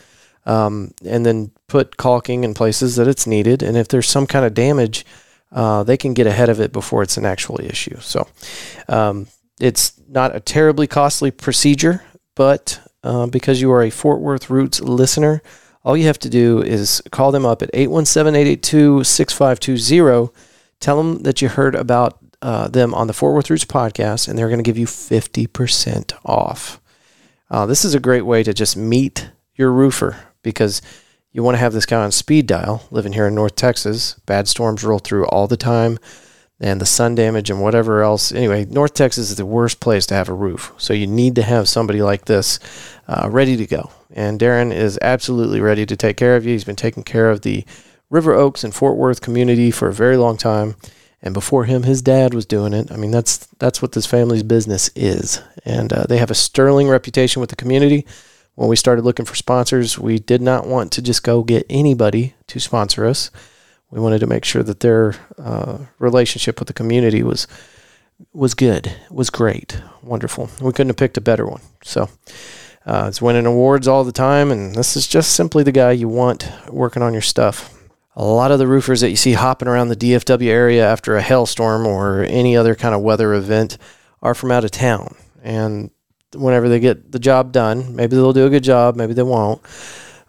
Um, 0.47 0.93
and 1.05 1.25
then 1.25 1.53
put 1.69 1.97
caulking 1.97 2.45
in 2.45 2.55
places 2.55 2.97
that 2.97 3.09
it's 3.09 3.27
needed. 3.27 3.63
And 3.63 3.77
if 3.77 3.89
there's 3.89 4.09
some 4.09 4.27
kind 4.27 4.45
of 4.45 4.53
damage, 4.53 5.07
uh, 5.53 5.85
they 5.85 5.97
can 5.97 6.13
get 6.13 6.27
ahead 6.27 6.49
of 6.49 6.61
it 6.61 6.73
before 6.73 7.03
it's 7.03 7.17
an 7.17 7.25
actual 7.25 7.61
issue. 7.61 7.97
So 8.01 8.29
um, 8.89 9.29
it's 9.61 9.99
not 10.09 10.35
a 10.35 10.41
terribly 10.41 10.87
costly 10.87 11.31
procedure, 11.31 12.05
but 12.35 12.81
uh, 13.03 13.27
because 13.27 13.61
you 13.61 13.71
are 13.71 13.83
a 13.83 13.91
Fort 13.91 14.21
Worth 14.21 14.51
Roots 14.51 14.81
listener, 14.81 15.43
all 15.85 15.97
you 15.97 16.07
have 16.07 16.18
to 16.20 16.30
do 16.30 16.62
is 16.62 17.03
call 17.11 17.30
them 17.30 17.45
up 17.45 17.62
at 17.62 17.70
817 17.72 18.35
882 18.35 19.05
6520. 19.05 20.32
Tell 20.80 20.97
them 20.97 21.22
that 21.22 21.43
you 21.43 21.49
heard 21.49 21.74
about 21.74 22.18
uh, 22.43 22.68
them 22.68 22.95
on 22.95 23.07
the 23.07 23.12
Fort 23.12 23.35
Worth 23.35 23.51
Roots 23.51 23.64
podcast, 23.64 24.28
and 24.28 24.39
they're 24.39 24.49
going 24.49 24.59
to 24.59 24.64
give 24.64 24.78
you 24.78 24.87
50% 24.87 26.12
off. 26.24 26.80
Uh, 27.51 27.66
this 27.66 27.85
is 27.85 27.95
a 27.95 28.01
great 28.01 28.26
way 28.26 28.43
to 28.43 28.53
just 28.53 28.76
meet 28.76 29.30
your 29.55 29.70
roofer 29.70 30.16
because 30.43 30.82
you 31.32 31.43
want 31.43 31.55
to 31.55 31.61
have 31.61 31.72
this 31.72 31.87
guy 31.87 32.03
on 32.03 32.12
speed 32.12 32.47
dial 32.47 32.87
living 32.91 33.12
here 33.12 33.26
in 33.26 33.35
North 33.35 33.57
Texas. 33.57 34.14
Bad 34.26 34.49
storms 34.49 34.85
roll 34.85 34.99
through 34.99 35.26
all 35.26 35.47
the 35.47 35.57
time 35.57 35.99
and 36.61 36.80
the 36.80 36.87
sun 36.87 37.14
damage 37.14 37.51
and 37.51 37.61
whatever 37.61 38.03
else. 38.03 38.32
Anyway, 38.32 38.64
North 38.66 38.95
Texas 38.95 39.30
is 39.30 39.37
the 39.37 39.47
worst 39.47 39.80
place 39.80 40.07
to 40.07 40.14
have 40.14 40.28
a 40.28 40.35
roof. 40.35 40.72
So 40.78 40.95
you 40.95 41.07
need 41.07 41.35
to 41.35 41.43
have 41.43 41.68
somebody 41.68 42.03
like 42.03 42.26
this 42.26 42.59
uh, 43.09 43.29
ready 43.31 43.57
to 43.57 43.67
go. 43.67 43.91
And 44.13 44.41
Darren 44.41 44.73
is 44.73 44.99
absolutely 45.03 45.61
ready 45.61 45.87
to 45.87 45.97
take 45.97 46.17
care 46.17 46.37
of 46.37 46.45
you. 46.45 46.53
He's 46.53 46.65
been 46.65 46.77
taking 46.77 47.03
care 47.03 47.31
of 47.31 47.43
the 47.43 47.65
River 48.11 48.35
Oaks 48.35 48.65
and 48.65 48.75
Fort 48.75 48.97
Worth 48.97 49.21
community 49.21 49.71
for 49.71 49.89
a 49.89 49.93
very 49.95 50.17
long 50.17 50.37
time. 50.37 50.77
And 51.23 51.33
before 51.33 51.65
him, 51.65 51.85
his 51.85 52.03
dad 52.03 52.35
was 52.35 52.45
doing 52.45 52.75
it. 52.75 52.93
I 52.93 52.97
mean, 52.97 53.11
that's 53.11 53.47
that's 53.59 53.81
what 53.81 53.93
this 53.93 54.07
family's 54.07 54.43
business 54.43 54.91
is. 54.95 55.41
And 55.65 55.93
uh, 55.93 56.05
they 56.09 56.19
have 56.19 56.31
a 56.31 56.35
sterling 56.35 56.89
reputation 56.89 57.41
with 57.41 57.51
the 57.51 57.57
community 57.57 58.07
when 58.55 58.69
we 58.69 58.77
started 58.77 59.05
looking 59.05 59.27
for 59.27 59.35
sponsors, 59.35 59.99
we 59.99 60.19
did 60.19 60.41
not 60.41 60.67
want 60.67 60.93
to 60.93 61.03
just 61.03 61.23
go 61.23 61.43
get 61.43 61.67
anybody 61.69 62.35
to 62.47 62.61
sponsor 62.61 63.05
us. 63.05 63.31
We 63.91 64.01
wanted 64.01 64.21
to 64.21 64.27
make 64.27 64.45
sure 64.45 64.63
that 64.63 64.81
their 64.81 65.15
uh, 65.39 65.79
relationship 65.99 66.59
with 66.59 66.69
the 66.69 66.75
community 66.75 67.23
was 67.23 67.47
was 68.33 68.55
good, 68.55 68.95
was 69.11 69.29
great, 69.29 69.83
wonderful. 70.01 70.49
We 70.61 70.71
couldn't 70.71 70.91
have 70.91 70.97
picked 70.97 71.17
a 71.17 71.21
better 71.21 71.47
one. 71.47 71.63
So 71.83 72.09
uh, 72.87 73.07
it's 73.09 73.22
winning 73.22 73.47
awards 73.47 73.89
all 73.89 74.05
the 74.05 74.12
time, 74.12 74.51
and 74.51 74.74
this 74.74 74.97
is 74.97 75.07
just 75.07 75.35
simply 75.35 75.62
the 75.62 75.72
guy 75.72 75.93
you 75.93 76.09
want 76.09 76.51
working 76.68 77.03
on 77.03 77.12
your 77.12 77.22
stuff. 77.22 77.72
A 78.16 78.24
lot 78.24 78.53
of 78.53 78.59
the 78.59 78.66
roofers 78.66 79.01
that 79.01 79.11
you 79.11 79.16
see 79.16 79.32
hopping 79.32 79.68
around 79.68 79.89
the 79.89 79.97
DFW 79.97 80.49
area 80.49 80.87
after 80.87 81.16
a 81.16 81.22
hailstorm 81.22 81.87
or 81.87 82.22
any 82.22 82.57
other 82.57 82.74
kind 82.74 82.95
of 82.95 83.01
weather 83.01 83.35
event 83.35 83.78
are 84.22 84.35
from 84.35 84.53
out 84.53 84.64
of 84.64 84.70
town. 84.70 85.16
And 85.43 85.91
whenever 86.35 86.68
they 86.68 86.78
get 86.78 87.11
the 87.11 87.18
job 87.18 87.53
done, 87.53 87.97
maybe 87.97 88.14
they'll 88.14 88.32
do 88.32 88.47
a 88.47 88.51
good 88.51 88.64
job, 88.64 88.97
maybe 88.97 89.14
they 89.14 89.22
won't. 89.22 89.62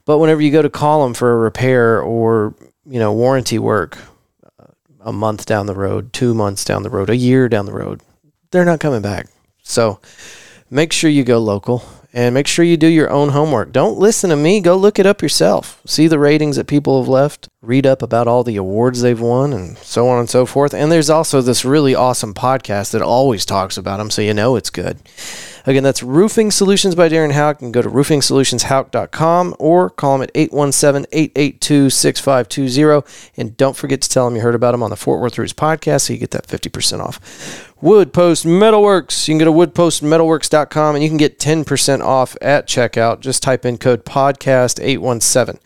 But 0.06 0.20
whenever 0.20 0.42
you 0.42 0.52
go 0.52 0.62
to 0.62 0.70
call 0.70 1.04
them 1.04 1.14
for 1.14 1.34
a 1.34 1.38
repair 1.38 2.02
or, 2.02 2.56
you 2.86 3.00
know, 3.00 3.14
warranty 3.14 3.60
work, 3.60 3.98
a 5.02 5.14
month 5.14 5.46
down 5.46 5.68
the 5.68 5.76
road, 5.76 6.12
two 6.14 6.34
months 6.34 6.66
down 6.66 6.84
the 6.84 6.90
road, 6.90 7.10
a 7.10 7.16
year 7.16 7.48
down 7.48 7.66
the 7.66 7.74
road, 7.74 8.02
they're 8.50 8.66
not 8.66 8.80
coming 8.80 9.02
back. 9.02 9.28
So 9.62 10.00
make 10.70 10.92
sure 10.92 11.10
you 11.10 11.24
go 11.24 11.38
local 11.40 11.84
and 12.16 12.34
make 12.34 12.48
sure 12.48 12.64
you 12.64 12.78
do 12.78 12.88
your 12.88 13.12
own 13.12 13.30
homework. 13.30 13.74
Don't 13.74 14.00
listen 14.00 14.30
to 14.30 14.38
me. 14.38 14.62
Go 14.62 14.78
look 14.78 14.98
it 14.98 15.06
up 15.06 15.22
yourself. 15.22 15.82
See 15.86 16.08
the 16.08 16.18
ratings 16.18 16.56
that 16.56 16.66
people 16.66 17.02
have 17.02 17.10
left. 17.10 17.50
Read 17.62 17.86
up 17.86 18.02
about 18.02 18.26
all 18.26 18.46
the 18.46 18.56
awards 18.56 19.02
they've 19.02 19.20
won 19.20 19.52
and 19.52 19.78
so 19.80 20.08
on 20.08 20.20
and 20.20 20.30
so 20.30 20.46
forth. 20.46 20.74
And 20.74 20.90
there's 20.90 21.10
also 21.10 21.42
this 21.42 21.66
really 21.66 21.94
awesome 21.94 22.34
podcast 22.34 22.92
that 22.92 23.02
always 23.02 23.46
talks 23.46 23.76
about 23.76 23.98
them, 23.98 24.10
so 24.10 24.22
you 24.22 24.34
know 24.34 24.56
it's 24.56 24.70
good. 24.70 25.00
Again, 25.66 25.84
that's 25.84 26.04
Roofing 26.04 26.52
Solutions 26.52 26.96
by 26.96 27.10
Darren 27.10 27.34
Houck. 27.34 27.58
You 27.58 27.66
can 27.66 27.74
go 27.74 27.82
to 27.82 27.90
roofingsolutionsHouck.com 27.90 29.56
or 29.60 29.90
call 29.90 30.16
him 30.16 30.22
at 30.22 30.34
817-882-6520. 30.36 33.32
And 33.36 33.58
don't 33.58 33.76
forget 33.76 34.02
to 34.04 34.10
tell 34.10 34.26
him 34.28 34.36
you 34.36 34.42
heard 34.42 34.56
about 34.56 34.74
him 34.74 34.84
on 34.84 34.92
the 34.92 34.96
Fort 34.96 35.20
Worth 35.20 35.38
Roots 35.38 35.54
podcast 35.54 36.02
so 36.02 36.14
you 36.14 36.20
get 36.20 36.32
that 36.32 36.48
50% 36.48 37.02
off. 37.02 37.65
Wood 37.82 38.14
Post 38.14 38.46
Metalworks. 38.46 39.28
You 39.28 39.34
can 39.34 39.40
go 39.40 39.46
to 39.46 39.52
woodpostmetalworks.com 39.52 40.96
and 40.96 41.04
you 41.04 41.10
can 41.10 41.18
get 41.18 41.40
10% 41.40 42.02
off 42.02 42.38
at 42.42 42.68
checkout. 42.68 43.20
Just 43.20 43.44
type 43.44 43.66
in 43.66 43.78
code 43.78 44.06
podcast817. 44.06 45.60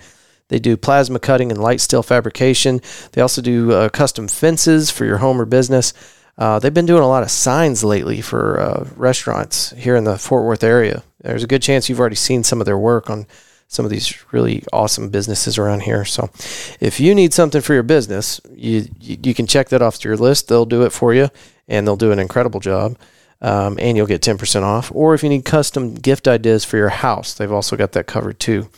They 0.47 0.59
do 0.59 0.75
plasma 0.75 1.19
cutting 1.19 1.51
and 1.51 1.61
light 1.61 1.79
steel 1.79 2.01
fabrication. 2.01 2.81
They 3.11 3.21
also 3.21 3.41
do 3.41 3.71
uh, 3.71 3.89
custom 3.89 4.27
fences 4.27 4.89
for 4.89 5.05
your 5.05 5.17
home 5.17 5.39
or 5.39 5.45
business. 5.45 5.93
Uh, 6.37 6.57
they've 6.57 6.73
been 6.73 6.85
doing 6.85 7.03
a 7.03 7.07
lot 7.07 7.21
of 7.21 7.29
signs 7.29 7.83
lately 7.83 8.21
for 8.21 8.59
uh, 8.59 8.87
restaurants 8.95 9.71
here 9.71 9.95
in 9.95 10.05
the 10.05 10.17
Fort 10.17 10.45
Worth 10.45 10.63
area. 10.63 11.03
There's 11.21 11.43
a 11.43 11.47
good 11.47 11.61
chance 11.61 11.89
you've 11.89 11.99
already 11.99 12.15
seen 12.15 12.43
some 12.43 12.59
of 12.59 12.65
their 12.65 12.77
work 12.77 13.09
on 13.09 13.27
some 13.67 13.85
of 13.85 13.91
these 13.91 14.25
really 14.31 14.63
awesome 14.73 15.09
businesses 15.09 15.57
around 15.59 15.81
here. 15.81 16.03
So, 16.03 16.31
if 16.79 16.99
you 16.99 17.13
need 17.13 17.33
something 17.33 17.61
for 17.61 17.73
your 17.73 17.83
business, 17.83 18.41
you 18.55 18.87
you, 18.99 19.17
you 19.21 19.33
can 19.35 19.45
check 19.45 19.69
that 19.69 19.81
off 19.81 19.99
to 19.99 20.07
your 20.07 20.17
list. 20.17 20.47
They'll 20.47 20.65
do 20.65 20.83
it 20.83 20.91
for 20.91 21.13
you, 21.13 21.29
and 21.69 21.87
they'll 21.87 21.95
do 21.95 22.11
an 22.11 22.19
incredible 22.19 22.59
job. 22.59 22.97
Um, 23.41 23.79
and 23.79 23.95
you'll 23.95 24.05
get 24.05 24.21
10% 24.21 24.63
off. 24.63 24.91
Or 24.93 25.13
if 25.13 25.23
you 25.23 25.29
need 25.29 25.45
custom 25.45 25.93
gift 25.93 26.27
ideas 26.27 26.65
for 26.65 26.75
your 26.75 26.89
house, 26.89 27.33
they've 27.33 27.49
also 27.49 27.77
got 27.77 27.93
that 27.93 28.05
covered 28.05 28.37
too. 28.37 28.69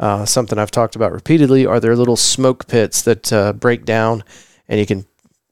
Uh, 0.00 0.24
something 0.24 0.58
I've 0.58 0.72
talked 0.72 0.96
about 0.96 1.12
repeatedly 1.12 1.66
are 1.66 1.78
their 1.78 1.94
little 1.94 2.16
smoke 2.16 2.66
pits 2.66 3.02
that 3.02 3.32
uh, 3.32 3.52
break 3.52 3.84
down 3.84 4.24
and 4.68 4.80
you 4.80 4.86
can 4.86 5.06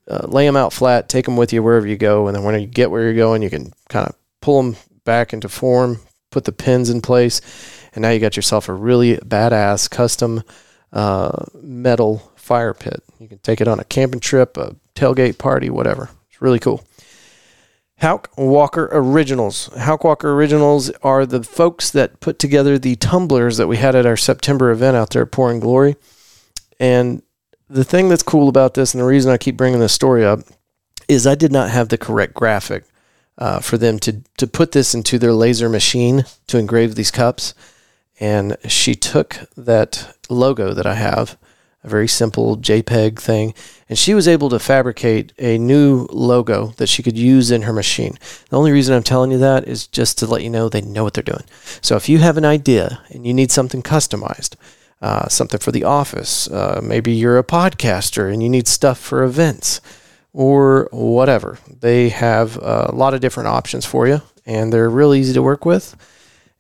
uh, 0.09 0.26
lay 0.26 0.47
them 0.47 0.57
out 0.57 0.72
flat, 0.72 1.09
take 1.09 1.24
them 1.24 1.36
with 1.36 1.53
you 1.53 1.62
wherever 1.62 1.86
you 1.86 1.97
go, 1.97 2.26
and 2.26 2.36
then 2.36 2.44
when 2.44 2.61
you 2.61 2.66
get 2.66 2.90
where 2.90 3.03
you're 3.03 3.14
going, 3.14 3.42
you 3.42 3.51
can 3.51 3.72
kind 3.88 4.07
of 4.07 4.14
pull 4.40 4.62
them 4.62 4.76
back 5.05 5.32
into 5.32 5.49
form, 5.49 6.01
put 6.30 6.44
the 6.44 6.53
pins 6.53 6.90
in 6.90 7.01
place, 7.01 7.40
and 7.94 8.03
now 8.03 8.11
you 8.11 8.20
got 8.20 8.36
yourself 8.36 8.68
a 8.68 8.72
really 8.72 9.16
badass 9.16 9.90
custom 9.90 10.42
uh, 10.92 11.44
metal 11.61 12.32
fire 12.36 12.74
pit. 12.74 13.03
You 13.18 13.28
can 13.28 13.38
take 13.38 13.61
it 13.61 13.68
on 13.68 13.80
a 13.80 13.84
camping 13.84 14.20
trip, 14.20 14.57
a 14.57 14.76
tailgate 14.94 15.38
party, 15.38 15.70
whatever. 15.70 16.11
It's 16.37 16.43
really 16.43 16.59
cool. 16.59 16.84
Houck 18.01 18.28
Walker 18.37 18.91
Originals. 18.93 19.70
Houck 19.74 20.05
Walker 20.05 20.32
Originals 20.34 20.91
are 21.03 21.24
the 21.24 21.43
folks 21.43 21.91
that 21.93 22.20
put 22.20 22.39
together 22.39 22.78
the 22.78 22.97
tumblers 22.97 23.57
that 23.57 23.68
we 23.68 23.78
had 23.78 23.95
at 23.95 24.05
our 24.05 24.18
September 24.18 24.70
event 24.70 24.99
out 24.99 25.11
there 25.11 25.22
at 25.22 25.32
Pouring 25.32 25.61
Glory. 25.61 25.97
And 26.78 27.22
the 27.70 27.84
thing 27.84 28.11
that's 28.11 28.22
cool 28.22 28.51
about 28.51 28.74
this, 28.74 28.93
and 28.93 29.01
the 29.01 29.07
reason 29.07 29.32
I 29.32 29.39
keep 29.39 29.57
bringing 29.57 29.80
this 29.80 29.95
story 29.95 30.26
up, 30.26 30.41
is 31.09 31.26
I 31.26 31.37
did 31.37 31.53
not 31.53 31.70
have 31.70 31.89
the 31.89 31.97
correct 31.97 32.34
graphic 32.34 32.84
uh, 33.39 33.61
for 33.61 33.78
them 33.78 33.99
to 34.01 34.22
to 34.37 34.47
put 34.47 34.72
this 34.72 34.95
into 34.95 35.18
their 35.18 35.32
laser 35.32 35.70
machine 35.70 36.24
to 36.49 36.59
engrave 36.59 36.97
these 36.97 37.11
cups. 37.11 37.55
And 38.20 38.59
she 38.68 38.95
took 38.95 39.39
that 39.57 40.14
logo 40.28 40.74
that 40.74 40.87
I 40.87 40.97
have, 40.97 41.39
a 41.87 41.89
very 41.89 42.09
simple 42.09 42.57
JPEG 42.57 43.18
thing, 43.18 43.55
and 43.89 43.99
she 43.99 44.12
was 44.12 44.28
able 44.28 44.49
to 44.51 44.59
fabricate 44.59 45.32
a 45.39 45.57
new 45.57 46.07
logo 46.11 46.74
that 46.76 46.89
she 46.89 47.03
could 47.03 47.16
use 47.16 47.51
in 47.51 47.62
her 47.62 47.72
machine. 47.72 48.18
The 48.51 48.59
only 48.59 48.72
reason 48.72 48.95
I'm 48.95 49.03
telling 49.03 49.30
you 49.30 49.39
that 49.39 49.66
is 49.66 49.87
just 49.87 50.18
to 50.18 50.26
let 50.26 50.43
you 50.43 50.51
know 50.51 50.68
they 50.68 50.82
know 50.82 51.05
what 51.05 51.14
they're 51.14 51.22
doing. 51.22 51.45
So 51.80 51.97
if 51.97 52.09
you 52.09 52.18
have 52.18 52.37
an 52.37 52.45
idea 52.45 53.01
and 53.11 53.26
you 53.26 53.32
need 53.32 53.51
something 53.51 53.82
customized, 53.82 54.57
uh, 55.03 55.28
something 55.28 55.61
for 55.61 55.72
the 55.72 55.84
office. 55.84 56.49
Uh, 56.49 56.80
maybe 56.82 57.12
you're 57.12 57.39
a 57.39 57.45
podcaster 57.45 58.32
and 58.32 58.43
you 58.43 58.49
need 58.49 58.66
stuff 58.66 58.99
for 58.99 59.22
events 59.22 59.80
or 60.32 60.89
whatever. 60.91 61.59
They 61.80 62.09
have 62.09 62.57
a 62.57 62.93
lot 62.93 63.14
of 63.14 63.20
different 63.20 63.49
options 63.49 63.84
for 63.84 64.09
you, 64.09 64.22
and 64.45 64.72
they're 64.72 64.91
really 64.91 65.20
easy 65.20 65.34
to 65.34 65.43
work 65.43 65.64
with, 65.64 65.97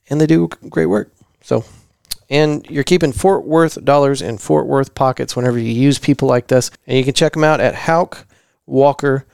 and 0.08 0.20
they 0.20 0.26
do 0.26 0.48
great 0.68 0.86
work. 0.86 1.12
So, 1.42 1.64
and 2.28 2.66
you're 2.68 2.84
keeping 2.84 3.12
Fort 3.12 3.46
Worth 3.46 3.84
dollars 3.84 4.22
in 4.22 4.38
Fort 4.38 4.66
Worth 4.66 4.94
pockets 4.94 5.36
whenever 5.36 5.58
you 5.58 5.72
use 5.72 5.98
people 5.98 6.28
like 6.28 6.48
this. 6.48 6.70
And 6.86 6.98
you 6.98 7.04
can 7.04 7.14
check 7.14 7.32
them 7.32 7.44
out 7.44 7.60
at 7.60 7.74
Houck 7.74 8.26
Walker 8.66 9.26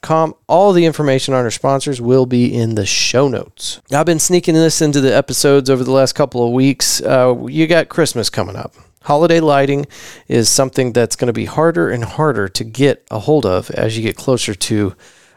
com. 0.00 0.34
All 0.48 0.72
the 0.72 0.84
information 0.84 1.34
on 1.34 1.44
our 1.44 1.50
sponsors 1.50 2.00
will 2.00 2.26
be 2.26 2.54
in 2.54 2.74
the 2.74 2.86
show 2.86 3.28
notes. 3.28 3.80
I've 3.92 4.06
been 4.06 4.18
sneaking 4.18 4.54
this 4.54 4.82
into 4.82 5.00
the 5.00 5.14
episodes 5.14 5.70
over 5.70 5.84
the 5.84 5.92
last 5.92 6.14
couple 6.14 6.46
of 6.46 6.52
weeks. 6.52 7.00
Uh, 7.00 7.46
you 7.48 7.66
got 7.66 7.88
Christmas 7.88 8.30
coming 8.30 8.56
up. 8.56 8.74
Holiday 9.04 9.40
lighting 9.40 9.86
is 10.28 10.48
something 10.48 10.92
that's 10.92 11.16
going 11.16 11.26
to 11.26 11.32
be 11.32 11.44
harder 11.44 11.90
and 11.90 12.04
harder 12.04 12.48
to 12.48 12.64
get 12.64 13.04
a 13.10 13.20
hold 13.20 13.44
of 13.44 13.70
as 13.70 13.96
you 13.96 14.02
get 14.02 14.16
closer 14.16 14.54
to, 14.54 14.94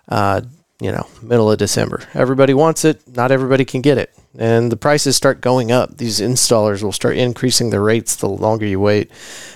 uh, 0.09 0.41
you 0.81 0.91
know, 0.91 1.07
middle 1.21 1.51
of 1.51 1.57
December. 1.57 2.01
Everybody 2.13 2.53
wants 2.53 2.83
it. 2.85 3.01
Not 3.07 3.31
everybody 3.31 3.65
can 3.65 3.81
get 3.81 3.97
it. 3.97 4.13
And 4.37 4.71
the 4.71 4.77
prices 4.77 5.15
start 5.15 5.41
going 5.41 5.71
up. 5.71 5.97
These 5.97 6.19
installers 6.19 6.83
will 6.83 6.91
start 6.91 7.15
increasing 7.15 7.69
the 7.69 7.79
rates 7.79 8.15
the 8.15 8.27
longer 8.27 8.65
you 8.65 8.79
wait. 8.79 9.09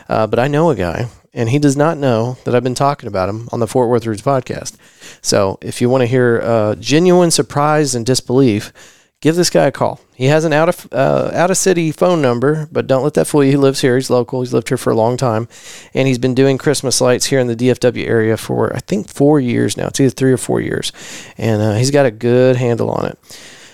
Uh, 0.08 0.28
but 0.28 0.40
I 0.40 0.48
know 0.48 0.70
a 0.70 0.76
guy 0.76 1.08
and 1.34 1.50
he 1.50 1.60
does 1.60 1.78
not 1.78 1.98
know 1.98 2.38
that 2.44 2.56
I've 2.56 2.64
been 2.64 2.76
talking 2.76 3.08
about 3.08 3.30
him 3.30 3.50
on 3.52 3.60
the 3.60 3.68
Fort 3.68 3.90
Worth 3.90 4.06
Roots 4.06 4.22
podcast. 4.22 4.76
So 5.22 5.58
if 5.62 5.82
you 5.82 5.90
want 5.90 6.02
to 6.02 6.08
hear 6.08 6.42
uh, 6.44 6.76
genuine 6.76 7.32
surprise 7.32 7.96
and 7.96 8.06
disbelief, 8.06 8.74
give 9.22 9.36
this 9.36 9.50
guy 9.50 9.66
a 9.66 9.72
call. 9.72 10.00
He 10.16 10.26
has 10.26 10.46
an 10.46 10.54
out 10.54 10.70
of 10.70 10.88
uh, 10.92 11.32
out 11.34 11.52
of 11.52 11.58
city 11.58 11.92
phone 11.92 12.22
number, 12.22 12.68
but 12.72 12.88
don't 12.88 13.04
let 13.04 13.14
that 13.16 13.26
fool 13.26 13.44
you. 13.44 13.52
He 13.52 13.58
lives 13.58 13.82
here. 13.82 13.96
He's 13.96 14.10
local. 14.10 14.42
He's 14.42 14.54
lived 14.54 14.70
here 14.70 14.78
for 14.78 14.92
a 14.92 14.96
long 14.96 15.18
time, 15.18 15.48
and 15.94 16.08
he's 16.08 16.18
been 16.18 16.36
doing 16.36 16.58
Christmas 16.58 17.02
lights 17.02 17.28
here 17.28 17.40
in 17.40 17.48
the 17.48 17.56
DFW 17.56 18.06
area 18.06 18.38
for 18.38 18.76
I 18.76 18.80
think 18.80 19.10
four 19.10 19.40
years 19.40 19.78
now. 19.78 19.88
It's 19.88 20.00
either 20.00 20.10
three 20.10 20.32
or 20.32 20.38
four 20.38 20.62
years, 20.62 20.92
and 21.38 21.62
uh, 21.62 21.76
he's 21.76 21.92
got 21.92 22.06
a 22.06 22.12
good 22.12 22.58
handle 22.58 22.92
on 22.92 23.06
it. 23.06 23.18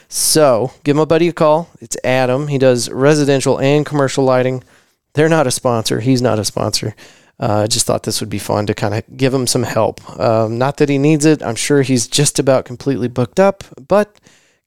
So 0.08 0.72
give 0.84 0.96
my 0.96 1.06
buddy 1.06 1.28
a 1.28 1.34
call. 1.34 1.70
It's 1.82 1.98
Adam. 2.04 2.48
He 2.48 2.58
does 2.58 2.90
residential 2.90 3.60
and 3.60 3.86
commercial 3.86 4.24
lighting. 4.24 4.64
They're 5.14 5.30
not 5.30 5.48
a 5.48 5.52
sponsor. 5.52 6.00
He's 6.00 6.22
not 6.22 6.40
a 6.40 6.46
sponsor. 6.46 6.96
Uh, 7.38 7.44
I 7.44 7.64
uh, 7.64 7.68
just 7.68 7.86
thought 7.86 8.04
this 8.04 8.22
would 8.22 8.30
be 8.30 8.40
fun 8.40 8.66
to 8.68 8.74
kind 8.74 8.94
of 8.94 9.04
give 9.18 9.34
him 9.34 9.46
some 9.46 9.64
help. 9.64 10.08
Um, 10.18 10.58
not 10.58 10.78
that 10.78 10.88
he 10.88 10.98
needs 10.98 11.26
it. 11.26 11.44
I'm 11.44 11.56
sure 11.56 11.82
he's 11.82 12.08
just 12.08 12.40
about 12.40 12.64
completely 12.64 13.10
booked 13.10 13.42
up, 13.42 13.66
but 13.88 14.18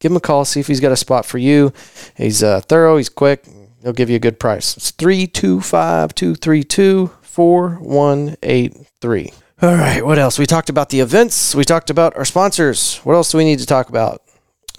give 0.00 0.12
him 0.12 0.16
a 0.16 0.20
call, 0.20 0.44
see 0.44 0.60
if 0.60 0.66
he's 0.66 0.80
got 0.80 0.92
a 0.92 0.96
spot 0.96 1.26
for 1.26 1.38
you. 1.38 1.72
He's 2.16 2.42
uh, 2.42 2.60
thorough, 2.60 2.96
he's 2.96 3.08
quick, 3.08 3.46
he'll 3.82 3.92
give 3.92 4.10
you 4.10 4.16
a 4.16 4.20
good 4.20 4.40
price. 4.40 4.76
It's 4.76 4.90
325 4.92 6.14
232 6.14 7.10
4183. 7.22 9.32
All 9.60 9.74
right, 9.74 10.04
what 10.04 10.18
else? 10.18 10.38
We 10.38 10.46
talked 10.46 10.70
about 10.70 10.90
the 10.90 11.00
events, 11.00 11.54
we 11.54 11.64
talked 11.64 11.90
about 11.90 12.16
our 12.16 12.24
sponsors. 12.24 12.98
What 12.98 13.14
else 13.14 13.32
do 13.32 13.38
we 13.38 13.44
need 13.44 13.58
to 13.58 13.66
talk 13.66 13.88
about? 13.88 14.22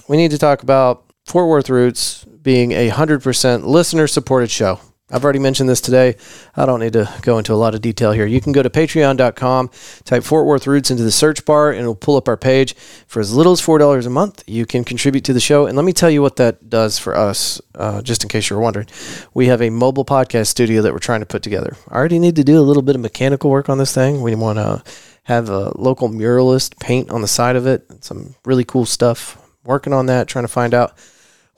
We 0.07 0.17
need 0.17 0.31
to 0.31 0.37
talk 0.37 0.63
about 0.63 1.05
Fort 1.25 1.47
Worth 1.47 1.69
Roots 1.69 2.25
being 2.41 2.71
a 2.71 2.89
100% 2.89 3.65
listener 3.65 4.07
supported 4.07 4.49
show. 4.49 4.79
I've 5.11 5.23
already 5.23 5.39
mentioned 5.39 5.69
this 5.69 5.81
today. 5.81 6.15
I 6.55 6.65
don't 6.65 6.79
need 6.79 6.93
to 6.93 7.11
go 7.21 7.37
into 7.37 7.53
a 7.53 7.55
lot 7.55 7.73
of 7.73 7.81
detail 7.81 8.11
here. 8.11 8.25
You 8.25 8.41
can 8.41 8.51
go 8.51 8.61
to 8.61 8.69
patreon.com, 8.69 9.69
type 10.05 10.23
Fort 10.23 10.45
Worth 10.45 10.67
Roots 10.67 10.91
into 10.91 11.03
the 11.03 11.11
search 11.11 11.45
bar, 11.45 11.71
and 11.71 11.81
it'll 11.81 11.95
pull 11.95 12.15
up 12.15 12.27
our 12.27 12.37
page. 12.37 12.75
For 13.07 13.19
as 13.19 13.33
little 13.33 13.53
as 13.53 13.61
$4 13.61 14.05
a 14.05 14.09
month, 14.09 14.43
you 14.47 14.65
can 14.65 14.83
contribute 14.83 15.23
to 15.25 15.33
the 15.33 15.39
show. 15.39 15.65
And 15.65 15.75
let 15.75 15.85
me 15.85 15.93
tell 15.93 16.09
you 16.09 16.21
what 16.21 16.35
that 16.35 16.69
does 16.69 16.99
for 16.99 17.15
us, 17.15 17.59
uh, 17.75 18.01
just 18.01 18.23
in 18.23 18.29
case 18.29 18.49
you're 18.49 18.59
wondering. 18.59 18.87
We 19.33 19.47
have 19.47 19.61
a 19.61 19.69
mobile 19.69 20.05
podcast 20.05 20.47
studio 20.47 20.81
that 20.83 20.93
we're 20.93 20.99
trying 20.99 21.21
to 21.21 21.25
put 21.25 21.41
together. 21.41 21.75
I 21.89 21.95
already 21.95 22.19
need 22.19 22.35
to 22.35 22.43
do 22.43 22.59
a 22.59 22.61
little 22.61 22.83
bit 22.83 22.95
of 22.95 23.01
mechanical 23.01 23.49
work 23.49 23.69
on 23.69 23.77
this 23.77 23.93
thing. 23.93 24.21
We 24.21 24.35
want 24.35 24.57
to 24.57 24.83
have 25.23 25.49
a 25.49 25.71
local 25.77 26.09
muralist 26.09 26.79
paint 26.79 27.09
on 27.09 27.21
the 27.21 27.27
side 27.27 27.55
of 27.55 27.67
it, 27.67 28.03
some 28.03 28.35
really 28.45 28.63
cool 28.63 28.85
stuff. 28.85 29.37
Working 29.63 29.93
on 29.93 30.07
that, 30.07 30.27
trying 30.27 30.45
to 30.45 30.49
find 30.49 30.73
out 30.73 30.93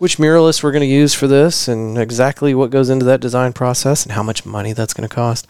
which 0.01 0.17
muralist 0.17 0.63
we're 0.63 0.71
going 0.71 0.81
to 0.81 0.87
use 0.87 1.13
for 1.13 1.27
this 1.27 1.67
and 1.67 1.95
exactly 1.95 2.55
what 2.55 2.71
goes 2.71 2.89
into 2.89 3.05
that 3.05 3.21
design 3.21 3.53
process 3.53 4.01
and 4.01 4.13
how 4.13 4.23
much 4.23 4.47
money 4.47 4.73
that's 4.73 4.95
going 4.95 5.07
to 5.07 5.15
cost. 5.15 5.45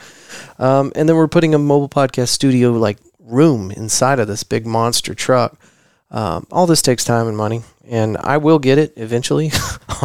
Um, 0.59 0.91
and 0.93 1.07
then 1.07 1.15
we're 1.15 1.29
putting 1.29 1.55
a 1.55 1.57
mobile 1.57 1.87
podcast 1.87 2.27
studio 2.27 2.73
like 2.73 2.97
room 3.17 3.71
inside 3.71 4.19
of 4.19 4.27
this 4.27 4.43
big 4.43 4.65
monster 4.65 5.15
truck. 5.15 5.57
Um, 6.09 6.47
all 6.51 6.67
this 6.67 6.81
takes 6.81 7.05
time 7.05 7.29
and 7.29 7.37
money, 7.37 7.61
and 7.87 8.17
I 8.17 8.35
will 8.35 8.59
get 8.59 8.77
it 8.77 8.91
eventually 8.97 9.53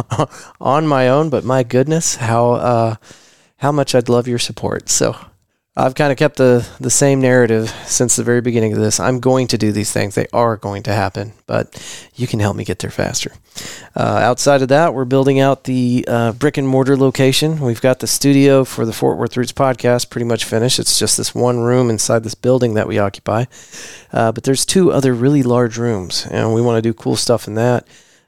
on 0.61 0.87
my 0.87 1.09
own. 1.09 1.29
But 1.29 1.43
my 1.43 1.63
goodness, 1.63 2.15
how 2.15 2.51
uh, 2.51 2.95
how 3.57 3.73
much 3.73 3.93
I'd 3.95 4.07
love 4.07 4.29
your 4.29 4.39
support. 4.39 4.87
So 4.87 5.17
I've 5.79 5.93
kind 5.93 6.11
of 6.11 6.17
kept 6.17 6.37
the, 6.37 6.67
the 6.79 6.89
same 6.89 7.21
narrative 7.21 7.69
since 7.85 8.15
the 8.15 8.23
very 8.23 8.41
beginning 8.41 8.73
of 8.73 8.79
this. 8.79 8.99
I'm 8.99 9.19
going 9.19 9.45
to 9.47 9.59
do 9.59 9.71
these 9.71 9.91
things. 9.91 10.15
They 10.15 10.25
are 10.33 10.57
going 10.57 10.81
to 10.83 10.91
happen, 10.91 11.33
but 11.45 12.09
you 12.15 12.25
can 12.25 12.39
help 12.39 12.55
me 12.55 12.63
get 12.63 12.79
there 12.79 12.89
faster. 12.89 13.31
Uh, 13.95 14.01
outside 14.01 14.63
of 14.63 14.69
that, 14.69 14.95
we're 14.95 15.05
building 15.05 15.39
out 15.39 15.65
the 15.65 16.03
uh, 16.07 16.31
brick 16.31 16.57
and 16.57 16.67
mortar 16.67 16.97
location. 16.97 17.59
We've 17.59 17.79
got 17.79 17.99
the 17.99 18.07
studio 18.07 18.63
for 18.63 18.87
the 18.87 18.91
Fort 18.91 19.19
Worth 19.19 19.37
Roots 19.37 19.51
podcast 19.51 20.09
pretty 20.09 20.25
much 20.25 20.45
finished. 20.45 20.79
It's 20.79 20.97
just 20.97 21.15
this 21.15 21.35
one 21.35 21.59
room 21.59 21.91
inside 21.91 22.23
this 22.23 22.33
building 22.33 22.73
that 22.73 22.87
we 22.87 22.97
occupy. 22.97 23.45
Uh, 24.11 24.31
but 24.31 24.45
there's 24.45 24.65
two 24.65 24.91
other 24.91 25.13
really 25.13 25.43
large 25.43 25.77
rooms, 25.77 26.25
and 26.25 26.55
we 26.55 26.61
want 26.61 26.77
to 26.77 26.81
do 26.81 26.91
cool 26.91 27.15
stuff 27.15 27.47
in 27.47 27.53
that. 27.53 27.87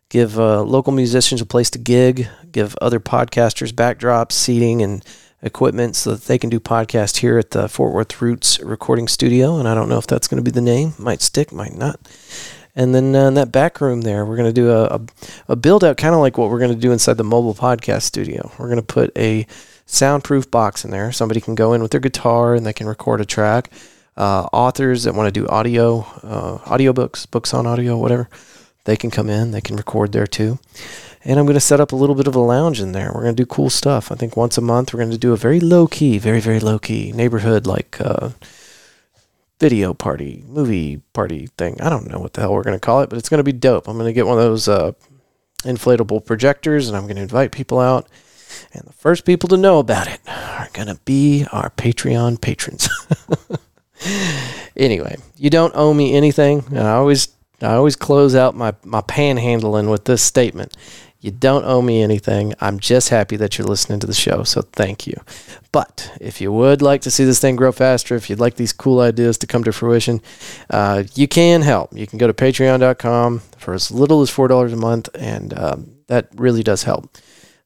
Give 0.10 0.40
uh, 0.40 0.62
local 0.62 0.94
musicians 0.94 1.42
a 1.42 1.48
place 1.48 1.72
to 1.72 1.80
gig, 1.80 2.28
give 2.52 2.76
other 2.80 3.00
podcasters 3.00 3.72
backdrops, 3.72 4.34
seating, 4.34 4.84
and 4.84 5.04
equipment 5.42 5.96
so 5.96 6.12
that 6.12 6.26
they 6.26 6.38
can 6.38 6.50
do 6.50 6.60
podcast 6.60 7.18
here 7.18 7.38
at 7.38 7.52
the 7.52 7.70
Fort 7.70 7.94
Worth 7.94 8.22
Roots 8.22 8.60
Recording 8.60 9.08
Studio. 9.08 9.58
And 9.58 9.68
I 9.68 9.76
don't 9.76 9.90
know 9.90 9.98
if 9.98 10.08
that's 10.08 10.28
going 10.28 10.44
to 10.44 10.44
be 10.44 10.54
the 10.54 10.62
name. 10.62 10.94
Might 10.98 11.22
stick, 11.22 11.52
might 11.52 11.76
not. 11.76 12.00
And 12.76 12.94
then 12.94 13.16
uh, 13.16 13.28
in 13.28 13.34
that 13.34 13.52
back 13.52 13.82
room 13.82 14.02
there, 14.02 14.26
we're 14.26 14.38
going 14.38 14.50
to 14.50 14.54
do 14.54 14.72
a, 14.72 14.86
a, 14.86 15.02
a 15.50 15.56
build 15.56 15.84
out 15.84 15.98
kind 15.98 16.14
of 16.14 16.22
like 16.22 16.38
what 16.38 16.50
we're 16.50 16.60
going 16.60 16.74
to 16.74 16.80
do 16.80 16.92
inside 16.92 17.18
the 17.18 17.24
mobile 17.24 17.56
podcast 17.56 18.04
studio. 18.04 18.52
We're 18.58 18.68
going 18.68 18.78
to 18.78 18.84
put 18.84 19.18
a 19.18 19.48
soundproof 19.86 20.52
box 20.52 20.86
in 20.86 20.92
there. 20.92 21.12
Somebody 21.12 21.42
can 21.42 21.56
go 21.56 21.74
in 21.74 21.82
with 21.82 21.92
their 21.92 22.00
guitar 22.00 22.56
and 22.56 22.66
they 22.66 22.74
can 22.74 22.88
record 22.88 23.22
a 23.22 23.26
track. 23.26 23.72
Uh, 24.16 24.48
authors 24.52 25.04
that 25.04 25.16
want 25.16 25.34
to 25.34 25.40
do 25.40 25.48
audio, 25.48 26.06
uh, 26.24 26.60
audio 26.66 26.92
books, 26.94 27.26
books 27.26 27.54
on 27.54 27.66
audio, 27.66 27.98
whatever, 27.98 28.30
they 28.84 28.98
can 28.98 29.10
come 29.10 29.30
in. 29.30 29.52
They 29.52 29.62
can 29.62 29.78
record 29.78 30.12
there 30.12 30.28
too 30.28 30.60
and 31.26 31.40
I'm 31.40 31.46
going 31.46 31.56
to 31.56 31.60
set 31.60 31.80
up 31.80 31.92
a 31.92 31.96
little 31.96 32.16
bit 32.16 32.28
of 32.28 32.36
a 32.36 32.40
lounge 32.40 32.80
in 32.80 32.92
there. 32.94 33.12
We're 33.14 33.24
going 33.24 33.36
to 33.36 33.44
do 33.44 33.48
cool 33.48 33.70
stuff. 33.70 34.12
I 34.12 34.16
think 34.16 34.38
once 34.38 34.58
a 34.58 34.62
month 34.62 34.94
we're 34.94 35.00
going 35.00 35.12
to 35.12 35.18
do 35.18 35.34
a 35.34 35.38
very 35.38 35.60
low 35.60 35.88
key, 35.88 36.18
very 36.18 36.40
very 36.40 36.60
low 36.60 36.80
key 36.80 37.12
neighborhood 37.12 37.68
like 37.68 38.00
uh, 38.02 38.30
video 39.60 39.94
party, 39.94 40.44
movie 40.48 41.02
party 41.14 41.48
thing. 41.58 41.80
I 41.82 41.90
don't 41.90 42.10
know 42.10 42.20
what 42.20 42.34
the 42.34 42.42
hell 42.42 42.54
we're 42.54 42.64
going 42.64 42.78
to 42.78 42.86
call 42.86 43.02
it, 43.02 43.10
but 43.10 43.20
it's 43.20 43.30
going 43.30 43.40
to 43.40 43.44
be 43.44 43.52
dope. 43.52 43.88
I'm 43.88 43.98
going 43.98 44.08
to 44.08 44.14
get 44.14 44.26
one 44.26 44.38
of 44.38 44.44
those 44.44 44.68
uh, 44.68 44.94
inflatable 45.64 46.26
projectors, 46.26 46.88
and 46.88 46.96
I'm 46.96 47.04
going 47.04 47.18
to 47.18 47.22
invite 47.22 47.52
people 47.52 47.80
out. 47.80 48.08
And 48.74 48.84
the 48.86 48.94
first 48.94 49.26
people 49.26 49.50
to 49.50 49.58
know 49.58 49.80
about 49.80 50.08
it 50.08 50.22
are 50.28 50.70
going 50.74 50.88
to 50.88 51.00
be 51.06 51.46
our 51.52 51.70
Patreon 51.72 52.42
patrons. 52.42 52.90
anyway, 54.76 55.18
you 55.36 55.50
don't 55.50 55.76
owe 55.76 55.94
me 55.94 56.16
anything. 56.16 56.64
And 56.70 56.80
I 56.80 56.94
always 56.94 57.30
I 57.62 57.74
always 57.74 57.96
close 57.96 58.36
out 58.36 58.56
my, 58.56 58.74
my 58.86 59.02
panhandling 59.02 59.92
with 59.92 60.06
this 60.06 60.24
statement. 60.24 60.76
You 61.22 61.32
don't 61.32 61.66
owe 61.66 61.82
me 61.82 62.02
anything. 62.02 62.54
I'm 62.62 62.80
just 62.80 63.10
happy 63.10 63.36
that 63.38 63.58
you're 63.58 63.68
listening 63.68 64.00
to 64.00 64.08
the 64.08 64.14
show. 64.14 64.44
So 64.44 64.62
thank 64.62 65.06
you. 65.06 65.16
But 65.74 66.14
if 66.22 66.40
you 66.40 66.52
would 66.54 66.82
like 66.82 67.02
to 67.02 67.12
see 67.12 67.26
this 67.26 67.40
thing 67.42 67.58
grow 67.58 67.74
faster, 67.74 68.16
if 68.16 68.30
you'd 68.30 68.40
like 68.40 68.56
these 68.56 68.72
cool 68.72 69.02
ideas 69.02 69.38
to 69.40 69.48
come 69.48 69.66
to 69.66 69.74
fruition, 69.74 70.22
uh, 70.70 71.04
you 71.16 71.28
can 71.28 71.62
help. 71.62 71.92
You 71.94 72.08
can 72.08 72.20
go 72.20 72.28
to 72.28 72.34
patreon.com 72.34 73.40
for 73.58 73.74
as 73.74 73.92
little 73.92 74.22
as 74.22 74.32
$4 74.32 74.72
a 74.72 74.76
month, 74.78 75.10
and 75.14 75.58
um, 75.60 75.92
that 76.08 76.30
really 76.36 76.64
does 76.64 76.84
help. 76.84 77.18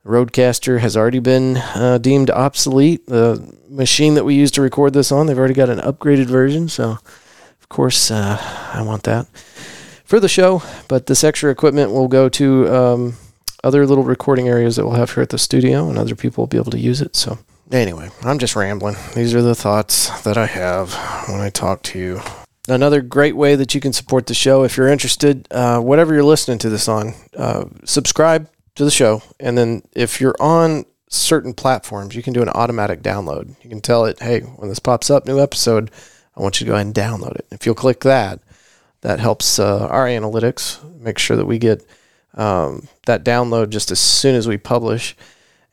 RodeCaster 0.04 0.80
has 0.80 0.98
already 0.98 1.20
been 1.20 1.58
uh, 1.58 1.98
deemed 2.00 2.30
obsolete. 2.32 3.06
The 3.06 3.56
machine 3.70 4.16
that 4.16 4.26
we 4.26 4.34
use 4.34 4.52
to 4.52 4.62
record 4.62 4.94
this 4.94 5.12
on, 5.12 5.28
they've 5.28 5.38
already 5.38 5.54
got 5.54 5.70
an 5.70 5.80
upgraded 5.80 6.26
version. 6.26 6.68
So, 6.68 6.98
of 7.62 7.70
course, 7.70 8.12
uh, 8.12 8.38
I 8.74 8.82
want 8.82 9.04
that 9.04 9.28
for 10.04 10.20
the 10.20 10.28
show. 10.28 10.62
But 10.90 11.06
this 11.06 11.24
extra 11.24 11.52
equipment 11.52 11.92
will 11.92 12.10
go 12.10 12.28
to 12.30 12.76
um, 12.76 13.14
other 13.64 13.86
little 13.86 14.04
recording 14.04 14.48
areas 14.48 14.76
that 14.76 14.86
we'll 14.86 14.96
have 14.96 15.14
here 15.14 15.24
at 15.24 15.30
the 15.30 15.38
studio, 15.38 15.90
and 15.90 15.98
other 15.98 16.16
people 16.16 16.42
will 16.42 16.48
be 16.48 16.58
able 16.58 16.72
to 16.72 16.80
use 16.80 17.02
it. 17.02 17.16
So, 17.16 17.40
anyway, 17.72 18.10
I'm 18.24 18.40
just 18.40 18.56
rambling. 18.56 18.96
These 19.16 19.34
are 19.34 19.42
the 19.42 19.56
thoughts 19.56 20.22
that 20.24 20.38
I 20.38 20.46
have 20.46 20.94
when 21.30 21.42
I 21.42 21.50
talk 21.50 21.82
to 21.84 22.00
you. 22.00 22.22
Another 22.68 23.02
great 23.02 23.36
way 23.36 23.56
that 23.56 23.76
you 23.76 23.82
can 23.82 23.92
support 23.92 24.28
the 24.28 24.34
show, 24.34 24.64
if 24.64 24.78
you're 24.78 24.88
interested, 24.88 25.48
uh, 25.52 25.80
whatever 25.82 26.14
you're 26.14 26.24
listening 26.24 26.60
to 26.60 26.70
this 26.70 26.88
on, 26.88 27.14
uh, 27.36 27.66
subscribe 27.84 28.50
to 28.76 28.86
the 28.86 28.92
show. 28.92 29.22
And 29.40 29.58
then 29.58 29.84
if 29.94 30.22
you're 30.22 30.36
on 30.40 30.86
certain 31.10 31.54
platforms, 31.54 32.16
you 32.16 32.24
can 32.24 32.34
do 32.34 32.42
an 32.42 32.50
automatic 32.50 33.02
download. 33.02 33.56
You 33.62 33.70
can 33.70 33.82
tell 33.82 34.06
it, 34.06 34.20
hey, 34.22 34.40
when 34.42 34.70
this 34.70 34.80
pops 34.80 35.10
up, 35.10 35.26
new 35.26 35.42
episode, 35.42 35.92
I 36.36 36.42
want 36.42 36.60
you 36.60 36.66
to 36.66 36.70
go 36.70 36.76
ahead 36.76 36.86
and 36.86 36.96
download 36.96 37.36
it. 37.36 37.46
If 37.52 37.66
you'll 37.66 37.76
click 37.76 38.00
that, 38.02 38.40
that 39.02 39.20
helps 39.20 39.60
uh, 39.60 39.88
our 39.88 40.06
analytics 40.06 40.82
make 41.00 41.20
sure 41.20 41.36
that 41.36 41.46
we 41.46 41.60
get 41.60 41.86
um, 42.34 42.88
that 43.06 43.24
download 43.24 43.70
just 43.70 43.92
as 43.92 44.00
soon 44.00 44.36
as 44.36 44.48
we 44.48 44.58
publish. 44.58 45.16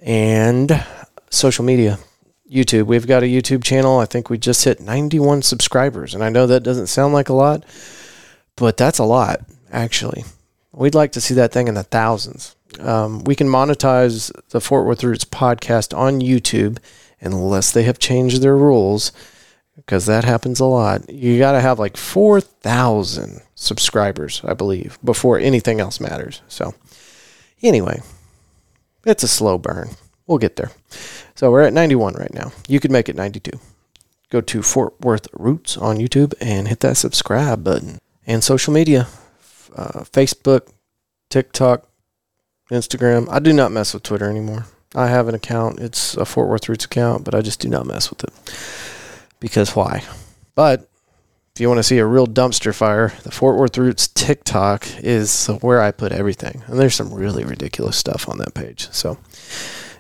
And 0.00 0.84
social 1.30 1.64
media, 1.64 1.98
YouTube. 2.50 2.86
We've 2.86 3.06
got 3.06 3.22
a 3.22 3.26
YouTube 3.26 3.62
channel. 3.62 3.98
I 3.98 4.06
think 4.06 4.30
we 4.30 4.38
just 4.38 4.64
hit 4.64 4.80
91 4.80 5.42
subscribers. 5.42 6.14
And 6.14 6.24
I 6.24 6.28
know 6.28 6.46
that 6.46 6.62
doesn't 6.62 6.88
sound 6.88 7.14
like 7.14 7.28
a 7.28 7.34
lot, 7.34 7.64
but 8.56 8.76
that's 8.76 8.98
a 8.98 9.04
lot, 9.04 9.40
actually. 9.70 10.24
We'd 10.72 10.94
like 10.94 11.12
to 11.12 11.20
see 11.20 11.34
that 11.34 11.52
thing 11.52 11.68
in 11.68 11.74
the 11.74 11.82
thousands. 11.82 12.56
Um, 12.78 13.24
we 13.24 13.34
can 13.34 13.48
monetize 13.48 14.32
the 14.50 14.61
Fort 14.61 14.86
Worth 14.86 15.02
Roots 15.02 15.24
podcast 15.24 15.96
on 15.96 16.20
YouTube 16.20 16.78
unless 17.20 17.72
they 17.72 17.82
have 17.82 17.98
changed 17.98 18.40
their 18.40 18.56
rules 18.56 19.12
because 19.76 20.06
that 20.06 20.24
happens 20.24 20.61
a 20.61 20.64
lot. 20.64 21.11
You 21.11 21.38
got 21.38 21.52
to 21.52 21.61
have 21.61 21.78
like 21.78 21.96
4,000 21.96 23.42
subscribers, 23.61 24.40
I 24.42 24.54
believe, 24.54 24.98
before 25.04 25.38
anything 25.38 25.80
else 25.80 26.00
matters. 26.00 26.40
So, 26.48 26.74
anyway, 27.62 28.00
it's 29.04 29.22
a 29.22 29.28
slow 29.28 29.58
burn. 29.58 29.90
We'll 30.26 30.38
get 30.38 30.56
there. 30.56 30.70
So, 31.34 31.50
we're 31.50 31.62
at 31.62 31.74
91 31.74 32.14
right 32.14 32.32
now. 32.32 32.52
You 32.66 32.80
could 32.80 32.90
make 32.90 33.08
it 33.08 33.16
92. 33.16 33.50
Go 34.30 34.40
to 34.40 34.62
Fort 34.62 34.98
Worth 35.00 35.28
Roots 35.34 35.76
on 35.76 35.98
YouTube 35.98 36.32
and 36.40 36.68
hit 36.68 36.80
that 36.80 36.96
subscribe 36.96 37.62
button. 37.62 37.98
And 38.26 38.42
social 38.42 38.72
media 38.72 39.08
uh, 39.76 40.00
Facebook, 40.04 40.72
TikTok, 41.28 41.86
Instagram. 42.70 43.28
I 43.30 43.38
do 43.38 43.52
not 43.52 43.72
mess 43.72 43.94
with 43.94 44.02
Twitter 44.02 44.28
anymore. 44.28 44.66
I 44.94 45.08
have 45.08 45.28
an 45.28 45.34
account. 45.34 45.78
It's 45.78 46.16
a 46.16 46.24
Fort 46.24 46.48
Worth 46.48 46.68
Roots 46.68 46.84
account, 46.84 47.24
but 47.24 47.34
I 47.34 47.40
just 47.42 47.61
do 47.61 47.68
not 47.68 47.86
mess 47.86 48.11
with 48.11 48.24
it 48.24 48.32
because 49.38 49.76
why? 49.76 50.02
But 50.54 50.89
if 51.61 51.62
you 51.62 51.68
want 51.68 51.78
to 51.78 51.84
see 51.84 51.98
a 51.98 52.06
real 52.06 52.26
dumpster 52.26 52.74
fire, 52.74 53.12
the 53.22 53.30
Fort 53.30 53.58
Worth 53.58 53.76
Roots 53.76 54.08
TikTok 54.08 54.86
is 55.00 55.48
where 55.61 55.82
I 55.82 55.90
put 55.90 56.11
everything. 56.11 56.62
And 56.66 56.80
there's 56.80 56.94
some 56.94 57.12
really 57.12 57.44
ridiculous 57.44 57.98
stuff 57.98 58.30
on 58.30 58.38
that 58.38 58.54
page. 58.54 58.88
So 58.92 59.18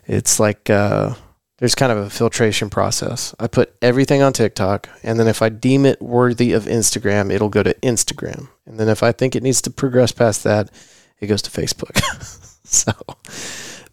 it's 0.06 0.40
like 0.40 0.70
uh, 0.70 1.12
there's 1.58 1.74
kind 1.74 1.92
of 1.92 1.98
a 1.98 2.08
filtration 2.08 2.70
process. 2.70 3.34
I 3.38 3.46
put 3.46 3.74
everything 3.82 4.22
on 4.22 4.32
TikTok, 4.32 4.88
and 5.02 5.20
then 5.20 5.28
if 5.28 5.42
I 5.42 5.50
deem 5.50 5.84
it 5.84 6.00
worthy 6.00 6.52
of 6.52 6.64
Instagram, 6.64 7.30
it'll 7.30 7.50
go 7.50 7.62
to 7.62 7.74
Instagram. 7.82 8.48
And 8.64 8.80
then 8.80 8.88
if 8.88 9.02
I 9.02 9.12
think 9.12 9.36
it 9.36 9.42
needs 9.42 9.60
to 9.60 9.70
progress 9.70 10.12
past 10.12 10.44
that, 10.44 10.70
it 11.20 11.26
goes 11.26 11.42
to 11.42 11.50
Facebook. 11.50 12.00
so 12.64 12.92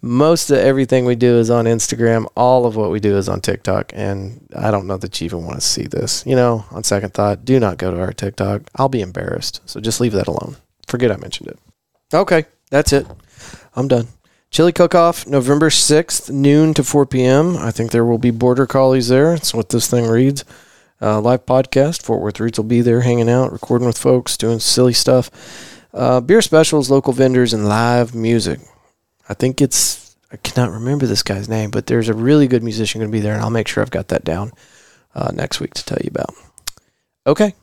most 0.02 0.50
of 0.50 0.58
everything 0.58 1.06
we 1.06 1.16
do 1.16 1.38
is 1.38 1.50
on 1.50 1.66
Instagram. 1.66 2.28
All 2.36 2.66
of 2.66 2.76
what 2.76 2.92
we 2.92 3.00
do 3.00 3.18
is 3.18 3.28
on 3.28 3.42
TikTok. 3.42 3.92
And 3.96 4.48
I 4.56 4.72
don't 4.72 4.88
know 4.88 4.98
that 4.98 5.20
you 5.20 5.26
even 5.26 5.44
want 5.44 5.56
to 5.56 5.66
see 5.66 5.84
this. 5.84 6.24
You 6.26 6.36
know, 6.36 6.66
on 6.72 6.84
second 6.84 7.14
thought, 7.14 7.46
do 7.46 7.60
not 7.60 7.78
go 7.78 7.92
to 7.92 8.00
our 8.00 8.14
TikTok. 8.14 8.64
I'll 8.76 8.90
be 8.90 9.02
embarrassed. 9.02 9.62
So 9.66 9.80
just 9.80 10.00
leave 10.00 10.14
that 10.14 10.28
alone. 10.28 10.58
Forget 10.88 11.12
I 11.12 11.18
mentioned 11.18 11.50
it. 11.50 11.60
Okay, 12.14 12.46
that's 12.70 12.94
it. 12.94 13.08
I'm 13.76 13.88
done. 13.88 14.08
Chili 14.50 14.72
Cook 14.72 14.96
Off, 14.96 15.28
November 15.28 15.70
6th, 15.70 16.30
noon 16.32 16.74
to 16.74 16.84
4 16.84 17.06
p.m. 17.06 17.58
I 17.58 17.70
think 17.70 17.92
there 17.92 18.06
will 18.06 18.18
be 18.18 18.32
border 18.32 18.66
collies 18.66 19.10
there. 19.10 19.32
That's 19.32 19.54
what 19.54 19.70
this 19.70 19.90
thing 19.90 20.08
reads. 20.08 20.46
Uh, 21.02 21.20
live 21.20 21.46
podcast. 21.46 22.02
Fort 22.02 22.22
Worth 22.22 22.40
Roots 22.40 22.58
will 22.58 22.66
be 22.66 22.82
there 22.82 23.02
hanging 23.02 23.30
out, 23.30 23.52
recording 23.52 23.86
with 23.86 23.98
folks, 23.98 24.38
doing 24.38 24.60
silly 24.60 24.94
stuff. 24.94 25.30
Uh, 25.94 26.22
beer 26.22 26.42
specials, 26.42 26.90
local 26.90 27.12
vendors, 27.12 27.54
and 27.54 27.68
live 27.68 28.16
music. 28.16 28.60
I 29.30 29.34
think 29.34 29.62
it's 29.62 30.16
I 30.32 30.38
cannot 30.38 30.72
remember 30.72 31.06
this 31.06 31.24
guy's 31.24 31.48
name, 31.48 31.72
but 31.72 31.88
there's 31.88 32.10
a 32.10 32.14
really 32.14 32.48
good 32.48 32.64
musician 32.64 33.00
going 33.00 33.12
to 33.12 33.16
be 33.16 33.22
there, 33.22 33.34
and 33.34 33.42
I'll 33.42 33.50
make 33.50 33.68
sure 33.68 33.82
I've 33.82 33.92
got 33.92 34.10
that 34.10 34.26
down 34.26 34.52
uh, 35.16 35.32
next 35.34 35.60
week 35.60 35.74
to 35.76 35.86
tell 35.86 36.00
you 36.04 36.10
about. 36.10 36.34
Okay, 37.26 37.54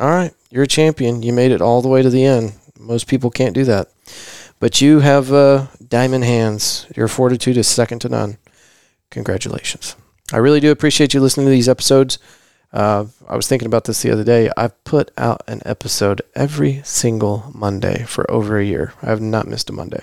all 0.00 0.10
right, 0.10 0.32
you're 0.50 0.64
a 0.64 0.68
champion. 0.68 1.22
You 1.22 1.32
made 1.32 1.52
it 1.52 1.60
all 1.60 1.82
the 1.82 1.88
way 1.88 2.02
to 2.02 2.10
the 2.10 2.24
end. 2.24 2.54
Most 2.78 3.06
people 3.06 3.30
can't 3.30 3.54
do 3.54 3.64
that, 3.64 3.88
but 4.60 4.80
you 4.80 5.00
have 5.00 5.32
uh, 5.32 5.66
diamond 5.86 6.24
hands. 6.24 6.86
Your 6.96 7.08
fortitude 7.08 7.56
is 7.56 7.66
second 7.66 8.00
to 8.00 8.08
none. 8.08 8.38
Congratulations. 9.10 9.96
I 10.32 10.38
really 10.38 10.60
do 10.60 10.70
appreciate 10.70 11.14
you 11.14 11.20
listening 11.20 11.46
to 11.46 11.50
these 11.50 11.68
episodes. 11.68 12.18
Uh, 12.72 13.06
I 13.28 13.36
was 13.36 13.46
thinking 13.46 13.66
about 13.66 13.84
this 13.84 14.02
the 14.02 14.10
other 14.10 14.24
day. 14.24 14.50
I've 14.56 14.82
put 14.84 15.10
out 15.16 15.42
an 15.46 15.62
episode 15.64 16.20
every 16.34 16.82
single 16.84 17.50
Monday 17.54 18.04
for 18.04 18.30
over 18.30 18.58
a 18.58 18.64
year. 18.64 18.92
I 19.02 19.06
have 19.06 19.20
not 19.20 19.46
missed 19.46 19.70
a 19.70 19.72
Monday. 19.72 20.02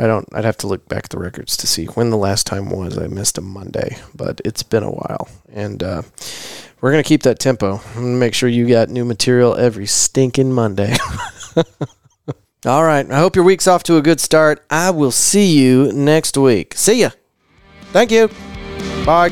I 0.00 0.06
don't. 0.06 0.26
I'd 0.32 0.46
have 0.46 0.56
to 0.58 0.66
look 0.66 0.88
back 0.88 1.04
at 1.04 1.10
the 1.10 1.18
records 1.18 1.58
to 1.58 1.66
see 1.66 1.84
when 1.86 2.08
the 2.08 2.16
last 2.16 2.46
time 2.46 2.70
was. 2.70 2.96
I 2.96 3.06
missed 3.06 3.36
a 3.36 3.42
Monday, 3.42 3.98
but 4.14 4.40
it's 4.44 4.62
been 4.62 4.82
a 4.82 4.90
while, 4.90 5.28
and 5.52 5.82
uh, 5.82 6.02
we're 6.80 6.90
gonna 6.90 7.02
keep 7.02 7.22
that 7.24 7.38
tempo. 7.38 7.80
Make 7.98 8.32
sure 8.32 8.48
you 8.48 8.66
got 8.66 8.88
new 8.88 9.04
material 9.04 9.54
every 9.56 9.86
stinking 9.86 10.52
Monday. 10.52 10.96
All 12.66 12.84
right. 12.84 13.10
I 13.10 13.18
hope 13.18 13.36
your 13.36 13.44
week's 13.44 13.66
off 13.66 13.82
to 13.84 13.96
a 13.96 14.02
good 14.02 14.20
start. 14.20 14.64
I 14.70 14.90
will 14.90 15.10
see 15.12 15.58
you 15.58 15.92
next 15.92 16.36
week. 16.36 16.74
See 16.76 17.00
ya. 17.00 17.10
Thank 17.92 18.10
you. 18.10 18.28
Bye. 19.04 19.30